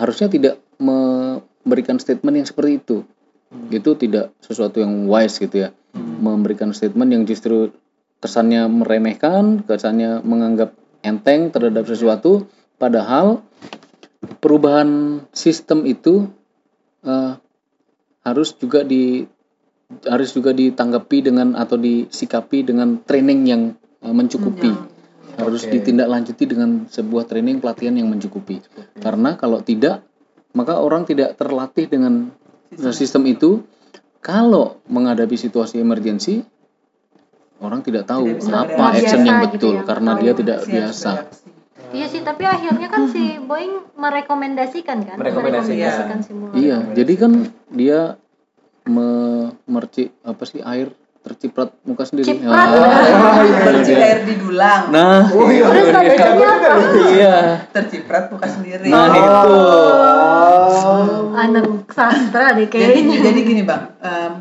Harusnya 0.00 0.32
tidak 0.32 0.56
memberikan 0.78 2.00
statement 2.00 2.42
yang 2.42 2.48
seperti 2.48 2.72
itu. 2.80 2.96
Itu 3.72 3.94
tidak 3.96 4.34
sesuatu 4.42 4.82
yang 4.82 5.06
wise 5.06 5.38
gitu 5.40 5.68
ya. 5.68 5.70
Memberikan 5.96 6.74
statement 6.76 7.10
yang 7.12 7.22
justru 7.24 7.72
kesannya 8.20 8.66
meremehkan, 8.68 9.64
kesannya 9.64 10.24
menganggap 10.24 10.74
enteng 11.04 11.54
terhadap 11.54 11.86
sesuatu, 11.86 12.48
padahal 12.80 13.44
perubahan 14.42 15.22
sistem 15.30 15.86
itu 15.86 16.26
eh, 17.06 17.32
harus 18.26 18.50
juga 18.58 18.82
di 18.82 19.22
harus 20.02 20.34
juga 20.34 20.50
ditanggapi 20.50 21.30
dengan 21.30 21.54
atau 21.54 21.78
disikapi 21.78 22.66
dengan 22.66 22.98
training 23.06 23.40
yang 23.46 23.62
eh, 24.02 24.14
mencukupi. 24.14 24.96
Harus 25.36 25.68
Oke. 25.68 25.78
ditindaklanjuti 25.78 26.44
dengan 26.48 26.88
sebuah 26.88 27.28
training 27.28 27.60
pelatihan 27.60 27.92
yang 27.92 28.08
mencukupi. 28.08 28.64
Karena 28.96 29.36
kalau 29.36 29.60
tidak, 29.60 30.05
maka 30.56 30.80
orang 30.80 31.04
tidak 31.04 31.36
terlatih 31.36 31.84
dengan 31.86 32.32
sistem 32.90 33.28
itu. 33.28 33.60
Kalau 34.24 34.82
menghadapi 34.90 35.38
situasi 35.38 35.78
emergensi, 35.78 36.42
orang 37.62 37.84
tidak 37.86 38.10
tahu 38.10 38.26
Tidak 38.26 38.42
bisa 38.42 38.56
apa 38.58 38.84
action 38.90 39.22
yang 39.22 39.38
Biasa 39.38 39.52
gitu 39.54 39.54
betul 39.54 39.74
ya. 39.76 39.82
karena 39.86 40.10
Oh, 40.10 40.18
dia 40.18 40.32
tidak 40.34 40.58
Siap 40.58 40.72
biasa. 40.72 41.10
Iya 41.94 42.06
sih, 42.10 42.20
tapi 42.26 42.42
akhirnya 42.42 42.88
kan 42.90 43.06
si 43.06 43.38
Boeing 43.38 43.94
merekomendasikan 43.94 45.06
kan? 45.06 45.14
Merekomendasikan. 45.14 46.18
simulasi. 46.26 46.58
Iya, 46.58 46.76
jadi 46.98 47.12
kan 47.14 47.32
dia 47.70 48.18
me- 48.82 49.54
mercik 49.70 50.10
apa 50.26 50.42
sih 50.42 50.58
air 50.66 50.90
terciprat 51.26 51.74
muka 51.82 52.06
sendiri. 52.06 52.26
Ciprat. 52.30 52.68
Iya, 52.70 52.86
iya. 53.82 53.96
air 54.06 54.20
di 54.22 54.34
dulang, 54.36 54.82
Nah, 54.88 55.26
Terus 55.26 55.86
bacanya 55.90 56.48
apa? 56.48 56.70
iya. 57.10 57.36
terciprat 57.68 58.30
muka 58.30 58.46
sendiri. 58.46 58.86
Nah, 58.86 59.10
itu. 59.10 59.54
Anak 61.36 61.66
sastra 61.90 62.54
deh 62.54 62.64
jadi 62.64 63.02
kayaknya. 63.02 63.16
jadi 63.20 63.40
gini 63.42 63.62
bang, 63.62 63.82
em, 64.00 64.32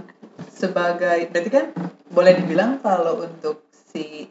sebagai 0.47 1.27
berarti 1.27 1.49
kan 1.49 1.65
boleh 2.07 2.33
dibilang 2.37 2.77
kalau 2.79 3.19
untuk 3.19 3.65
si 3.89 4.29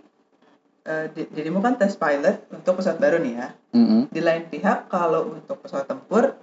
eh, 0.82 1.06
di- 1.10 1.28
dirimu 1.28 1.58
kan 1.58 1.74
tes 1.74 1.96
pilot 1.96 2.46
untuk 2.50 2.78
pesawat 2.78 2.96
baru 2.96 3.18
nih 3.18 3.34
ya. 3.34 3.48
Mm-mm. 3.72 4.00
Di 4.08 4.20
lain 4.20 4.46
pihak 4.46 4.86
kalau 4.86 5.34
untuk 5.34 5.58
pesawat 5.58 5.84
tempur 5.84 6.36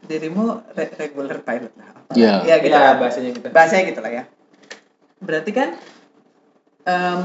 dirimu 0.00 0.62
re- 0.72 0.94
regular 0.96 1.42
pilot 1.42 1.72
lah. 1.74 1.90
Iya. 2.14 2.44
Ya 2.46 2.56
gitu. 2.58 2.70
Ya, 2.70 2.80
kan. 2.86 3.00
bahasanya 3.00 3.30
gitu. 3.32 3.46
Bahasanya 3.48 3.84
gitu 3.84 4.00
lah 4.00 4.12
ya. 4.14 4.24
Berarti 5.18 5.50
kan 5.50 5.68
em, 6.84 7.20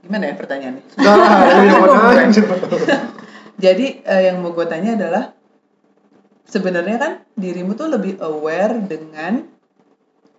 gimana 0.00 0.24
ya 0.26 0.34
pertanyaannya? 0.34 0.84
Jadi 3.58 3.86
eh, 4.00 4.22
yang 4.24 4.38
mau 4.38 4.52
gue 4.52 4.66
tanya 4.66 4.94
adalah 4.94 5.34
sebenarnya 6.44 6.96
kan 6.96 7.12
dirimu 7.34 7.74
tuh 7.74 7.90
lebih 7.90 8.16
aware 8.20 8.78
dengan 8.80 9.42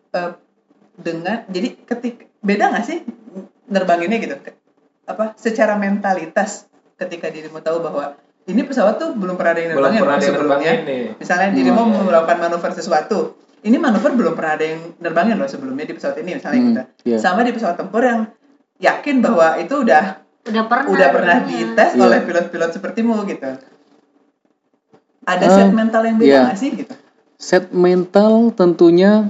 eh, 0.09 0.32
dengan 0.95 1.43
jadi 1.45 1.75
ketik 1.80 2.27
beda 2.39 2.71
nggak 2.71 2.86
sih 2.86 3.03
nerbanginnya 3.67 4.17
gitu 4.17 4.36
Ke- 4.38 4.57
apa 5.05 5.36
secara 5.36 5.75
mentalitas 5.75 6.65
ketika 6.95 7.27
dirimu 7.27 7.59
tahu 7.59 7.80
bahwa 7.80 8.15
ini 8.45 8.63
pesawat 8.63 8.97
tuh 8.97 9.13
belum 9.13 9.36
pernah 9.36 9.53
ada 9.53 9.61
yang 9.61 9.71
Belum 9.75 9.84
nerbangin 9.86 10.01
pernah 10.01 10.15
ada 10.15 10.23
yang 10.23 10.34
sebelumnya 10.34 10.71
nerbangin 10.71 10.80
nih. 10.88 11.03
misalnya 11.19 11.47
Hmm, 11.47 11.55
dirimu 11.55 11.82
iya, 11.82 11.91
iya. 11.91 12.03
melakukan 12.03 12.38
manuver 12.39 12.71
sesuatu 12.73 13.19
ini 13.62 13.76
manuver 13.76 14.12
belum 14.12 14.34
pernah 14.34 14.53
ada 14.55 14.66
yang 14.66 14.82
nerbangin 14.97 15.36
loh 15.36 15.45
sebelumnya 15.45 15.84
di 15.84 15.93
pesawat 15.93 16.18
ini 16.18 16.32
misalnya 16.36 16.57
Hmm, 16.57 16.68
gitu 16.70 16.82
iya. 17.05 17.18
sama 17.18 17.41
di 17.41 17.51
pesawat 17.51 17.76
tempur 17.76 18.01
yang 18.01 18.30
yakin 18.78 19.20
bahwa 19.20 19.55
itu 19.55 19.76
udah 19.78 20.24
Udah 20.45 20.64
pernah. 20.66 20.88
udah 20.88 21.07
pernah 21.12 21.38
dites 21.43 21.91
Iya. 21.93 22.01
oleh 22.01 22.20
pilot-pilot 22.24 22.72
sepertimu 22.72 23.22
gitu. 23.26 23.49
Ada 25.22 25.45
Eh, 25.45 25.51
set 25.51 25.70
mental 25.70 26.01
yang 26.03 26.18
beda 26.18 26.26
iya. 26.26 26.41
nggak 26.47 26.57
sih 26.57 26.70
gitu? 26.74 26.93
Set 27.36 27.70
mental 27.70 28.49
tentunya 28.51 29.30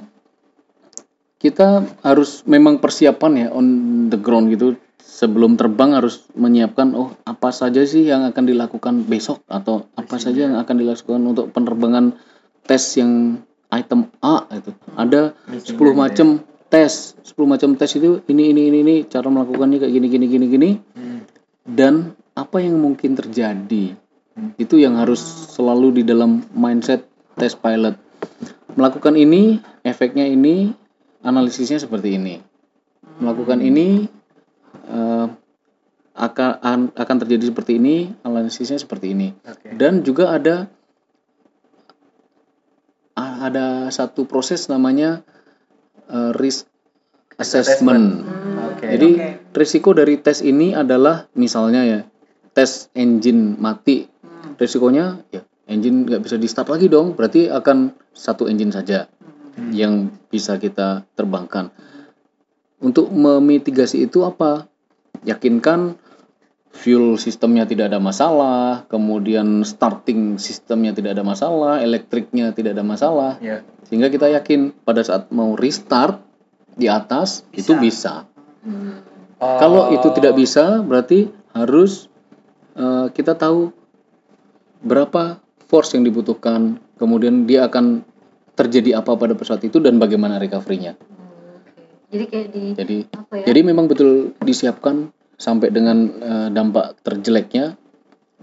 kita 1.38 1.84
harus 2.02 2.44
memang 2.44 2.78
persiapan 2.78 3.32
ya 3.36 3.48
on 3.50 3.68
the 4.08 4.16
ground 4.16 4.48
gitu 4.50 4.76
sebelum 5.00 5.56
terbang 5.56 5.92
harus 5.92 6.24
menyiapkan 6.34 6.92
oh 6.94 7.16
apa 7.24 7.50
saja 7.50 7.84
sih 7.84 8.04
yang 8.04 8.24
akan 8.24 8.44
dilakukan 8.46 9.04
besok 9.04 9.44
atau 9.46 9.88
apa 9.94 10.16
saja 10.16 10.48
yang 10.48 10.56
akan 10.56 10.76
dilakukan 10.78 11.20
untuk 11.26 11.50
penerbangan 11.50 12.16
tes 12.64 12.84
yang 12.96 13.40
item 13.70 14.10
A 14.20 14.50
itu. 14.52 14.72
Ada 14.94 15.34
10 15.48 15.78
macam 15.94 16.28
tes. 16.68 17.14
10 17.24 17.46
macam 17.46 17.70
tes 17.74 17.92
itu 17.94 18.22
ini 18.26 18.50
ini 18.50 18.70
ini 18.70 18.78
ini 18.82 18.96
cara 19.06 19.28
melakukannya 19.28 19.78
kayak 19.80 19.94
gini 19.94 20.08
gini 20.08 20.26
gini 20.28 20.46
gini. 20.48 20.70
Hmm. 20.94 21.22
dan 21.70 21.94
apa 22.34 22.60
yang 22.60 22.78
mungkin 22.78 23.14
terjadi? 23.14 23.94
Itu 24.56 24.80
yang 24.80 24.98
harus 24.98 25.20
selalu 25.54 26.02
di 26.02 26.04
dalam 26.08 26.42
mindset 26.50 27.06
tes 27.36 27.54
pilot. 27.54 27.94
Melakukan 28.74 29.14
ini 29.14 29.60
efeknya 29.84 30.26
ini 30.26 30.72
analisisnya 31.22 31.78
seperti 31.78 32.16
ini. 32.16 32.40
Melakukan 33.20 33.60
ini 33.60 34.08
eh, 34.88 35.28
akan 36.16 36.52
an- 36.60 36.94
akan 36.96 37.16
terjadi 37.22 37.52
seperti 37.52 37.78
ini 37.78 38.12
analisisnya 38.24 38.80
seperti 38.80 39.14
ini. 39.14 39.36
Oke. 39.44 39.76
dan 39.76 40.02
juga 40.02 40.34
ada 40.34 40.72
ada 43.44 43.88
satu 43.90 44.26
proses 44.26 44.68
namanya 44.68 45.22
eh, 46.10 46.32
risk 46.36 46.66
assessment. 47.40 48.26
Oke. 48.76 48.86
Jadi 48.86 49.10
Oke. 49.16 49.28
risiko 49.56 49.90
dari 49.96 50.20
tes 50.20 50.44
ini 50.44 50.76
adalah 50.76 51.32
misalnya 51.34 51.82
ya 51.88 52.00
tes 52.52 52.92
engine 52.94 53.56
mati, 53.56 54.08
Hmm. 54.20 54.56
risikonya 54.60 55.24
ya 55.32 55.42
engine 55.68 56.04
nggak 56.04 56.22
bisa 56.24 56.36
di 56.36 56.48
start 56.50 56.68
lagi 56.68 56.92
dong, 56.92 57.16
berarti 57.16 57.48
akan 57.48 57.96
satu 58.12 58.52
engine 58.52 58.76
saja 58.76 59.08
Hmm. 59.56 59.72
yang 59.72 59.94
bisa 60.28 60.60
kita 60.60 61.08
terbangkan. 61.16 61.72
Untuk 62.80 63.12
memitigasi 63.12 64.08
itu 64.08 64.24
apa? 64.24 64.68
Yakinkan 65.28 66.00
fuel 66.70 67.18
sistemnya 67.18 67.66
tidak 67.66 67.92
ada 67.92 68.00
masalah, 68.00 68.86
kemudian 68.88 69.66
starting 69.66 70.38
sistemnya 70.38 70.94
tidak 70.94 71.18
ada 71.18 71.26
masalah, 71.26 71.82
elektriknya 71.82 72.54
tidak 72.54 72.78
ada 72.78 72.86
masalah, 72.86 73.32
Ya. 73.42 73.66
sehingga 73.90 74.08
kita 74.14 74.30
yakin 74.30 74.72
pada 74.86 75.02
saat 75.02 75.34
mau 75.34 75.58
restart 75.58 76.22
di 76.78 76.88
atas 76.88 77.44
Bisa. 77.52 77.58
itu 77.60 77.74
bisa. 77.82 78.14
Hmm. 78.64 79.02
Oh. 79.40 79.58
Kalau 79.60 79.84
itu 79.92 80.08
tidak 80.16 80.38
bisa, 80.38 80.80
berarti 80.86 81.28
harus 81.52 82.08
eh, 82.78 83.08
kita 83.12 83.36
tahu 83.36 83.74
berapa 84.80 85.44
force 85.68 85.98
yang 86.00 86.08
dibutuhkan, 86.08 86.80
kemudian 86.96 87.44
dia 87.44 87.68
akan 87.68 88.04
terjadi 88.56 89.00
apa 89.00 89.16
pada 89.16 89.36
pesawat 89.36 89.64
itu 89.68 89.80
dan 89.80 90.00
bagaimana 90.00 90.40
recovery-nya. 90.40 90.96
Oke. 90.96 91.84
Jadi 92.12 92.24
kayak 92.28 92.48
di 92.52 92.64
Jadi 92.76 92.98
apa 93.16 93.34
ya? 93.40 93.46
jadi 93.48 93.60
memang 93.64 93.88
betul 93.88 94.36
disiapkan 94.44 95.12
sampai 95.40 95.72
dengan 95.72 95.98
eh, 96.20 96.50
dampak 96.52 97.00
terjeleknya 97.02 97.80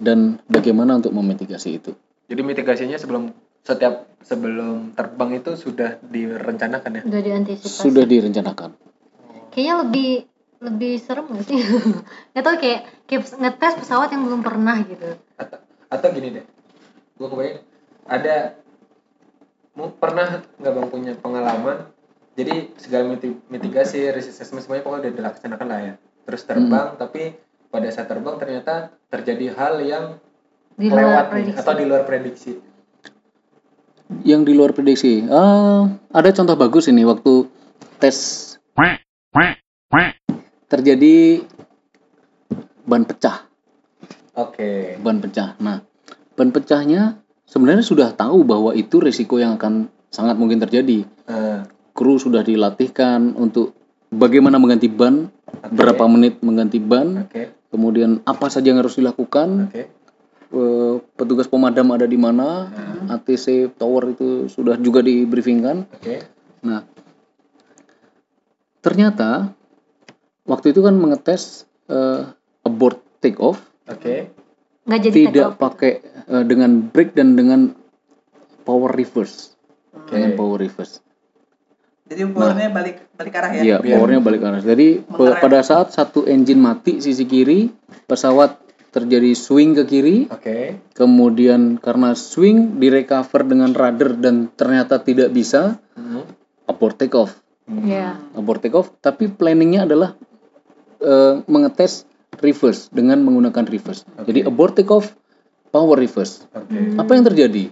dan 0.00 0.40
bagaimana 0.48 0.96
untuk 0.96 1.12
memitigasi 1.12 1.76
itu. 1.76 1.92
Jadi 2.26 2.40
mitigasinya 2.42 2.96
sebelum 2.96 3.30
setiap 3.62 4.08
sebelum 4.24 4.96
terbang 4.96 5.38
itu 5.38 5.54
sudah 5.54 6.00
direncanakan 6.00 6.90
ya. 6.98 7.02
udah 7.04 7.22
diantisipasi. 7.22 7.84
Sudah 7.84 8.04
direncanakan. 8.08 8.70
Kayaknya 9.52 9.74
lebih 9.86 10.10
lebih 10.56 10.92
serem 10.96 11.28
gak 11.28 11.44
sih? 11.44 11.60
Gak 12.34 12.42
tau 12.42 12.56
kayak 12.56 12.80
kayak 13.04 13.22
ngetes 13.36 13.74
pesawat 13.84 14.08
yang 14.08 14.24
belum 14.24 14.40
pernah 14.40 14.80
gitu. 14.88 15.20
Atau, 15.36 15.60
atau 15.92 16.08
gini 16.16 16.40
deh. 16.40 16.44
Gue 17.20 17.28
kebayang 17.28 17.60
ada 18.06 18.56
mau 19.76 19.92
pernah 19.92 20.40
nggak 20.56 20.72
bang 20.72 20.88
punya 20.88 21.12
pengalaman 21.20 21.92
jadi 22.32 22.72
segala 22.80 23.12
miti- 23.12 23.40
mitigasi 23.52 24.08
risk 24.08 24.32
assessment 24.32 24.64
semuanya 24.64 24.88
pokoknya 24.88 25.02
udah 25.04 25.14
dilaksanakan 25.20 25.66
lah 25.68 25.80
ya 25.84 25.94
terus 26.26 26.42
terbang 26.42 26.98
tapi 26.98 27.38
pada 27.70 27.88
saat 27.94 28.10
terbang 28.10 28.36
ternyata 28.36 28.92
terjadi 29.08 29.54
hal 29.54 29.80
yang 29.80 30.04
Di 30.76 30.90
luar 30.92 31.00
lewat 31.00 31.26
nih, 31.32 31.54
atau 31.56 31.72
di 31.72 31.84
luar 31.86 32.02
prediksi 32.04 32.52
Yang 34.22 34.42
di 34.46 34.52
luar 34.54 34.70
prediksi. 34.70 35.26
Ah, 35.26 35.90
ada 36.14 36.30
contoh 36.30 36.54
bagus 36.54 36.86
ini 36.86 37.02
waktu 37.02 37.50
tes 37.98 38.46
terjadi 40.66 41.46
ban 42.86 43.06
pecah, 43.06 43.46
oke 44.34 44.98
ban 44.98 45.18
pecah. 45.22 45.54
Nah, 45.62 45.82
ban 46.34 46.50
pecahnya 46.50 47.22
sebenarnya 47.46 47.86
sudah 47.86 48.10
tahu 48.14 48.42
bahwa 48.42 48.74
itu 48.74 48.98
risiko 48.98 49.38
yang 49.38 49.58
akan 49.58 49.90
sangat 50.10 50.34
mungkin 50.38 50.58
terjadi. 50.58 51.06
Eh, 51.06 51.60
Kru 51.96 52.20
sudah 52.20 52.44
dilatihkan 52.44 53.32
untuk 53.38 53.75
bagaimana 54.16 54.56
mengganti 54.56 54.88
ban, 54.88 55.28
oke. 55.28 55.70
berapa 55.76 56.04
menit 56.08 56.40
mengganti 56.40 56.80
ban, 56.80 57.28
oke 57.28 57.56
kemudian 57.76 58.22
apa 58.24 58.48
saja 58.48 58.72
yang 58.72 58.80
harus 58.80 58.96
dilakukan, 58.96 59.68
Oke. 59.68 59.84
eh, 60.56 60.94
petugas 61.18 61.50
pemadam 61.50 61.92
ada 61.92 62.08
di 62.08 62.16
mana, 62.16 62.72
ATC 63.12 63.76
tower 63.76 64.16
itu 64.16 64.48
sudah 64.48 64.80
juga 64.80 65.04
di 65.04 65.28
briefingkan. 65.28 65.84
Oke. 65.92 66.24
Nah, 66.64 66.80
ternyata 68.80 69.52
waktu 70.48 70.72
itu 70.72 70.80
kan 70.80 70.96
mengetes 70.96 71.68
eh, 71.92 72.32
abort 72.64 72.98
take 73.20 73.38
off 73.38 73.62
Oke. 73.86 74.30
nggak 74.86 75.00
jadi 75.10 75.18
take 75.18 75.26
tidak 75.30 75.48
off. 75.54 75.58
pakai 75.58 75.92
eh, 76.02 76.44
dengan 76.46 76.80
brake 76.80 77.12
dan 77.12 77.36
dengan 77.36 77.76
power 78.64 78.94
reverse. 78.94 79.54
Oke. 79.94 80.16
Dengan 80.16 80.38
power 80.38 80.58
reverse. 80.62 81.05
Jadi 82.06 82.22
powernya 82.30 82.70
balik 82.70 82.96
balik 83.18 83.34
arah 83.34 83.50
ya. 83.50 83.62
Iya, 83.62 83.76
powernya 83.82 84.20
balik 84.22 84.40
kanan. 84.46 84.62
Jadi 84.62 85.02
Mengerem. 85.10 85.42
pada 85.42 85.60
saat 85.66 85.90
satu 85.90 86.22
engine 86.22 86.62
mati 86.62 87.02
sisi 87.02 87.26
kiri, 87.26 87.66
pesawat 88.06 88.62
terjadi 88.94 89.34
swing 89.34 89.74
ke 89.76 89.84
kiri, 89.84 90.16
Oke. 90.30 90.78
kemudian 90.94 91.76
karena 91.82 92.14
swing 92.16 92.78
direcover 92.80 93.44
dengan 93.44 93.74
rudder 93.74 94.16
dan 94.16 94.48
ternyata 94.54 95.02
tidak 95.02 95.34
bisa, 95.34 95.76
Hmm. 95.98 96.24
abort 96.64 96.96
take 96.96 97.12
off. 97.12 97.36
Iya. 97.66 98.16
Abort 98.38 98.62
take 98.62 98.72
off, 98.78 98.94
tapi 99.02 99.26
planningnya 99.28 99.84
adalah 99.84 100.14
eh, 100.96 101.44
mengetes 101.44 102.08
reverse 102.40 102.88
dengan 102.88 103.20
menggunakan 103.20 103.68
reverse. 103.68 104.08
Oke. 104.16 104.32
Jadi 104.32 104.40
abort 104.48 104.72
take 104.72 104.88
off, 104.88 105.12
power 105.68 105.98
reverse. 106.00 106.48
Oke. 106.56 106.96
Apa 106.96 107.10
yang 107.18 107.24
terjadi? 107.28 107.68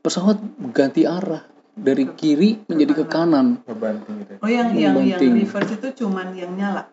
Pesawat 0.00 0.40
ganti 0.72 1.04
arah 1.06 1.46
dari 1.76 2.04
kiri 2.14 2.64
menjadi 2.66 2.92
ke 2.92 3.04
kanan. 3.06 3.62
Gitu. 3.64 4.34
Oh 4.42 4.50
yang 4.50 4.74
yang 4.74 4.96
yang 5.02 5.20
reverse 5.20 5.76
itu 5.76 5.88
cuman 6.04 6.34
yang 6.34 6.54
nyala. 6.54 6.90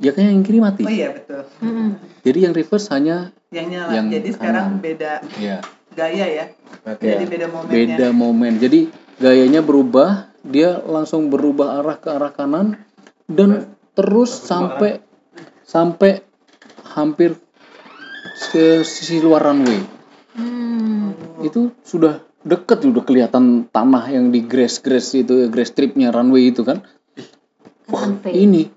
Ya 0.00 0.16
kayak 0.16 0.32
yang 0.32 0.44
kiri 0.46 0.58
mati. 0.64 0.82
Oh 0.86 0.92
iya 0.92 1.12
betul. 1.12 1.44
Mm-mm. 1.60 1.88
Jadi 2.24 2.38
yang 2.48 2.54
reverse 2.56 2.88
hanya 2.94 3.30
Yang 3.50 3.66
nyala. 3.74 3.90
Yang 3.92 4.06
Jadi 4.14 4.28
sekarang 4.32 4.66
kanan. 4.70 4.84
beda 4.84 5.12
ya 5.36 5.58
gaya 5.94 6.26
ya. 6.26 6.44
Oke. 6.86 7.04
Jadi 7.04 7.24
beda 7.26 7.46
momennya. 7.50 7.74
beda 7.74 8.06
momen. 8.14 8.52
Jadi 8.62 8.80
gayanya 9.18 9.60
berubah, 9.60 10.30
dia 10.46 10.78
langsung 10.80 11.28
berubah 11.28 11.82
arah 11.82 11.98
ke 11.98 12.08
arah 12.08 12.32
kanan 12.32 12.78
dan 13.26 13.74
terus 13.92 14.32
sampai 14.32 15.02
sampai 15.66 16.22
hampir 16.94 17.36
ke 18.50 18.82
sisi 18.86 19.20
luar 19.20 19.50
runway. 19.50 19.82
Hmm. 20.34 21.14
Itu 21.44 21.74
sudah 21.84 22.22
deket 22.40 22.88
udah 22.88 23.04
kelihatan 23.04 23.68
tanah 23.68 24.08
yang 24.08 24.32
di 24.32 24.40
grass 24.44 24.80
grass 24.80 25.12
itu 25.12 25.48
grass 25.52 25.72
stripnya 25.72 26.08
runway 26.08 26.48
itu 26.48 26.64
kan. 26.64 26.80
Wah, 27.90 28.06
ini. 28.30 28.70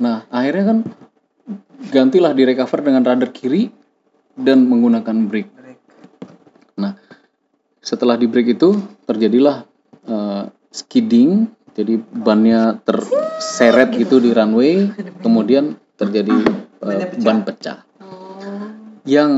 Nah, 0.00 0.24
akhirnya 0.32 0.64
kan 0.72 0.78
gantilah 1.92 2.32
di 2.32 2.42
recover 2.46 2.80
dengan 2.80 3.02
rudder 3.04 3.30
kiri 3.34 3.68
dan 4.38 4.64
menggunakan 4.64 5.16
brake. 5.28 5.52
Nah, 6.80 6.96
setelah 7.82 8.16
di 8.16 8.30
brake 8.30 8.56
itu 8.56 8.80
terjadilah 9.04 9.66
eh, 10.08 10.42
skidding, 10.72 11.52
jadi 11.76 12.00
bannya 12.00 12.80
terseret 12.86 13.92
gitu 13.98 14.22
di 14.22 14.32
runway, 14.32 14.88
kemudian 15.20 15.76
terjadi 16.00 16.48
pecah. 16.80 17.20
ban 17.20 17.38
pecah. 17.44 17.78
Oh. 18.00 18.40
Yang 19.04 19.32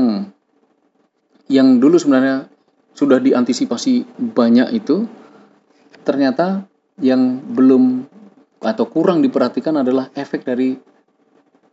yang 1.51 1.77
dulu 1.77 1.99
sebenarnya 1.99 2.54
sudah 2.95 3.19
diantisipasi 3.19 3.93
banyak 4.17 4.71
itu, 4.73 5.03
ternyata 6.01 6.63
yang 6.97 7.19
belum 7.45 8.07
atau 8.57 8.85
kurang 8.85 9.19
diperhatikan 9.19 9.75
adalah 9.75 10.09
efek 10.11 10.41
dari 10.41 10.79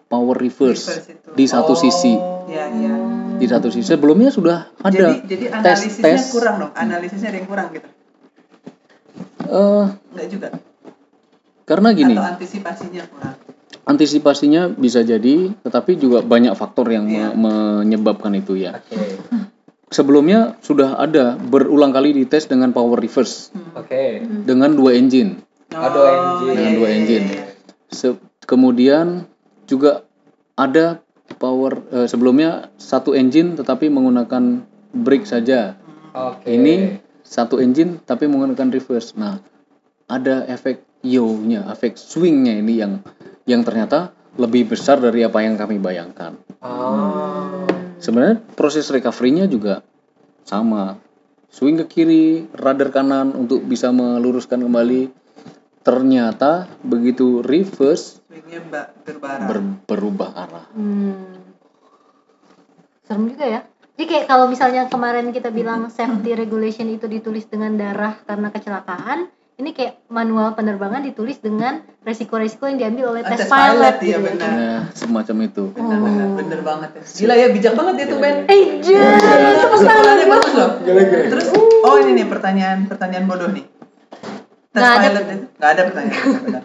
power 0.04 0.34
reverse, 0.34 0.82
Reverse 0.84 1.08
itu. 1.08 1.28
di 1.32 1.46
satu 1.46 1.72
Oh. 1.72 1.78
sisi 1.78 2.12
Iya 2.44 2.66
iya. 2.74 2.94
di 3.32 3.46
satu 3.46 3.70
sisi 3.70 3.86
sebelumnya 3.88 4.28
sudah 4.28 4.68
ada 4.76 4.92
Jadi 4.92 5.24
jadi 5.26 5.44
tes 5.48 5.56
analisisnya 5.56 6.04
tes 6.04 6.22
kurang 6.28 6.54
dong. 6.58 6.72
Analisisnya 6.74 7.28
ada 7.30 7.38
yang 7.38 7.48
kurang 7.48 7.66
gitu. 7.70 7.88
Eh, 9.42 9.84
Enggak 10.10 10.28
juga. 10.28 10.48
karena 11.62 11.88
gini 11.92 12.12
Atau 12.12 12.28
antisipasinya 12.28 13.02
kurang. 13.06 13.34
antisipasinya 13.84 14.62
bisa 14.68 15.00
jadi 15.00 15.54
tetapi 15.60 15.96
juga 15.96 16.20
banyak 16.20 16.52
faktor 16.52 16.86
yang 16.88 17.04
me- 17.04 17.14
Iya. 17.14 17.28
menyebabkan 17.32 18.34
itu 18.34 18.54
ya 18.56 18.76
Oke. 18.76 18.98
Sebelumnya 19.92 20.56
sudah 20.64 20.96
ada 20.98 21.36
berulang 21.38 21.92
kali 21.92 22.16
dites 22.16 22.48
dengan 22.48 22.72
power 22.72 22.98
reverse 22.98 23.52
Oke. 23.76 24.24
dengan 24.24 24.72
dua 24.74 24.96
engine 24.96 25.44
Ada 25.72 26.02
engine. 26.04 26.56
Dengan 26.56 26.72
dua 26.76 26.88
iya, 26.88 26.92
iya, 26.92 27.00
engine. 27.00 27.26
iya. 27.28 27.44
Se- 27.92 28.20
kemudian 28.44 29.28
juga 29.68 30.04
ada 30.56 31.00
power 31.36 31.80
eh, 31.92 32.08
sebelumnya 32.08 32.72
satu 32.76 33.16
engine 33.16 33.56
tetapi 33.56 33.88
menggunakan 33.88 34.64
brake 34.92 35.24
saja 35.24 35.76
Oke. 36.12 36.48
ini 36.52 37.00
satu 37.24 37.56
engine 37.56 37.96
tapi 38.04 38.28
menggunakan 38.28 38.68
reverse. 38.68 39.16
Nah, 39.16 39.40
ada 40.04 40.44
efek 40.44 40.84
yo-nya, 41.00 41.64
efek 41.72 41.96
swingnya 41.96 42.60
ini 42.60 42.76
yang 42.76 43.00
yang 43.48 43.64
ternyata 43.64 44.12
lebih 44.36 44.68
besar 44.68 45.00
dari 45.00 45.24
apa 45.24 45.40
yang 45.40 45.56
kami 45.56 45.80
bayangkan. 45.80 46.36
Oh. 46.60 47.81
Sebenarnya 48.02 48.42
proses 48.58 48.90
recovery-nya 48.90 49.46
juga 49.46 49.86
sama. 50.42 50.98
Swing 51.52 51.78
ke 51.78 51.86
kiri, 51.86 52.50
rudder 52.50 52.90
kanan 52.90 53.30
untuk 53.38 53.62
bisa 53.62 53.94
meluruskan 53.94 54.58
kembali. 54.66 55.12
Ternyata 55.82 56.66
begitu 56.82 57.42
reverse 57.42 58.22
Swingnya 58.26 58.62
mbak 58.66 58.86
berbarang. 59.06 59.46
ber- 59.46 59.78
berubah 59.86 60.30
arah. 60.34 60.66
Hmm. 60.74 61.42
Serem 63.06 63.30
juga 63.30 63.46
ya. 63.46 63.60
Jadi 63.92 64.04
kayak 64.08 64.26
kalau 64.26 64.48
misalnya 64.48 64.88
kemarin 64.88 65.30
kita 65.30 65.52
bilang 65.52 65.92
safety 65.92 66.32
regulation 66.32 66.88
itu 66.88 67.06
ditulis 67.06 67.44
dengan 67.46 67.76
darah 67.76 68.16
karena 68.24 68.48
kecelakaan, 68.48 69.28
ini 69.62 69.70
kayak 69.70 70.02
manual 70.08 70.52
penerbangan 70.52 71.00
ditulis 71.00 71.38
dengan 71.38 71.78
resiko-resiko 72.02 72.66
yang 72.66 72.76
diambil 72.76 73.14
oleh 73.14 73.22
Ah, 73.22 73.30
tes 73.30 73.38
tes 73.38 73.46
pilot, 73.46 73.62
pilot, 73.70 73.94
gitu 73.94 74.04
iya 74.04 74.12
ya. 74.12 74.18
benar. 74.20 74.50
Nah, 74.50 74.80
semacam 74.92 75.36
itu. 75.40 75.62
bener 75.70 75.98
bener 76.02 76.26
bener 76.34 76.60
banget 76.60 76.90
ya. 76.92 77.02
Gila 77.06 77.34
ya 77.36 77.46
bijak 77.48 77.72
banget 77.72 77.94
ya 77.94 78.06
tuh 78.10 78.18
Ben. 78.18 78.36
Eh, 78.44 78.62
jangan 78.82 79.54
tepuk 79.56 79.80
tangan 79.80 80.16
bagus 80.28 80.52
loh. 80.52 80.70
Terus 81.30 81.46
oh 81.80 81.94
ini 81.96 82.10
nih 82.12 82.26
pertanyaan 82.26 82.78
pertanyaan 82.84 83.24
bodoh 83.24 83.48
nih. 83.48 83.62
Tes 84.68 84.76
Nggak 84.76 84.90
ada. 84.90 85.00
pilot 85.00 85.24
itu 85.28 85.46
nggak 85.54 85.70
ada 85.70 85.82
pertanyaan 85.86 86.26
benar. 86.42 86.62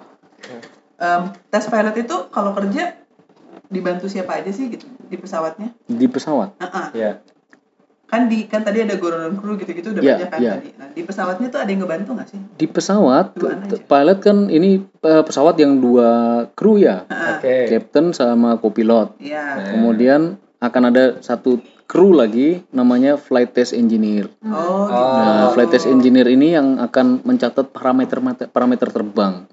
Em, 0.97 1.21
tes 1.47 1.65
pilot 1.69 1.95
itu 1.95 2.15
kalau 2.27 2.51
kerja 2.51 2.83
dibantu 3.67 4.05
siapa 4.07 4.31
aja 4.35 4.49
sih 4.49 4.65
gitu 4.67 4.89
di 5.05 5.15
pesawatnya? 5.15 5.69
Di 5.85 6.07
pesawat. 6.07 6.57
Ah, 6.57 6.65
ah. 6.65 6.87
Ya. 6.91 7.21
Kan 8.07 8.31
di 8.31 8.47
kan 8.47 8.63
tadi 8.63 8.87
ada 8.87 8.95
goronan 8.95 9.35
kru 9.35 9.59
gitu-gitu 9.59 9.91
udah 9.91 9.99
Iya, 9.99 10.15
banyak 10.15 10.29
kan 10.31 10.39
iya. 10.39 10.51
tadi. 10.55 10.69
Nah, 10.79 10.87
di 10.95 11.01
pesawatnya 11.03 11.47
tuh 11.51 11.59
ada 11.59 11.69
yang 11.69 11.83
ngebantu 11.83 12.09
nggak 12.15 12.27
sih? 12.31 12.39
Di 12.55 12.67
pesawat, 12.71 13.25
pilot 13.83 14.19
kan 14.23 14.37
ini 14.47 14.79
eh, 14.83 15.23
pesawat 15.27 15.59
yang 15.59 15.83
dua 15.83 16.09
kru 16.55 16.79
ya. 16.79 17.03
Oke. 17.03 17.67
captain 17.67 18.15
sama 18.15 18.55
co-pilot. 18.57 19.19
Iya. 19.19 19.75
Kemudian 19.75 20.39
akan 20.63 20.83
ada 20.89 21.19
satu 21.19 21.59
kru 21.87 22.11
lagi 22.15 22.63
namanya 22.71 23.15
flight 23.15 23.55
test 23.55 23.71
engineer. 23.71 24.27
Oh, 24.43 24.87
gitu. 24.87 25.03
Nah, 25.19 25.51
flight 25.55 25.71
test 25.71 25.87
engineer 25.87 26.27
ini 26.27 26.55
yang 26.55 26.79
akan 26.83 27.23
mencatat 27.23 27.71
parameter 27.71 28.19
parameter 28.51 28.87
terbang, 28.91 29.47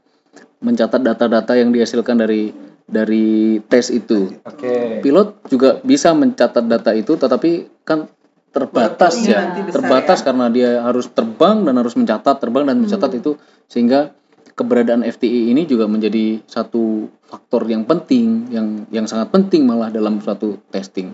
mencatat 0.62 1.02
data-data 1.02 1.54
yang 1.54 1.70
dihasilkan 1.70 2.18
dari 2.18 2.50
dari 2.84 3.58
tes 3.64 3.88
itu. 3.94 4.34
Oke. 4.44 5.00
Pilot 5.00 5.46
juga 5.48 5.78
bisa 5.80 6.12
mencatat 6.12 6.64
data 6.66 6.90
itu, 6.92 7.14
tetapi 7.14 7.82
kan 7.86 8.10
terbatas 8.54 9.18
Waktunya 9.18 9.34
ya, 9.34 9.42
besar 9.66 9.74
terbatas 9.82 10.18
ya. 10.22 10.24
karena 10.30 10.46
dia 10.46 10.70
harus 10.86 11.06
terbang 11.10 11.66
dan 11.66 11.74
harus 11.74 11.94
mencatat 11.98 12.36
terbang 12.38 12.64
dan 12.70 12.76
mencatat 12.78 13.10
itu 13.18 13.34
sehingga 13.66 14.14
keberadaan 14.54 15.02
FTI 15.02 15.50
ini 15.50 15.66
juga 15.66 15.90
menjadi 15.90 16.38
satu 16.46 17.10
faktor 17.26 17.66
yang 17.66 17.82
penting, 17.82 18.48
yang 18.54 18.86
yang 18.94 19.10
sangat 19.10 19.34
penting 19.34 19.66
malah 19.66 19.90
dalam 19.90 20.22
suatu 20.22 20.62
testing. 20.70 21.10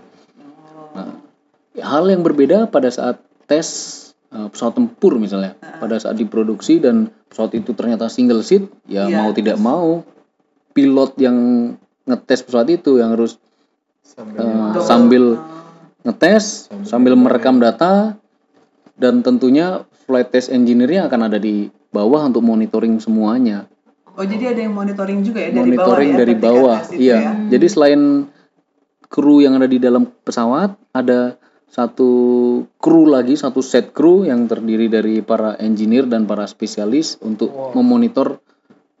Nah, 0.93 1.17
hal 1.81 2.05
yang 2.05 2.21
berbeda 2.21 2.69
pada 2.69 2.93
saat 2.93 3.17
tes 3.49 3.65
uh, 4.29 4.45
pesawat 4.53 4.77
tempur 4.77 5.17
misalnya, 5.17 5.57
pada 5.57 5.97
saat 5.97 6.21
diproduksi 6.21 6.77
dan 6.77 7.09
pesawat 7.33 7.57
itu 7.57 7.73
ternyata 7.73 8.05
single 8.13 8.45
seat, 8.45 8.69
ya 8.85 9.09
Iya. 9.09 9.17
mau 9.17 9.29
tidak 9.33 9.57
mau 9.57 9.89
pilot 10.77 11.17
yang 11.17 11.37
ngetes 12.05 12.45
pesawat 12.45 12.69
itu 12.69 13.01
yang 13.01 13.17
harus 13.17 13.41
Sambil 14.01 14.43
uh, 14.43 14.81
sambil. 14.83 15.23
Ngetes, 16.01 16.69
sambil 16.83 17.13
merekam 17.13 17.61
data 17.61 18.17
dan 18.97 19.21
tentunya 19.21 19.85
flight 20.05 20.33
test 20.33 20.49
engineer-nya 20.49 21.07
akan 21.09 21.31
ada 21.31 21.37
di 21.37 21.69
bawah 21.89 22.25
untuk 22.27 22.41
monitoring 22.45 22.97
semuanya. 23.01 23.67
Oh, 24.11 24.27
jadi 24.27 24.51
ada 24.51 24.61
yang 24.67 24.75
monitoring 24.75 25.23
juga 25.23 25.39
ya 25.39 25.49
dari 25.55 25.71
bawah 25.71 25.95
monitoring 25.95 26.11
ya, 26.11 26.17
dari 26.19 26.33
ketika 26.35 26.47
bawah. 26.47 26.77
Iya. 26.91 27.17
ya. 27.17 27.31
Jadi 27.55 27.67
selain 27.71 28.01
kru 29.07 29.43
yang 29.43 29.55
ada 29.59 29.67
di 29.67 29.79
dalam 29.79 30.03
pesawat, 30.07 30.75
ada 30.91 31.39
satu 31.71 32.11
kru 32.75 33.07
lagi, 33.07 33.39
satu 33.39 33.63
set 33.63 33.95
kru 33.95 34.27
yang 34.27 34.47
terdiri 34.51 34.91
dari 34.91 35.23
para 35.23 35.55
engineer 35.59 36.03
dan 36.03 36.27
para 36.27 36.43
spesialis 36.43 37.15
untuk 37.23 37.51
Wow. 37.51 37.79
memonitor 37.79 38.43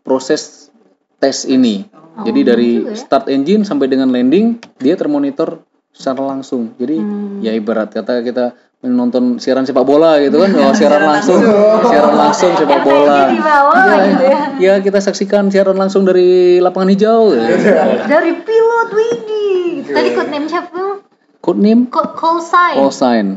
proses 0.07 0.71
tes 1.19 1.43
ini. 1.43 1.83
Oh, 1.91 2.23
Jadi 2.23 2.41
dari 2.47 2.71
ya. 2.87 2.95
start 2.95 3.27
engine 3.27 3.67
sampai 3.67 3.91
dengan 3.91 4.09
landing 4.11 4.59
dia 4.79 4.95
termonitor 4.95 5.63
secara 6.01 6.25
langsung. 6.27 6.73
Jadi 6.75 6.97
Hmm. 6.97 7.37
ya 7.39 7.53
ibarat 7.53 7.93
kata 7.93 8.19
kita 8.19 8.45
menonton 8.81 9.37
siaran 9.37 9.61
sepak 9.61 9.85
bola 9.85 10.17
gitu 10.17 10.41
kan, 10.41 10.49
oh, 10.57 10.73
siaran 10.79 11.05
langsung, 11.05 11.37
siaran 11.85 12.17
langsung 12.17 12.51
sepak 12.51 12.81
bola. 12.81 13.29
di 13.29 13.37
bawah 13.37 13.77
Ya, 13.77 13.97
gitu 14.07 14.23
ya. 14.25 14.39
ya 14.57 14.73
kita 14.81 14.97
saksikan 14.97 15.47
siaran 15.47 15.77
langsung 15.77 16.01
dari 16.01 16.57
lapangan 16.57 16.89
hijau. 16.89 17.29
Dari 18.11 18.31
pilot 18.41 18.89
Widi. 18.91 19.49
Tadi 19.85 20.09
code 20.11 20.31
name 20.31 20.47
siapa? 20.47 20.97
Code 21.39 21.57
name 21.59 21.81
Code 21.87 22.13
call 22.15 22.41
sign. 22.41 22.75
call 22.75 22.89
sign 22.91 23.27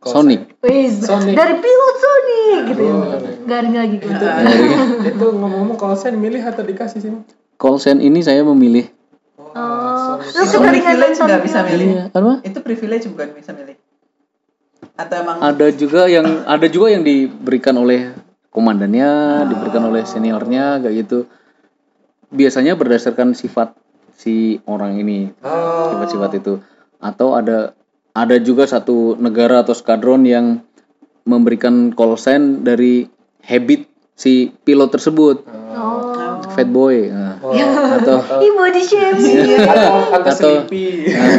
Sonic. 0.00 0.48
Sonic. 0.96 1.32
dari 1.34 1.54
pilot 1.56 1.96
Sonic 1.98 2.60
gitu 2.68 2.82
ya. 2.82 2.92
Oh. 2.94 3.04
Garing 3.44 3.74
lagi 3.74 3.96
gue. 3.98 4.12
itu 5.06 5.26
ngomong-ngomong 5.30 5.76
kalau 5.76 5.92
saya 5.92 6.12
milih 6.12 6.40
atau 6.40 6.60
dikasih 6.60 7.00
sih 7.00 7.12
Call 7.56 7.76
sign 7.76 8.00
ini 8.00 8.20
saya 8.20 8.40
memilih. 8.42 8.88
Oh, 10.20 10.44
Itu 10.44 10.58
privilege 10.60 11.16
nggak 11.16 11.42
bisa 11.42 11.58
milih. 11.64 11.86
Iya, 11.88 12.04
apa? 12.12 12.32
Itu 12.44 12.58
privilege 12.60 13.08
bukan 13.08 13.28
bisa 13.32 13.50
milih. 13.56 13.76
Atau 15.00 15.16
emang 15.16 15.36
Ada 15.40 15.72
juga 15.72 16.04
yang 16.12 16.44
ada 16.44 16.66
juga 16.68 16.92
yang 16.92 17.00
diberikan 17.00 17.72
oleh 17.80 18.12
komandannya, 18.52 19.48
diberikan 19.48 19.88
oleh 19.88 20.04
seniornya 20.04 20.84
kayak 20.84 20.94
gitu. 21.08 21.24
Biasanya 22.30 22.76
berdasarkan 22.76 23.32
sifat 23.32 23.74
si 24.14 24.60
orang 24.68 25.00
ini, 25.00 25.32
oh 25.40 25.96
sifat-sifat 25.96 26.30
itu. 26.36 26.54
Atau 27.00 27.32
ada 27.32 27.72
ada 28.12 28.36
juga 28.36 28.68
satu 28.68 29.16
negara 29.16 29.64
atau 29.64 29.72
skadron 29.72 30.28
yang 30.28 30.60
memberikan 31.24 31.96
call 31.96 32.20
sign 32.20 32.60
dari 32.60 33.08
habit 33.40 33.88
si 34.12 34.52
pilot 34.52 34.92
tersebut, 34.92 35.48
Oh. 35.70 36.39
Fat 36.60 36.68
boy. 36.68 37.08
Nah, 37.08 37.34
atau 37.96 38.18
Ih 38.38 38.52
body 38.52 38.82
shaming. 38.84 39.56
atau 39.64 39.94
atau 40.12 40.20
Atau- 40.20 40.36
sleepy. 40.36 40.84
Nah, 41.08 41.30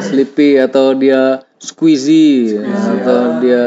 sleepy 0.00 0.48
atau 0.56 0.96
dia 0.96 1.44
squeezy. 1.60 2.56
Atau 2.64 3.44
dia 3.44 3.64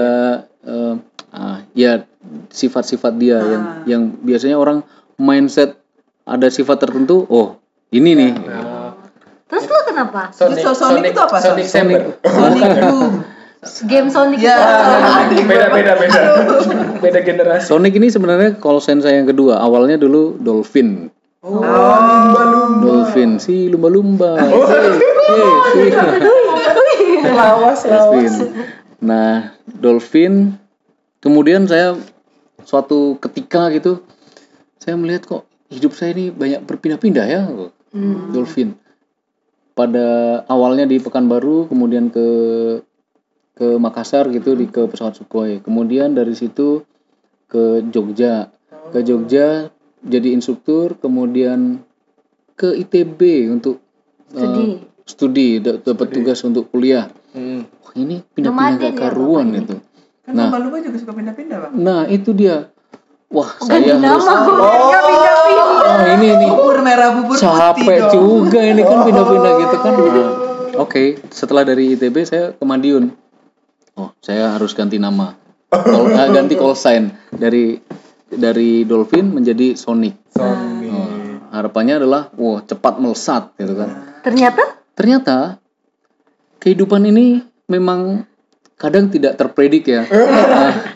eh, 0.66 0.94
ah, 1.30 1.58
ya 1.74 2.02
sifat-sifat 2.50 3.14
dia 3.16 3.38
yang 3.38 3.64
yang 3.86 4.02
biasanya 4.20 4.58
orang 4.58 4.82
mindset 5.16 5.78
ada 6.24 6.48
sifat 6.48 6.82
tertentu 6.82 7.28
oh 7.28 7.60
ini 7.92 8.18
nih. 8.18 8.32
Nah, 8.34 8.96
Terus 9.44 9.70
lu 9.70 9.80
kenapa? 9.86 10.34
Sonic, 10.34 10.66
Terus 10.66 10.78
Sonic 10.82 11.14
itu 11.14 11.22
apa, 11.22 11.38
Sonic 11.38 11.66
Sonic? 11.70 12.00
Saber 12.02 12.02
Sonic. 12.26 12.64
Boom. 12.82 13.14
Game 13.88 14.08
Sonic 14.12 14.40
Ya. 14.44 14.56
itu. 15.32 15.44
beda 15.48 15.68
beda 15.72 15.94
beda. 16.00 16.22
Beda 17.00 17.20
generasi. 17.24 17.68
Sonic 17.68 17.96
ini 17.96 18.08
sebenarnya 18.12 18.60
call 18.60 18.80
sign 18.84 19.00
saya 19.00 19.20
yang 19.20 19.28
kedua. 19.28 19.60
Awalnya 19.60 20.00
dulu 20.00 20.36
dolphin. 20.40 21.12
Oh. 21.44 21.60
Lumba 21.60 22.42
lumba 22.48 22.84
dolphin 22.88 23.36
si 23.36 23.68
lumba-lumba. 23.68 24.40
Si, 24.40 25.40
si, 25.76 25.82
si. 25.92 27.04
lawas 27.36 27.80
lawas. 27.84 28.32
Dolphin. 28.32 28.32
Nah 29.04 29.52
dolphin 29.68 30.34
kemudian 31.20 31.68
saya 31.68 32.00
suatu 32.64 33.20
ketika 33.20 33.68
gitu 33.76 34.00
saya 34.80 34.96
melihat 34.96 35.28
kok 35.28 35.44
hidup 35.68 35.92
saya 35.96 36.16
ini 36.16 36.32
banyak 36.32 36.64
berpindah-pindah 36.64 37.26
ya. 37.28 37.42
Hmm. 37.92 38.32
dolphin. 38.32 38.80
Pada 39.74 40.42
awalnya 40.48 40.86
di 40.86 41.02
Pekanbaru 41.02 41.68
kemudian 41.68 42.08
ke 42.14 42.28
ke 43.54 43.78
Makassar 43.78 44.30
gitu 44.30 44.54
di 44.54 44.66
ke 44.66 44.86
pesawat 44.86 45.14
Sukhoi. 45.14 45.62
Kemudian 45.62 46.14
dari 46.14 46.34
situ 46.34 46.82
ke 47.46 47.86
Jogja. 47.88 48.50
Ke 48.90 49.02
Jogja 49.02 49.70
jadi 50.02 50.34
instruktur 50.34 50.98
kemudian 50.98 51.80
ke 52.54 52.74
ITB 52.76 53.50
untuk 53.50 53.80
eh, 54.34 54.42
Studi. 54.42 54.66
studi 55.06 55.48
da- 55.60 55.80
dapat 55.80 56.08
tugas 56.12 56.42
untuk 56.44 56.70
kuliah. 56.70 57.08
Hmm. 57.34 57.66
Wah, 57.82 57.94
ini 57.96 58.22
pindah-pindah 58.28 58.78
gak 58.80 58.94
ya, 58.94 59.00
karuan 59.00 59.48
ini. 59.50 59.60
itu 59.62 59.76
Kan 60.24 60.34
Nah. 60.34 60.50
juga 60.80 60.98
suka 60.98 61.14
pindah-pindah, 61.14 61.58
Bang. 61.60 61.72
nah 61.76 62.02
itu 62.08 62.32
dia. 62.32 62.72
Wah 63.28 63.50
Ganti 63.58 63.90
saya 63.90 63.98
harus 63.98 64.24
nama 64.24 64.46
gak 64.46 65.04
pindah-pindah. 65.04 65.68
oh 65.84 66.02
ini 66.14 66.28
nih 66.32 66.50
Bubur 66.50 66.78
merah, 66.82 67.10
bubur 67.18 67.36
capek 67.36 68.00
juga 68.14 68.60
ini 68.62 68.82
kan 68.82 69.00
pindah-pindah 69.04 69.52
gitu 69.58 69.76
kan. 69.82 69.94
Nah, 69.94 70.30
oke. 70.80 71.04
Setelah 71.34 71.64
dari 71.66 71.98
ITB 71.98 72.16
saya 72.24 72.54
ke 72.54 72.64
Madiun 72.64 73.10
oh 74.00 74.10
saya 74.22 74.54
harus 74.56 74.74
ganti 74.74 74.98
nama. 75.02 75.36
Call- 75.74 76.14
eh, 76.14 76.30
ganti 76.30 76.54
call 76.54 76.78
sign 76.78 77.10
dari 77.34 77.82
dari 78.30 78.86
Dolphin 78.86 79.34
menjadi 79.34 79.74
Sonic 79.74 80.30
Sonic 80.30 80.90
Oh, 80.94 81.10
harapannya 81.50 81.98
adalah 82.02 82.30
wah 82.38 82.62
cepat 82.62 83.02
melesat 83.02 83.58
gitu 83.58 83.74
kan. 83.74 84.22
Ternyata? 84.22 84.64
Ternyata 84.94 85.38
kehidupan 86.62 87.02
ini 87.10 87.42
memang 87.66 88.26
kadang 88.78 89.10
tidak 89.10 89.38
terpredik 89.38 89.90
ya. 89.90 90.06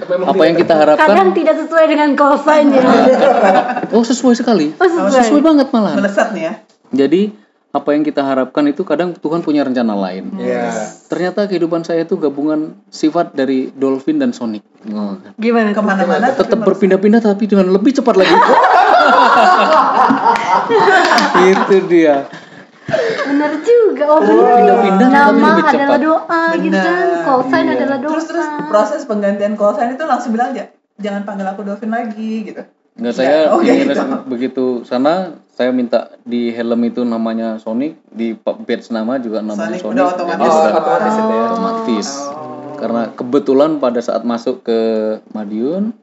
Nah, 0.07 0.31
apa 0.31 0.43
yang 0.47 0.55
kita 0.55 0.71
harapkan? 0.71 1.11
Kadang 1.11 1.29
tidak 1.35 1.55
sesuai 1.59 1.85
dengan 1.91 2.15
call 2.15 2.39
sign 2.39 2.71
ya. 2.71 2.79
oh 3.95 4.03
sesuai 4.05 4.35
sekali. 4.39 4.71
Oh, 4.79 4.87
sesuai. 4.87 5.11
sesuai 5.19 5.41
banget 5.43 5.67
malah. 5.75 5.99
Melesat 5.99 6.31
nih 6.31 6.43
ya. 6.47 6.53
jadi 6.87 7.21
apa 7.69 7.89
yang 7.89 8.01
kita 8.01 8.21
harapkan 8.21 8.63
itu 8.65 8.81
kadang 8.81 9.11
Tuhan 9.13 9.39
punya 9.39 9.61
rencana 9.61 9.93
lain 9.93 10.33
Iya. 10.35 10.71
ternyata 11.05 11.45
kehidupan 11.45 11.81
saya 11.81 12.01
itu 12.01 12.15
gabungan 12.15 12.59
sifat 12.87 13.31
dari 13.31 13.69
Dolphin 13.71 14.17
dan 14.17 14.31
Sonic 14.31 14.63
Oh, 14.87 15.19
Gimana? 15.35 15.71
Ke 15.71 15.81
mana-mana 15.81 16.31
tetap 16.31 16.59
berpindah-pindah 16.59 17.19
tapi 17.19 17.43
dengan 17.45 17.67
lebih 17.69 17.91
cepat 17.93 18.15
lagi 18.15 18.31
itu 21.49 21.75
dia 21.87 22.25
Bener 23.27 23.51
juga. 23.59 24.03
Oh, 24.07 24.23
bener. 24.23 24.47
Pindah-pindah 24.55 25.07
tapi 25.09 25.19
Nama 25.27 25.35
lebih 25.35 25.63
adalah 25.65 25.75
cepat. 25.75 25.99
doa 25.99 26.41
gitu 26.55 26.71
kan. 26.73 26.87
Benar. 26.87 27.19
Call 27.21 27.41
sign 27.43 27.65
Iya. 27.67 27.73
adalah 27.75 27.97
doa. 27.99 28.11
Terus 28.15 28.25
terus 28.25 28.47
proses 28.65 29.01
penggantian 29.03 29.53
call 29.53 29.75
sign 29.75 29.91
itu 29.91 30.03
langsung 30.07 30.31
bilang 30.31 30.49
aja, 30.49 30.71
jangan 30.95 31.21
panggil 31.21 31.43
aku 31.45 31.61
Dolphin 31.61 31.91
lagi 31.91 32.47
gitu. 32.47 32.63
Enggak 32.97 33.13
saya 33.15 33.37
Oh, 33.49 33.61
ingin 33.61 33.87
gitu. 33.87 34.03
begitu 34.25 34.65
sana 34.81 35.13
saya 35.51 35.69
minta 35.69 36.17
di 36.21 36.49
helm 36.49 36.81
itu 36.83 37.01
namanya 37.01 37.57
Sonic 37.57 37.97
di 38.07 38.33
badge 38.33 38.89
nama 38.89 39.17
juga 39.17 39.39
namanya 39.39 39.77
Sonic 39.77 39.81
Sonic, 39.81 39.95
udah 39.95 40.05
otomatis. 40.11 40.49
Oh, 40.49 40.65
otomatis 40.71 41.13
ya. 41.13 41.23
otomatis 41.47 42.07
Oh. 42.17 42.75
karena 42.75 43.01
kebetulan 43.11 43.71
pada 43.77 43.97
saat 43.99 44.21
masuk 44.21 44.61
ke 44.61 44.79
Madiun 45.29 45.93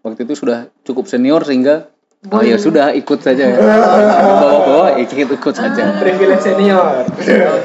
waktu 0.00 0.22
itu 0.22 0.34
sudah 0.36 0.66
cukup 0.82 1.06
senior 1.06 1.42
sehingga 1.42 1.90
oh 2.26 2.40
ya 2.40 2.54
sudah 2.56 2.90
ikut 2.92 3.18
saja 3.18 3.44
ya 3.44 3.58
bawa-bawa 4.40 4.94
ikut 4.96 5.14
ikut 5.32 5.54
saja 5.54 5.94
privilege 5.96 6.40
senior 6.40 7.02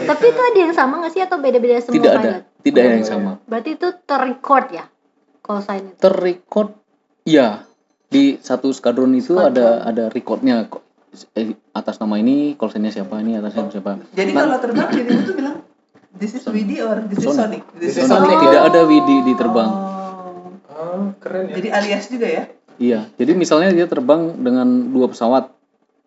Tapi 0.02 0.26
itu 0.28 0.42
ada 0.44 0.60
yang 0.60 0.74
sama 0.74 0.98
nggak 1.00 1.14
sih 1.14 1.22
atau 1.22 1.38
beda-beda 1.38 1.78
semua 1.80 1.94
tidak 1.96 2.12
ada 2.12 2.22
pilot? 2.32 2.44
tidak 2.62 2.82
ada 2.84 2.94
yang 2.96 3.06
sama 3.08 3.32
Berarti 3.44 3.70
itu 3.72 3.88
terrecord 4.04 4.66
ya 4.72 4.86
call 5.40 5.62
sign 5.62 5.84
itu. 5.88 5.98
terrecord 6.00 6.70
ya 7.24 7.69
di 8.10 8.36
satu 8.36 8.70
skadron 8.70 9.14
itu 9.14 9.38
ada 9.38 9.84
ada 9.84 10.10
recordnya 10.10 10.66
kok 10.66 10.82
eh, 11.34 11.54
atas 11.72 11.98
nama 11.98 12.18
ini 12.18 12.54
call 12.54 12.68
sign-nya 12.68 12.92
siapa 12.92 13.18
ini 13.18 13.34
atasnya 13.36 13.70
siapa 13.72 14.02
Jadi 14.12 14.32
Nah, 14.32 14.44
kalau 14.44 14.58
terbang 14.60 14.88
dirimu 14.90 15.22
tuh 15.24 15.36
bilang 15.36 15.56
this 16.12 16.34
is 16.34 16.44
Widi 16.44 16.78
or 16.80 17.06
this 17.06 17.18
is 17.20 17.26
Sonic. 17.28 17.62
Sonic. 17.62 17.64
This 17.76 17.94
This 17.94 17.96
is 17.96 18.08
Sonic 18.08 18.26
Sonic. 18.28 18.44
tidak 18.44 18.62
ada 18.66 18.82
Widi 18.84 19.18
di 19.24 19.34
terbang 19.34 19.70
Oh. 19.70 20.58
oh 20.72 21.14
keren 21.18 21.46
ya 21.48 21.56
Jadi 21.56 21.70
alias 21.70 22.06
juga 22.08 22.28
ya. 22.28 22.44
Iya, 22.78 23.12
jadi 23.14 23.32
misalnya 23.34 23.70
dia 23.70 23.86
terbang 23.86 24.40
dengan 24.40 24.64
dua 24.88 25.06
pesawat, 25.06 25.52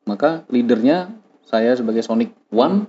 maka 0.03 0.41
leadernya 0.49 1.13
saya 1.45 1.77
sebagai 1.77 2.01
Sonic 2.01 2.33
One, 2.49 2.89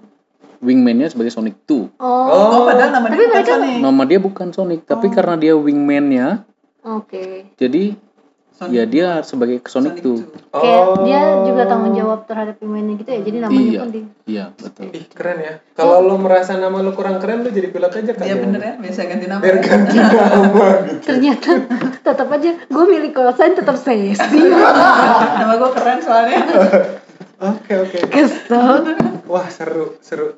wingman-nya 0.58 1.06
sebagai 1.08 1.30
Sonic 1.30 1.60
Two. 1.64 1.92
Oh. 1.94 2.08
Oh, 2.32 2.64
padahal 2.64 2.96
nama 2.96 3.06
Tapi 3.06 3.14
dia 3.14 3.28
bukan 3.28 3.36
mereka- 3.36 3.54
Sonic. 3.54 3.78
Nama 3.78 4.02
dia 4.06 4.20
bukan 4.22 4.48
Sonic, 4.50 4.80
tapi 4.86 5.12
karena 5.12 5.36
dia 5.36 5.54
wingman-nya, 5.54 6.48
Oke. 6.82 7.52
jadi 7.54 8.00
Sonic 8.54 8.70
ya 8.72 8.84
dia 8.86 9.08
sebagai 9.20 9.58
Sonic, 9.66 10.00
Two. 10.00 10.22
Kayak 10.48 10.82
Oh. 10.86 11.02
dia 11.02 11.22
juga 11.42 11.66
tanggung 11.66 11.92
jawab 11.92 12.24
terhadap 12.24 12.56
pemainnya 12.56 12.96
gitu 12.96 13.10
ya. 13.10 13.20
Jadi 13.20 13.38
namanya 13.40 13.66
Iya. 13.66 13.80
pun 13.80 13.90
di 13.90 14.02
Iya, 14.24 14.46
betul. 14.54 14.84
Ih 14.90 15.06
keren 15.10 15.38
ya. 15.38 15.54
Kalau 15.74 15.98
lo 16.00 16.16
merasa 16.16 16.54
nama 16.56 16.78
lo 16.78 16.94
kurang 16.94 17.18
keren, 17.18 17.42
lo 17.42 17.50
jadi 17.50 17.68
pilot 17.68 17.92
aja 17.92 18.12
kan? 18.14 18.24
Iya 18.24 18.36
bener 18.38 18.62
ya, 18.62 18.74
biasa 18.78 19.00
ganti 19.04 19.26
nama. 19.26 19.42
Biar 19.42 19.56
ya. 19.56 19.64
ganti 19.64 19.98
nama. 19.98 20.68
ternyata 21.08 21.50
tetap 22.00 22.28
aja 22.30 22.50
gue 22.62 22.86
milik 22.88 23.12
call 23.12 23.34
sign 23.34 23.54
tetap 23.54 23.76
sesi. 23.76 24.22
nama 25.40 25.54
gue 25.56 25.72
keren 25.74 26.00
soalnya. 26.00 26.40
Oke 27.44 27.74
oke. 27.76 27.98
Kesel. 28.08 28.96
Wah 29.26 29.48
seru 29.50 29.98
seru. 30.00 30.38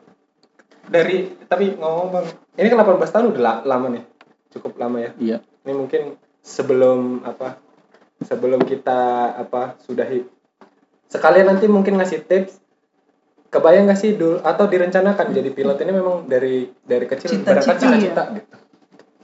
Dari 0.82 1.36
tapi 1.44 1.76
ngomong 1.76 2.08
bang, 2.12 2.26
ini 2.56 2.68
kan 2.68 2.80
18 2.80 3.12
tahun 3.12 3.26
udah 3.28 3.42
la- 3.44 3.64
lama 3.66 3.92
nih, 3.92 4.04
cukup 4.50 4.78
lama 4.78 4.98
ya. 5.00 5.12
Iya. 5.18 5.38
Ini 5.62 5.74
mungkin 5.74 6.02
sebelum 6.40 7.22
apa? 7.22 7.58
Sebelum 8.18 8.62
kita 8.62 9.00
apa 9.36 9.76
sudahi. 9.82 10.24
Sekalian 11.06 11.48
nanti 11.48 11.66
mungkin 11.66 11.96
ngasih 11.96 12.24
tips. 12.24 12.64
Kebayang 13.48 13.88
gak 13.88 13.96
sih 13.98 14.14
dulu 14.14 14.40
atau 14.42 14.66
direncanakan 14.66 15.32
jadi 15.32 15.48
pilot 15.50 15.80
ini 15.80 15.92
memang 15.94 16.16
dari 16.26 16.68
dari 16.82 17.06
kecil 17.06 17.30
Cita-cita. 17.30 17.56
barangkali 17.56 17.80
cita-cita 17.80 18.24
gitu. 18.34 18.56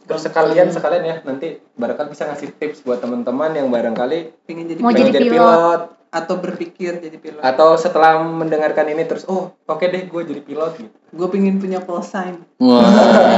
Terus 0.02 0.22
sekalian 0.24 0.68
sekalian 0.70 1.04
ya 1.04 1.16
nanti 1.22 1.48
barangkali 1.74 2.08
bisa 2.10 2.24
ngasih 2.26 2.50
tips 2.54 2.80
buat 2.82 3.00
teman-teman 3.00 3.52
yang 3.54 3.68
barangkali 3.68 4.32
Pengen 4.42 4.66
jadi 4.68 4.80
Mau 4.80 4.88
pengen 4.90 5.04
jadi 5.06 5.12
jadi 5.18 5.28
pilot. 5.30 5.36
pilot, 5.36 5.82
atau 6.10 6.36
berpikir 6.38 6.92
jadi 7.00 7.18
pilot 7.18 7.40
Atau 7.42 7.76
setelah 7.76 8.20
mendengarkan 8.22 8.88
ini 8.88 9.04
terus, 9.04 9.24
oh 9.26 9.52
oke 9.62 9.84
deh 9.84 10.04
gue 10.06 10.22
jadi 10.26 10.42
pilot 10.42 10.72
gitu. 10.78 10.92
gue 11.12 11.28
pingin 11.30 11.56
punya 11.58 11.80
call 11.80 12.00
sign 12.02 12.40
Wah, 12.58 12.88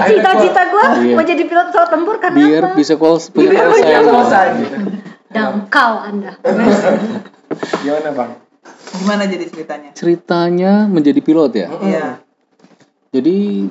Cita-cita 0.03 0.61
gue 0.67 0.83
Iya. 1.03 1.15
mau 1.15 1.21
jadi 1.23 1.43
pilot 1.43 1.65
pesawat 1.69 1.89
tempur 1.89 2.15
karena 2.19 2.37
biar 2.39 2.63
apa? 2.63 2.75
bisa 2.75 2.93
call 2.95 3.17
punya 3.23 3.49
Biar 3.49 3.63
call 3.63 3.73
punya 3.75 3.81
sign. 3.95 4.05
call 4.07 4.25
sign. 4.27 4.53
gitu. 4.59 4.77
Dangkal 5.33 5.93
Anda. 6.05 6.31
Gimana 7.83 8.09
bang? 8.13 8.31
gimana 8.93 9.23
jadi 9.27 9.45
ceritanya 9.49 9.89
Ceritanya 9.97 10.73
menjadi 10.87 11.19
pilot 11.19 11.51
ya. 11.57 11.67
iya 11.83 12.07
Jadi 13.13 13.67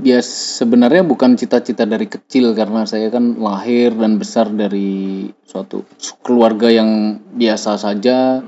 ya 0.00 0.20
sebenarnya 0.24 1.04
bukan 1.04 1.36
cita-cita 1.36 1.84
dari 1.84 2.08
kecil 2.08 2.56
karena 2.56 2.84
saya 2.88 3.08
kan 3.12 3.36
lahir 3.40 3.92
dan 3.92 4.16
besar 4.20 4.48
dari 4.52 5.28
suatu 5.44 5.84
keluarga 6.20 6.68
yang 6.68 7.20
biasa 7.36 7.80
saja. 7.80 8.44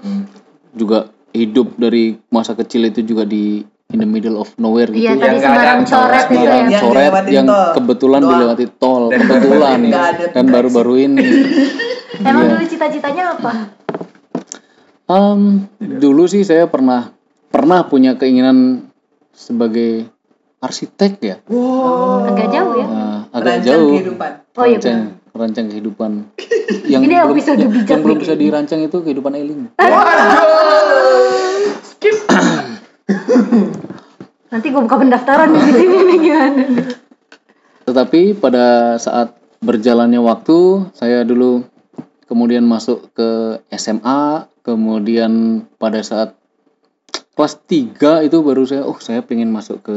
Juga 0.75 1.09
hidup 1.33 1.81
dari 1.81 2.19
masa 2.29 2.53
kecil 2.53 2.89
itu 2.93 3.01
juga 3.05 3.25
di 3.25 3.65
in 3.91 3.99
the 3.99 4.09
middle 4.09 4.37
of 4.37 4.49
nowhere 4.57 4.89
gitu. 4.89 4.97
Iya 4.99 5.11
Yang 5.11 5.20
tadi 5.20 5.37
Semarang 5.39 5.80
coret 5.85 6.24
itu 6.26 6.41
ya. 6.41 6.55
Yang 6.64 6.80
coret 6.80 7.12
yang 7.28 7.47
kebetulan 7.74 8.20
Doang. 8.20 8.32
dilewati 8.32 8.66
tol 8.74 9.03
Dan 9.12 9.18
kebetulan 9.20 9.78
ada 9.91 10.24
dan 10.30 10.45
baru-baru 10.49 10.95
ini. 11.03 11.24
Emang 12.24 12.45
Iya. 12.45 12.53
dulu 12.53 12.64
cita-citanya 12.64 13.24
apa? 13.35 13.53
Em, 15.05 15.41
dulu 15.78 16.24
sih 16.24 16.41
saya 16.43 16.64
pernah 16.64 17.12
pernah 17.51 17.85
punya 17.85 18.14
keinginan 18.14 18.89
sebagai 19.30 20.09
arsitek 20.59 21.12
ya. 21.20 21.37
Agak 22.24 22.49
jauh 22.49 22.74
ya. 22.74 22.87
Nah, 22.87 23.18
agak 23.28 23.61
Merancang 23.61 23.66
jauh. 23.68 23.91
kehidupan. 23.93 24.30
Oh 24.55 24.64
iya 24.64 24.78
rancang, 24.78 25.01
rancang 25.35 25.66
kehidupan. 25.68 26.11
Yang 26.89 27.03
Ini 27.03 27.14
belum 27.14 27.30
episode 27.30 27.59
yang, 27.59 27.70
bijak 27.70 27.91
yang 27.91 28.01
belum 28.01 28.18
bisa 28.18 28.35
dirancang 28.35 28.80
itu 28.80 28.97
kehidupan 28.97 29.32
Eling 29.37 29.61
Nanti 34.53 34.67
gue 34.71 34.81
buka 34.81 34.97
pendaftaran 34.97 35.53
di 35.53 35.61
sini 35.61 35.99
nih 36.09 36.19
gimana? 36.23 36.65
Tetapi 37.85 38.21
pada 38.41 38.97
saat 38.97 39.37
berjalannya 39.61 40.21
waktu 40.21 40.89
saya 40.97 41.25
dulu 41.25 41.65
kemudian 42.29 42.65
masuk 42.65 43.13
ke 43.17 43.61
SMA 43.77 44.49
kemudian 44.65 45.65
pada 45.77 46.01
saat 46.01 46.37
kelas 47.37 47.61
3 47.69 48.29
itu 48.29 48.37
baru 48.41 48.65
saya 48.65 48.89
oh 48.89 48.97
saya 49.01 49.21
pengen 49.21 49.53
masuk 49.53 49.85
ke 49.85 49.97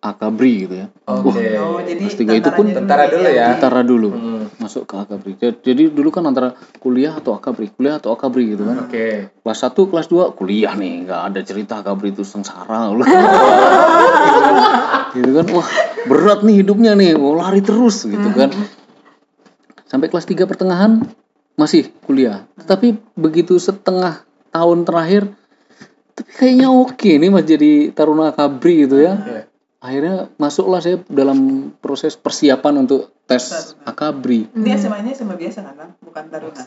Akabri 0.00 0.68
gitu 0.68 0.74
ya. 0.84 0.86
Oke. 1.08 1.56
oh 1.56 1.80
jadi 1.80 2.02
Kelas 2.04 2.16
tiga 2.20 2.32
itu 2.36 2.50
pun 2.52 2.66
tentara 2.70 3.08
dulu 3.08 3.28
ya. 3.28 3.44
antara 3.56 3.80
dulu. 3.82 4.08
Hmm. 4.12 4.44
masuk 4.56 4.84
ke 4.88 4.94
Akabri. 4.96 5.32
Ja- 5.40 5.56
jadi 5.56 5.88
dulu 5.92 6.08
kan 6.12 6.24
antara 6.28 6.54
kuliah 6.80 7.16
atau 7.16 7.34
Akabri. 7.36 7.72
Kuliah 7.72 7.98
atau 8.00 8.12
Akabri 8.12 8.54
gitu 8.54 8.64
kan. 8.64 8.86
Oke. 8.86 9.32
kelas 9.42 9.58
1 9.62 9.90
kelas 9.90 10.06
2 10.08 10.36
kuliah 10.36 10.72
nih. 10.76 11.08
Nggak 11.08 11.20
ada 11.32 11.40
cerita 11.42 11.74
Akabri 11.80 12.12
itu 12.12 12.22
sengsara. 12.22 12.92
Gitu 15.16 15.30
kan. 15.32 15.46
Wah 15.48 15.68
berat 16.04 16.44
nih 16.44 16.60
hidupnya 16.60 16.92
nih. 16.92 17.16
Mau 17.16 17.32
lari 17.36 17.64
terus 17.64 18.04
gitu 18.04 18.28
kan. 18.36 18.52
Sampai 19.88 20.12
kelas 20.12 20.28
3 20.28 20.44
pertengahan 20.44 21.00
masih 21.56 21.88
kuliah. 22.04 22.44
Tapi 22.68 23.00
begitu 23.16 23.56
setengah 23.56 24.20
tahun 24.52 24.84
terakhir 24.84 25.32
tapi 26.16 26.32
kayaknya 26.32 26.72
oke 26.72 27.10
nih 27.20 27.28
mas 27.28 27.44
jadi 27.44 27.92
taruna 27.92 28.32
Akabri 28.32 28.88
gitu 28.88 29.04
ya. 29.04 29.20
Iya. 29.20 29.42
Akhirnya 29.86 30.16
masuklah 30.34 30.80
saya 30.80 30.98
dalam 31.06 31.38
proses 31.76 32.14
persiapan 32.14 32.82
untuk 32.82 33.06
tes 33.22 33.46
Taruna. 33.46 33.86
Akabri 33.86 34.50
ini 34.50 34.70
SMA-nya 34.72 35.12
SMA 35.12 35.34
biasa 35.36 35.62
kan 35.62 35.74
Bang? 35.74 35.90
bukan 36.00 36.24
taruna 36.26 36.64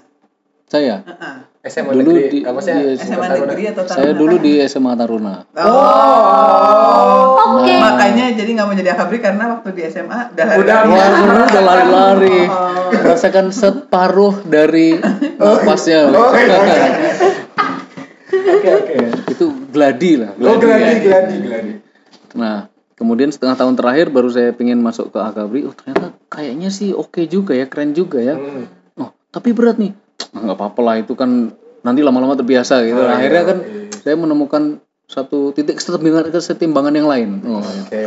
saya 0.66 1.02
Heeh. 1.02 1.36
SMA 1.66 1.92
Dulu 1.92 2.12
negeri. 2.14 2.30
di- 2.32 2.44
apa 2.46 2.60
sih? 2.60 2.72
di 2.72 2.96
SMA 2.96 3.26
negeri 3.28 3.64
atau 3.68 3.84
taruna 3.84 3.98
saya 3.98 4.12
dulu 4.14 4.36
di 4.38 4.52
SMA 4.64 4.94
Taruna 4.94 5.36
oh 5.58 7.28
Oke. 7.50 7.74
Nah. 7.74 7.82
makanya 7.82 8.30
jadi 8.32 8.50
nggak 8.52 8.64
mau 8.64 8.76
jadi 8.78 8.92
akabri 8.94 9.18
karena 9.20 9.44
waktu 9.52 9.70
di 9.74 9.82
SMA 9.84 10.20
udah 10.30 10.46
Udah, 10.56 10.78
lari-lari. 10.80 10.94
Wah, 10.94 11.10
dulu 11.18 11.40
udah 11.42 11.64
lari-lari. 11.66 12.40
Oh. 12.46 12.94
Merasakan 12.94 13.46
separuh 13.50 14.46
dari 14.46 14.94
napasnya. 15.42 16.14
Oke 18.30 18.70
oke. 18.70 18.98
itu 19.28 19.46
gladi 19.68 20.12
lah. 20.16 20.32
Oh 20.38 20.56
gladi 20.58 20.86
ya. 20.86 20.96
gladi 21.02 21.36
gladi. 21.42 21.72
Nah, 22.36 22.69
kemudian 23.00 23.32
setengah 23.32 23.56
tahun 23.56 23.80
terakhir 23.80 24.12
baru 24.12 24.28
saya 24.28 24.52
pengen 24.52 24.84
masuk 24.84 25.16
ke 25.16 25.18
Akabri. 25.18 25.64
Oh, 25.64 25.72
ternyata 25.72 26.12
kayaknya 26.28 26.68
sih 26.70 26.92
oke 26.92 27.24
juga 27.26 27.56
ya, 27.56 27.66
keren 27.66 27.96
juga 27.96 28.20
ya. 28.20 28.36
Hmm. 28.36 28.68
Oh, 29.00 29.10
tapi 29.32 29.56
berat 29.56 29.80
nih. 29.80 29.96
Ah, 30.36 30.44
nggak 30.44 30.58
apa-apa 30.60 30.80
lah 30.84 30.96
itu 31.00 31.16
kan 31.16 31.56
nanti 31.82 32.04
lama-lama 32.04 32.36
terbiasa 32.36 32.84
gitu. 32.84 33.00
Oh, 33.00 33.08
iya, 33.08 33.16
Akhirnya 33.16 33.44
kan 33.48 33.58
iya. 33.64 33.88
saya 33.96 34.16
menemukan 34.20 34.64
satu 35.10 35.50
titik 35.50 35.82
kesetimbangan 35.82 36.30
kesetimbangan 36.30 36.94
yang 36.94 37.08
lain. 37.10 37.30
Oh, 37.48 37.64
ya. 37.64 37.82
Oke. 37.82 38.04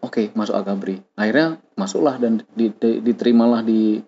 Oke, 0.00 0.22
masuk 0.32 0.56
Akabri. 0.56 1.02
Akhirnya 1.12 1.58
masuklah 1.74 2.16
dan 2.16 2.40
di- 2.54 2.72
di- 2.72 3.02
diterimalah 3.02 3.60
di 3.60 4.00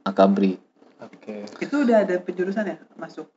Akabri. 0.00 0.56
Oke. 1.00 1.44
itu 1.60 1.74
udah 1.84 2.04
ada 2.04 2.16
penjurusan 2.20 2.64
ya 2.64 2.76
masuk 2.96 3.28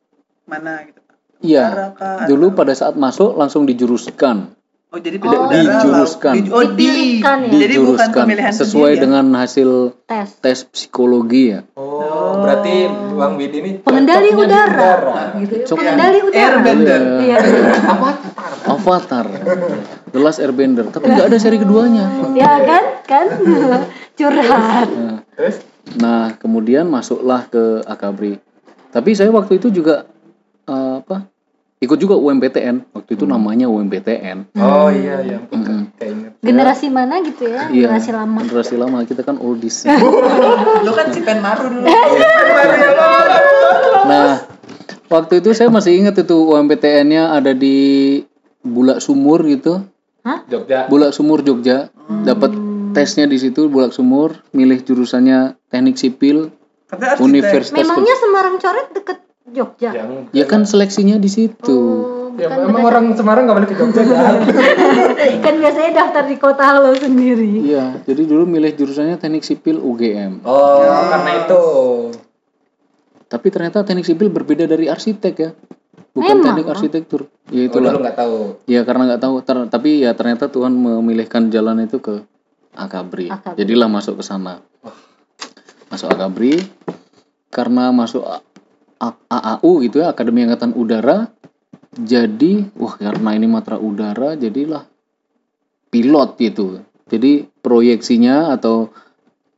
mana 0.44 0.84
gitu? 0.84 1.00
Iya. 1.40 1.94
Dulu 2.28 2.52
atau- 2.52 2.58
pada 2.58 2.74
saat 2.74 2.96
masuk 2.96 3.36
langsung 3.36 3.64
dijuruskan. 3.64 4.57
Oh 4.88 5.00
jadi 5.00 5.18
pilih 5.18 5.36
Oh. 5.36 5.46
udara 5.46 5.62
Dijuruskan. 5.78 6.34
Di- 6.34 6.48
oh 6.50 6.64
di 6.64 6.70
Dipilihkan 6.74 7.38
ya? 7.44 7.52
jadi 7.52 7.76
bukan 7.76 7.92
dijuruskan 7.92 8.24
pemilihan 8.24 8.54
sesuai 8.54 8.72
sendiri 8.88 8.96
ya? 8.96 9.04
dengan 9.04 9.26
hasil 9.36 9.70
Tes. 10.04 10.28
tes 10.40 10.60
psikologi 10.66 11.44
ya. 11.52 11.60
Oh, 11.76 12.40
berarti 12.40 12.76
Bang 13.14 13.34
Widi 13.36 13.58
ini 13.60 13.72
Pengendali 13.80 14.30
di 14.32 14.38
udara. 14.38 14.92
Gitu 15.36 15.54
ya. 15.58 15.66
Pengendali 15.68 16.18
udara. 16.22 16.46
Airbender. 16.48 17.02
Iya. 17.20 17.38
Avatar. 18.66 19.26
The 20.08 20.20
Last 20.20 20.40
Airbender. 20.40 20.86
Tapi 20.88 21.06
nggak 21.06 21.28
ada 21.28 21.38
seri 21.38 21.58
keduanya. 21.58 22.06
Ya 22.32 22.54
kan? 22.64 22.84
Kan? 23.04 23.26
Curhat. 24.16 24.88
Nah, 24.90 25.18
Terus? 25.36 25.56
Nah, 25.96 26.36
kemudian 26.36 26.86
masuklah 26.86 27.46
ke 27.46 27.84
Akabri. 27.84 28.40
Tapi 28.90 29.10
saya 29.14 29.30
waktu 29.30 29.56
itu 29.56 29.70
juga 29.70 30.08
eh, 30.66 30.94
apa? 31.00 31.28
Ikut 31.78 32.02
juga 32.02 32.18
UMPTN. 32.18 32.90
Waktu 32.90 33.12
itu 33.14 33.30
namanya 33.30 33.70
UMPTN. 33.70 34.50
Oh 34.58 34.90
iya 34.90 35.22
iya. 35.22 35.38
Kayak 36.02 36.10
inget. 36.10 36.32
Generasi 36.42 36.90
mana 36.90 37.22
gitu 37.22 37.46
ya? 37.46 37.70
Iya. 37.70 37.94
Generasi 37.94 38.10
lama. 38.18 38.40
Generasi 38.42 38.76
lama 38.82 38.98
kita 39.06 39.22
kan 39.22 39.38
oldies. 39.38 39.86
lu 40.86 40.92
kan 40.98 41.14
si 41.14 41.22
pen 41.22 41.38
maru 41.38 41.70
dulu 41.70 41.86
Nah, 44.10 44.42
waktu 45.14 45.44
itu 45.44 45.54
saya 45.54 45.70
masih 45.70 46.02
ingat 46.02 46.18
itu 46.18 46.34
UMPTN-nya 46.34 47.38
ada 47.38 47.54
di 47.54 48.26
Bulak 48.66 48.98
Sumur 48.98 49.46
gitu. 49.46 49.86
Jogja. 50.50 50.90
Bulak 50.90 51.14
Sumur 51.14 51.46
Jogja. 51.46 51.94
Dapat 52.08 52.58
tesnya 52.98 53.30
di 53.30 53.38
situ 53.38 53.70
Bulak 53.70 53.94
Sumur, 53.94 54.42
milih 54.50 54.82
jurusannya 54.82 55.54
Teknik 55.70 56.02
Sipil. 56.02 56.50
Universitas 57.20 57.76
Memangnya 57.76 58.16
Semarang 58.16 58.56
coret 58.64 58.88
deket 58.96 59.27
Jogja? 59.48 59.90
Yang 59.94 60.12
Ya 60.32 60.46
kan 60.46 60.64
seleksinya 60.64 61.16
di 61.16 61.28
situ. 61.28 61.72
Oh, 61.74 62.16
Ya, 62.38 62.54
emang 62.54 62.86
orang 62.86 63.06
Semarang 63.12 63.50
nggak 63.50 63.58
boleh 63.58 63.70
ke 63.70 63.76
Jogja 63.76 64.02
kan? 64.06 64.46
kan 65.46 65.54
biasanya 65.58 65.92
daftar 65.96 66.24
di 66.24 66.38
kota 66.38 66.70
lo 66.76 66.94
sendiri. 66.94 67.66
Iya, 67.66 68.06
jadi 68.06 68.22
dulu 68.24 68.46
milih 68.46 68.72
jurusannya 68.74 69.18
Teknik 69.18 69.42
Sipil 69.42 69.78
UGM. 69.78 70.46
Oh, 70.46 70.86
karena 71.10 71.32
itu. 71.42 71.62
Tapi 73.26 73.48
ternyata 73.50 73.82
Teknik 73.82 74.06
Sipil 74.06 74.30
berbeda 74.30 74.64
dari 74.64 74.86
arsitek 74.86 75.36
ya. 75.36 75.52
Bukan 76.14 76.34
Memang? 76.36 76.46
teknik 76.52 76.68
arsitektur. 76.68 77.22
Ya 77.48 77.66
Oh, 77.66 77.74
dulu 77.74 77.90
itulah. 77.90 77.92
nggak 78.02 78.18
tahu. 78.18 78.38
Ya 78.66 78.82
karena 78.82 79.04
nggak 79.08 79.22
tahu, 79.22 79.36
ter- 79.42 79.70
tapi 79.70 79.90
ya 80.02 80.14
ternyata 80.14 80.46
Tuhan 80.48 80.74
memilihkan 80.74 81.50
jalan 81.50 81.82
itu 81.84 81.98
ke 81.98 82.22
Akabri. 82.74 83.30
Akabri. 83.30 83.58
Jadilah 83.58 83.86
masuk 83.86 84.18
ke 84.18 84.24
sana. 84.24 84.62
Masuk 85.88 86.10
Akabri 86.10 86.58
karena 87.48 87.90
masuk 87.90 88.22
AAU 89.00 89.72
gitu 89.82 90.02
ya, 90.02 90.10
Akademi 90.10 90.44
Angkatan 90.44 90.74
Udara. 90.74 91.30
Jadi, 91.94 92.68
wah 92.76 92.94
karena 92.94 93.34
ini 93.34 93.46
matra 93.46 93.76
udara 93.76 94.34
jadilah 94.34 94.86
pilot 95.90 96.30
gitu. 96.38 96.84
Jadi 97.08 97.48
proyeksinya 97.58 98.52
atau 98.52 98.92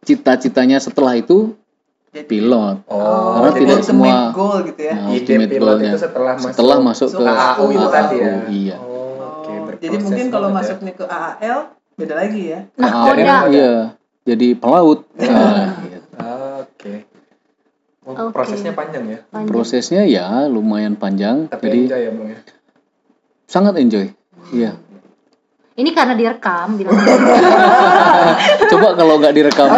cita-citanya 0.01 0.77
setelah 0.77 1.13
itu 1.13 1.57
Jadi- 2.09 2.25
pilot. 2.25 2.77
Oh, 2.87 3.35
Karena 3.35 3.49
jadi 3.51 3.59
tidak 3.65 3.81
semua- 3.83 4.31
goal 4.31 4.57
gitu 4.63 4.81
ya 4.81 4.93
Nah, 4.95 5.11
ultimate 5.11 5.49
pilot 5.49 5.67
goal-nya. 5.75 5.91
itu 5.91 5.99
setelah 5.99 6.33
masuk 6.33 6.49
Setelah 6.49 6.77
masuk 6.79 7.09
ke 7.09 7.17
Masuk 7.17 7.25
ke 7.27 7.33
AAU 7.35 7.67
itu 7.69 7.87
tadi 7.89 8.15
ya. 8.15 8.33
Iya. 8.47 8.77
Oh, 8.77 8.87
oke. 8.87 9.49
Oh, 9.51 9.59
berproses 9.67 9.81
jadi 9.83 9.97
mungkin 9.99 10.25
kalau 10.29 10.47
ya. 10.47 10.55
masuknya 10.55 10.93
ke 10.95 11.05
AAL 11.05 11.59
beda 11.93 12.13
lagi 12.15 12.41
ya 12.47 12.59
Nah, 12.73 12.87
Ah, 12.87 13.03
koda. 13.05 13.35
Iya, 13.49 13.73
jadi 14.23 14.47
pelaut. 14.55 14.99
Nah, 15.19 15.75
gitu. 15.83 15.98
Oke. 18.21 18.33
prosesnya 18.33 18.71
panjang 18.71 19.03
ya. 19.05 19.19
Panjang. 19.25 19.47
Prosesnya 19.47 20.03
ya 20.03 20.27
lumayan 20.45 20.93
panjang, 20.93 21.47
Tapi 21.47 21.63
jadi 21.63 21.77
enjoy 21.81 22.01
ya, 22.01 22.11
Bang 22.11 22.27
ya. 22.27 22.39
sangat 23.45 23.73
enjoy. 23.75 24.05
Iya. 24.51 24.71
Ini 25.73 25.89
karena 25.89 26.11
direkam 26.13 26.75
bilang. 26.75 26.91
Coba 28.71 28.87
kalau 28.93 29.15
nggak 29.15 29.31
direkam. 29.31 29.69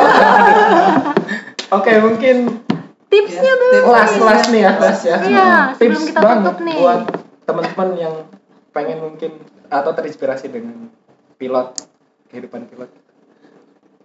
Oke, 1.72 1.94
mungkin 2.00 2.60
tipsnya 3.08 3.44
Ya, 3.46 3.56
belum 3.56 3.74
tips. 3.74 3.86
kelas 3.86 4.12
kelas 4.18 4.42
nih 4.50 4.62
ya 4.62 4.72
kelas 4.74 5.00
ya 5.02 5.18
Iya, 5.22 5.50
tips 5.72 5.78
sebelum 5.78 6.02
kita 6.04 6.20
banget 6.20 6.42
tutup 6.42 6.58
nih. 6.62 6.78
buat 6.78 7.02
teman-teman 7.44 7.89
yang 7.96 8.16
pengen 8.72 8.98
mungkin 9.00 9.32
atau 9.68 9.92
terinspirasi 9.92 10.48
dengan 10.48 10.88
pilot 11.36 11.68
kehidupan 12.28 12.66
pilot 12.66 12.89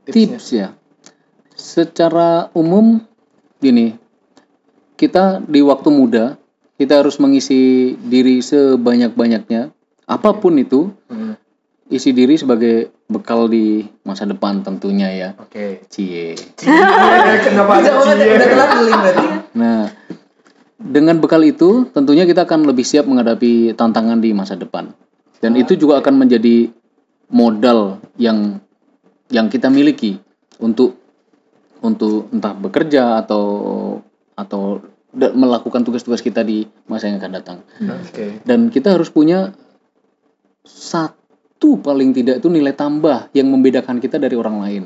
tipsnya 0.05 0.27
tips 0.33 0.47
ya 0.53 0.69
secara 1.55 2.31
umum 2.53 3.03
gini 3.57 3.95
kita 4.97 5.45
di 5.45 5.61
waktu 5.61 5.89
muda 5.93 6.41
kita 6.77 7.01
harus 7.01 7.17
mengisi 7.17 7.93
diri 7.97 8.41
sebanyak-banyaknya. 8.45 9.73
Apa 10.07 10.37
pun 10.37 10.61
itu 10.61 10.93
Hmm, 11.09 11.35
isi 11.89 12.13
diri 12.13 12.37
sebagai 12.37 12.93
bekal 13.07 13.47
di 13.49 13.87
masa 14.03 14.27
depan 14.27 14.61
tentunya 14.61 15.09
ya. 15.15 15.29
Oke. 15.39 15.87
Cie. 15.89 16.35
Kenapa 16.59 17.81
Udah, 17.81 17.93
udah, 18.03 18.15
udah 18.15 18.49
telat 18.51 18.71
guling 18.77 18.99
berarti. 19.01 19.27
nah 19.57 19.81
dengan 20.77 21.17
bekal 21.17 21.41
itu 21.47 21.89
tentunya 21.97 22.29
kita 22.29 22.45
akan 22.45 22.69
lebih 22.69 22.85
siap 22.85 23.09
menghadapi 23.09 23.73
tantangan 23.73 24.21
di 24.21 24.37
masa 24.37 24.55
depan. 24.59 24.93
Dan 25.41 25.57
itu 25.57 25.77
juga 25.77 26.01
akan 26.05 26.27
menjadi 26.27 26.69
modal 27.33 27.99
yang 28.21 28.61
yang 29.33 29.51
kita 29.51 29.67
miliki 29.73 30.21
untuk 30.63 30.95
untuk 31.83 32.31
entah 32.33 32.55
bekerja 32.55 33.21
atau 33.25 33.45
atau 34.37 34.85
melakukan 35.17 35.81
tugas-tugas 35.81 36.21
kita 36.21 36.45
di 36.45 36.69
masa 36.85 37.09
yang 37.09 37.17
akan 37.17 37.33
datang. 37.33 37.59
Oke. 37.81 38.45
Dan 38.45 38.69
kita 38.69 38.93
harus 38.93 39.09
punya 39.09 39.57
satu 40.63 41.81
paling 41.81 42.13
tidak 42.13 42.45
itu 42.45 42.53
nilai 42.53 42.77
tambah 42.77 43.33
yang 43.33 43.49
membedakan 43.49 43.97
kita 43.97 44.21
dari 44.21 44.37
orang 44.37 44.61
lain. 44.61 44.83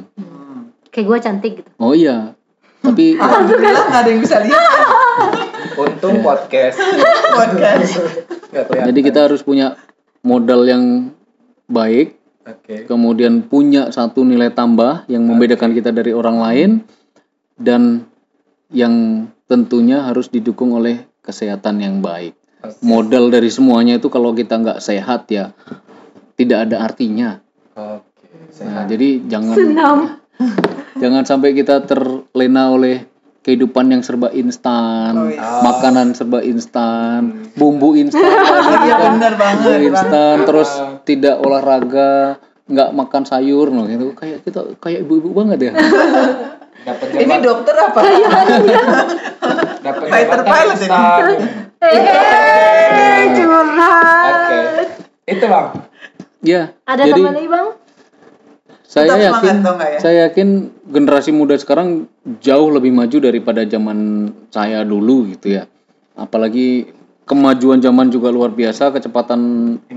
Kayak 0.95 1.07
gue 1.07 1.19
cantik 1.19 1.53
gitu. 1.63 1.71
Oh 1.83 1.99
iya. 1.99 2.39
Tapi 2.81 3.17
Alhamdulillah 3.27 3.85
nggak 3.91 4.03
ada 4.07 4.11
yang 4.11 4.23
bisa 4.23 4.37
lihat. 4.39 4.63
Untung 5.75 6.23
podcast. 6.23 6.79
Podcast. 7.41 7.95
jadi 8.91 9.01
kita 9.01 9.31
harus 9.31 9.41
punya 9.47 9.79
modal 10.27 10.67
yang 10.67 11.15
baik 11.71 12.19
oke. 12.43 12.91
kemudian 12.91 13.47
punya 13.47 13.95
satu 13.95 14.27
nilai 14.27 14.51
tambah 14.51 15.07
yang 15.07 15.23
membedakan 15.23 15.71
kita 15.73 15.95
dari 15.95 16.11
orang 16.11 16.43
lain 16.43 16.71
dan 17.55 18.05
yang 18.75 19.27
tentunya 19.51 20.07
harus 20.07 20.31
didukung 20.31 20.79
oleh 20.79 21.03
kesehatan 21.27 21.83
yang 21.83 21.99
baik 21.99 22.39
Oke. 22.63 22.79
modal 22.87 23.35
dari 23.35 23.51
semuanya 23.51 23.99
itu 23.99 24.07
kalau 24.07 24.31
kita 24.31 24.63
nggak 24.63 24.79
sehat 24.79 25.27
ya 25.27 25.51
tidak 26.39 26.71
ada 26.71 26.87
artinya 26.87 27.43
oke 27.75 28.07
nah, 28.07 28.55
sehat 28.55 28.85
jadi 28.87 29.09
jangan 29.27 29.57
senam 29.59 29.99
jangan 31.03 31.27
sampai 31.27 31.51
kita 31.51 31.83
terlena 31.83 32.71
oleh 32.71 33.11
kehidupan 33.41 33.89
yang 33.89 34.05
serba 34.05 34.29
instan 34.31 35.17
Oh, 35.17 35.27
iya. 35.27 35.65
makanan 35.65 36.13
serba 36.13 36.45
instan 36.45 37.51
bumbu 37.57 37.97
instan 37.97 38.21
Iya 38.87 38.97
kan? 39.01 39.17
benar 39.17 39.35
banget. 39.41 39.81
Instan 39.91 40.37
terus 40.45 40.71
tidak 41.03 41.41
olahraga 41.41 42.37
nggak 42.71 42.91
makan 42.95 43.25
sayur 43.27 43.67
loh 43.67 43.89
gitu 43.89 44.15
kayak 44.15 44.47
kita 44.47 44.79
kayak 44.79 45.03
ibu-ibu 45.03 45.35
banget 45.35 45.59
ya 45.59 45.73
dapat 46.81 47.07
Ini 47.15 47.35
dokter 47.41 47.75
apa? 47.77 48.01
dapat 49.87 50.03
Fighter 50.07 50.41
pilot 50.43 50.77
ini. 50.77 50.87
instan. 50.87 51.25
eh 51.81 53.25
curhat 53.33 54.33
oke 54.35 54.59
itu 55.27 55.45
bang 55.47 55.67
ya 56.43 56.63
ada 56.85 57.03
jadi 57.03 57.17
teman 57.17 57.35
nih 57.35 57.49
bang 57.49 57.67
saya 58.85 59.07
Tetap 59.07 59.21
yakin 59.23 59.57
ya? 59.63 59.99
saya 59.99 60.17
yakin 60.27 60.49
generasi 60.85 61.31
muda 61.31 61.55
sekarang 61.55 62.05
jauh 62.41 62.69
lebih 62.69 62.91
maju 62.91 63.17
daripada 63.17 63.63
zaman 63.63 63.99
saya 64.51 64.83
dulu 64.83 65.31
gitu 65.31 65.55
ya 65.55 65.71
apalagi 66.13 66.91
kemajuan 67.25 67.79
zaman 67.79 68.11
juga 68.11 68.29
luar 68.29 68.51
biasa 68.51 68.91
kecepatan 68.91 69.41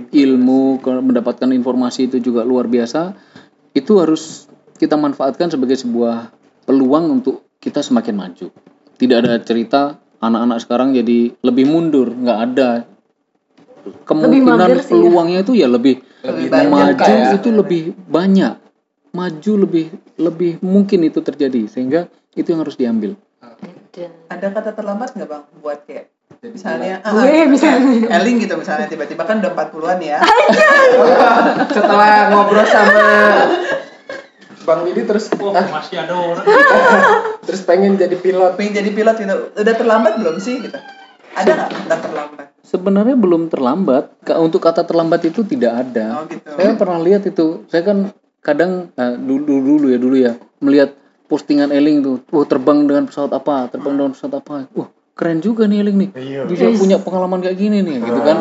ilmu 0.07 0.77
ke- 0.79 1.01
mendapatkan 1.01 1.49
informasi 1.49 2.07
itu 2.07 2.21
juga 2.21 2.45
luar 2.45 2.69
biasa 2.69 3.17
itu 3.73 3.91
harus 3.97 4.45
kita 4.77 4.93
manfaatkan 4.93 5.49
sebagai 5.49 5.75
sebuah 5.75 6.29
peluang 6.63 7.21
untuk 7.21 7.43
kita 7.59 7.83
semakin 7.83 8.15
maju 8.15 8.47
tidak 8.97 9.17
ada 9.25 9.35
cerita 9.43 9.81
anak-anak 10.23 10.57
sekarang 10.63 10.95
jadi 10.95 11.35
lebih 11.43 11.65
mundur 11.67 12.11
nggak 12.11 12.39
ada 12.51 12.69
kemungkinan 14.07 14.79
ya. 14.79 14.83
peluangnya 14.87 15.39
itu 15.43 15.53
ya 15.59 15.67
lebih 15.67 15.99
lebih 16.23 16.47
banyak 16.47 16.71
maju 16.71 17.11
ya. 17.11 17.35
itu 17.35 17.49
lebih 17.51 17.83
banyak 18.07 18.55
maju 19.11 19.53
lebih 19.67 19.85
lebih 20.15 20.51
mungkin 20.63 21.03
itu 21.03 21.19
terjadi 21.19 21.67
sehingga 21.67 22.07
itu 22.33 22.47
yang 22.55 22.63
harus 22.63 22.79
diambil 22.79 23.19
Ada 24.25 24.49
kata 24.49 24.73
terlambat 24.73 25.13
nggak 25.13 25.29
bang 25.29 25.43
buat 25.61 25.85
kayak 25.85 26.09
Jadi 26.41 26.59
misalnya 26.59 26.97
ah, 27.05 27.13
misalnya. 27.45 28.09
Eling 28.09 28.41
gitu 28.41 28.57
misalnya 28.57 28.89
tiba-tiba 28.89 29.21
kan 29.21 29.37
udah 29.37 29.53
40-an 29.53 29.99
ya. 30.01 30.17
setelah 31.77 32.33
ngobrol 32.33 32.65
sama 32.65 33.05
Bang 34.63 34.83
Didi 34.83 35.03
terus 35.03 35.27
Oh, 35.35 35.51
ah, 35.51 35.67
masih 35.69 35.95
ada 35.97 36.13
orang. 36.13 36.43
terus 37.47 37.61
pengen 37.61 37.95
jadi 37.95 38.15
pilot 38.15 38.55
Pengen 38.55 38.73
jadi 38.75 38.89
pilot 38.89 39.15
gitu. 39.17 39.35
Udah 39.53 39.73
terlambat 39.73 40.13
belum 40.17 40.35
sih 40.37 40.59
gitu? 40.59 40.77
Ada 41.33 41.49
nggak 41.49 41.69
kata 41.69 41.95
terlambat? 41.99 42.45
sebenarnya 42.63 43.13
belum 43.13 43.47
terlambat 43.47 44.17
untuk 44.33 44.57
kata 44.59 44.81
terlambat 44.81 45.21
itu 45.23 45.43
tidak 45.43 45.83
ada 45.83 46.05
Oh 46.15 46.25
gitu. 46.25 46.47
saya 46.47 46.73
pernah 46.73 46.97
lihat 46.97 47.21
itu 47.21 47.67
saya 47.67 47.83
kan 47.83 48.09
kadang 48.39 48.89
nah, 48.93 49.13
dulu 49.13 49.61
dulu 49.61 49.85
ya 49.87 49.97
dulu 49.97 50.15
ya 50.15 50.33
melihat 50.57 50.95
postingan 51.27 51.69
Eling 51.69 52.01
tuh 52.01 52.17
wah 52.27 52.41
terbang 52.43 52.81
dengan 52.81 53.05
pesawat 53.05 53.29
apa 53.29 53.67
terbang 53.67 53.93
dengan 53.93 54.11
pesawat 54.11 54.41
apa 54.41 54.65
wah 54.71 54.87
keren 55.13 55.37
juga 55.37 55.65
nih 55.65 55.77
Eling 55.81 55.97
nih 55.99 56.09
Iya. 56.15 56.41
bisa 56.45 56.65
punya 56.73 56.97
pengalaman 56.97 57.39
kayak 57.39 57.57
gini 57.57 57.83
nih 57.83 57.97
gitu 58.01 58.21
kan 58.21 58.37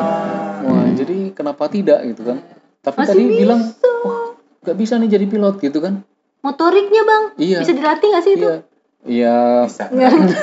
wah 0.62 0.86
jadi 0.88 1.16
kenapa 1.32 1.68
tidak 1.68 2.00
gitu 2.06 2.22
kan 2.24 2.40
tapi 2.80 2.96
Masih 2.98 3.08
tadi 3.12 3.22
bisa. 3.26 3.36
bilang 3.36 3.60
wah 4.00 4.32
nggak 4.62 4.76
bisa 4.78 4.94
nih 4.96 5.10
jadi 5.10 5.26
pilot 5.28 5.54
gitu 5.60 5.78
kan 5.78 5.94
motoriknya 6.42 7.02
bang. 7.06 7.22
Iya. 7.38 7.58
bisa 7.62 7.72
dilatih 7.72 8.06
nggak 8.10 8.24
sih 8.26 8.32
itu? 8.36 8.48
Iya. 8.50 8.60
Iya. 9.02 9.38
Bisa. 9.66 9.84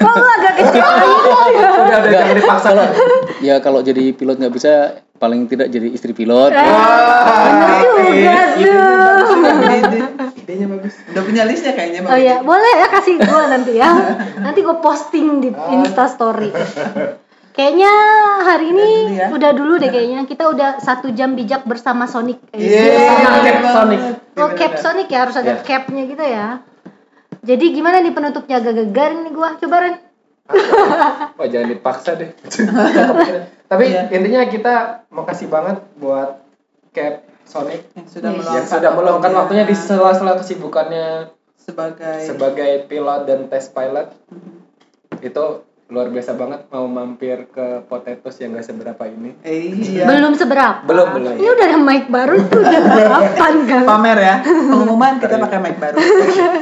Oh 0.04 0.26
agak 0.40 0.54
kecil. 0.64 0.84
Udah 0.84 1.98
udah 2.04 2.12
jangan 2.12 2.36
dipaksa 2.36 2.70
kalau 2.74 2.86
ya 3.48 3.56
kalau 3.64 3.80
jadi 3.84 4.04
pilot 4.16 4.36
nggak 4.40 4.56
bisa 4.56 4.72
paling 5.20 5.52
tidak 5.52 5.68
jadi 5.68 5.88
istri 5.92 6.16
pilot. 6.16 6.56
Eh, 6.56 6.64
bener 6.64 8.48
juga 8.60 8.88
tuh. 9.20 9.38
Ide. 9.70 10.00
idenya 10.40 10.68
bagus. 10.72 10.96
Udah 11.12 11.24
punya 11.28 11.44
listnya 11.44 11.76
kayaknya. 11.76 12.00
Oh 12.08 12.20
iya, 12.20 12.40
boleh 12.40 12.74
ya 12.80 12.88
kasih 12.88 13.16
gue 13.20 13.44
nanti 13.52 13.72
ya. 13.76 13.92
Nanti 14.48 14.60
gue 14.64 14.78
posting 14.80 15.44
di 15.44 15.50
Insta 15.52 16.08
Story. 16.08 16.50
Kayaknya 17.60 17.92
hari 18.40 18.72
ini 18.72 18.88
Udah 18.88 19.04
dulu 19.04 19.20
ya. 19.20 19.28
udah 19.30 19.52
dulu 19.52 19.74
deh 19.76 19.90
kayaknya. 19.90 20.20
Kita 20.24 20.44
udah 20.48 20.70
satu 20.80 21.12
jam 21.12 21.36
bijak 21.36 21.68
bersama 21.68 22.08
Sonic. 22.08 22.40
Iya. 22.50 23.20
Sama 23.20 23.38
Cap 23.38 23.56
banget. 23.58 23.76
Sonic. 23.76 24.00
Iya, 24.00 24.14
Oh 24.34 24.48
bener, 24.48 24.56
cap 24.56 24.72
bener. 24.72 24.80
Sonic 24.80 25.08
ya 25.10 25.20
harus 25.20 25.36
ada 25.36 25.52
Ya. 25.52 25.60
capnya 25.60 26.04
gitu 26.06 26.24
ya. 26.24 26.48
Jadi 27.42 27.66
gimana 27.70 28.00
nih 28.00 28.12
penutupnya 28.12 28.56
agak 28.58 28.76
gegar 28.78 29.12
nih 29.14 29.32
gua 29.32 29.50
coba 29.56 29.76
Ren. 29.78 29.96
oh 31.36 31.46
jangan 31.46 31.70
dipaksa 31.70 32.18
deh 32.18 32.34
tapi 33.70 33.86
Iya. 33.86 34.10
intinya 34.10 34.42
kita 34.44 34.76
mau 35.08 35.22
kasih 35.22 35.46
banget 35.46 35.78
buat 35.96 36.42
Cap 36.90 37.22
Sonic 37.44 37.86
Yang 37.94 38.08
sudah 38.10 38.30
Yes. 38.30 38.38
meluangkan, 38.40 38.56
yang 38.56 38.66
sudah 38.68 38.92
meluangkan 38.92 39.32
waktunya 39.36 39.64
di 39.64 39.76
sela-sela 39.78 40.34
kesibukannya 40.36 41.30
sebagai 41.56 42.18
sebagai 42.24 42.72
pilot 42.88 43.22
dan 43.24 43.46
test 43.46 43.72
pilot 43.72 44.10
Mhm. 44.26 45.22
itu 45.22 45.46
luar 45.90 46.08
biasa 46.08 46.32
banget 46.34 46.70
mau 46.70 46.86
mampir 46.86 47.50
ke 47.50 47.82
Potatoes 47.84 48.38
yang 48.38 48.54
gak 48.54 48.62
seberapa 48.64 49.04
ini 49.04 49.34
Eh, 49.42 49.74
iya. 49.74 50.06
Belum 50.06 50.32
seberapa. 50.32 50.86
Belum, 50.86 51.10
belum. 51.12 51.34
Ini 51.34 51.50
udah 51.50 51.66
ada 51.66 51.80
mic 51.80 52.06
baru 52.08 52.38
tuh 52.46 52.62
udah 52.62 52.82
berapaan 52.96 53.56
kan. 53.64 53.84
pamer 53.84 54.18
ya. 54.20 54.36
Pengumuman 54.40 55.18
kita 55.18 55.36
pakai 55.40 55.60
mic 55.60 55.76
baru. 55.76 55.98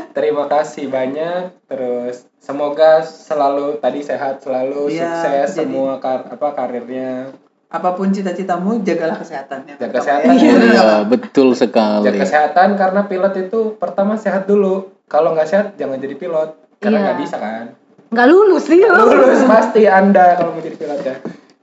terima 0.10 0.48
kasih 0.48 0.88
banyak 0.88 1.40
terus 1.66 2.24
semoga 2.38 3.04
selalu 3.04 3.78
tadi 3.78 4.00
sehat 4.02 4.40
selalu 4.40 4.90
Iya, 4.90 5.12
sukses 5.20 5.50
jadi- 5.54 5.68
semua 5.68 6.00
kar 6.00 6.24
apa 6.26 6.48
karirnya 6.54 7.36
Apa 7.68 7.92
pun 7.92 8.08
cita-citamu, 8.08 8.80
jagalah 8.80 9.20
kesehatan. 9.20 9.68
Yang 9.68 9.78
Jaga 9.78 9.92
pertama 9.92 10.24
kesehatan. 10.24 10.34
ya. 10.34 10.56
Iya, 10.72 10.88
betul 11.04 11.48
sekali 11.52 12.08
jaga 12.08 12.20
kesehatan 12.24 12.70
karena 12.74 13.02
pilot 13.04 13.34
itu 13.42 13.60
pertama 13.76 14.16
sehat 14.16 14.48
dulu 14.48 14.88
kalau 15.04 15.36
nggak 15.36 15.46
sehat 15.46 15.68
jangan 15.76 16.00
jadi 16.00 16.16
pilot 16.16 16.50
karena 16.78 16.96
Iya. 16.96 17.04
nggak 17.04 17.20
bisa 17.20 17.36
kan 17.36 17.66
Nggak 18.08 18.28
lulus 18.32 18.66
nih 18.72 18.88
lo. 18.88 19.04
lulus 19.12 19.44
pasti 19.44 19.84
anda 19.84 20.40
kalau 20.40 20.56
mau 20.56 20.62
jadi 20.64 20.78
pilot 20.80 21.00
ya 21.04 21.16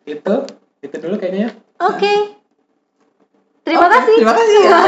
itu 0.04 0.34
itu 0.84 0.96
dulu 1.00 1.14
kayaknya 1.16 1.48
ya. 1.48 1.50
Oke. 1.88 2.14
Terima 3.64 3.88
Oke, 3.88 3.94
kasih. 3.96 4.16
Terima 4.20 4.34
kasih 4.36 4.56
ya. 4.60 4.68
Ya, 4.68 4.78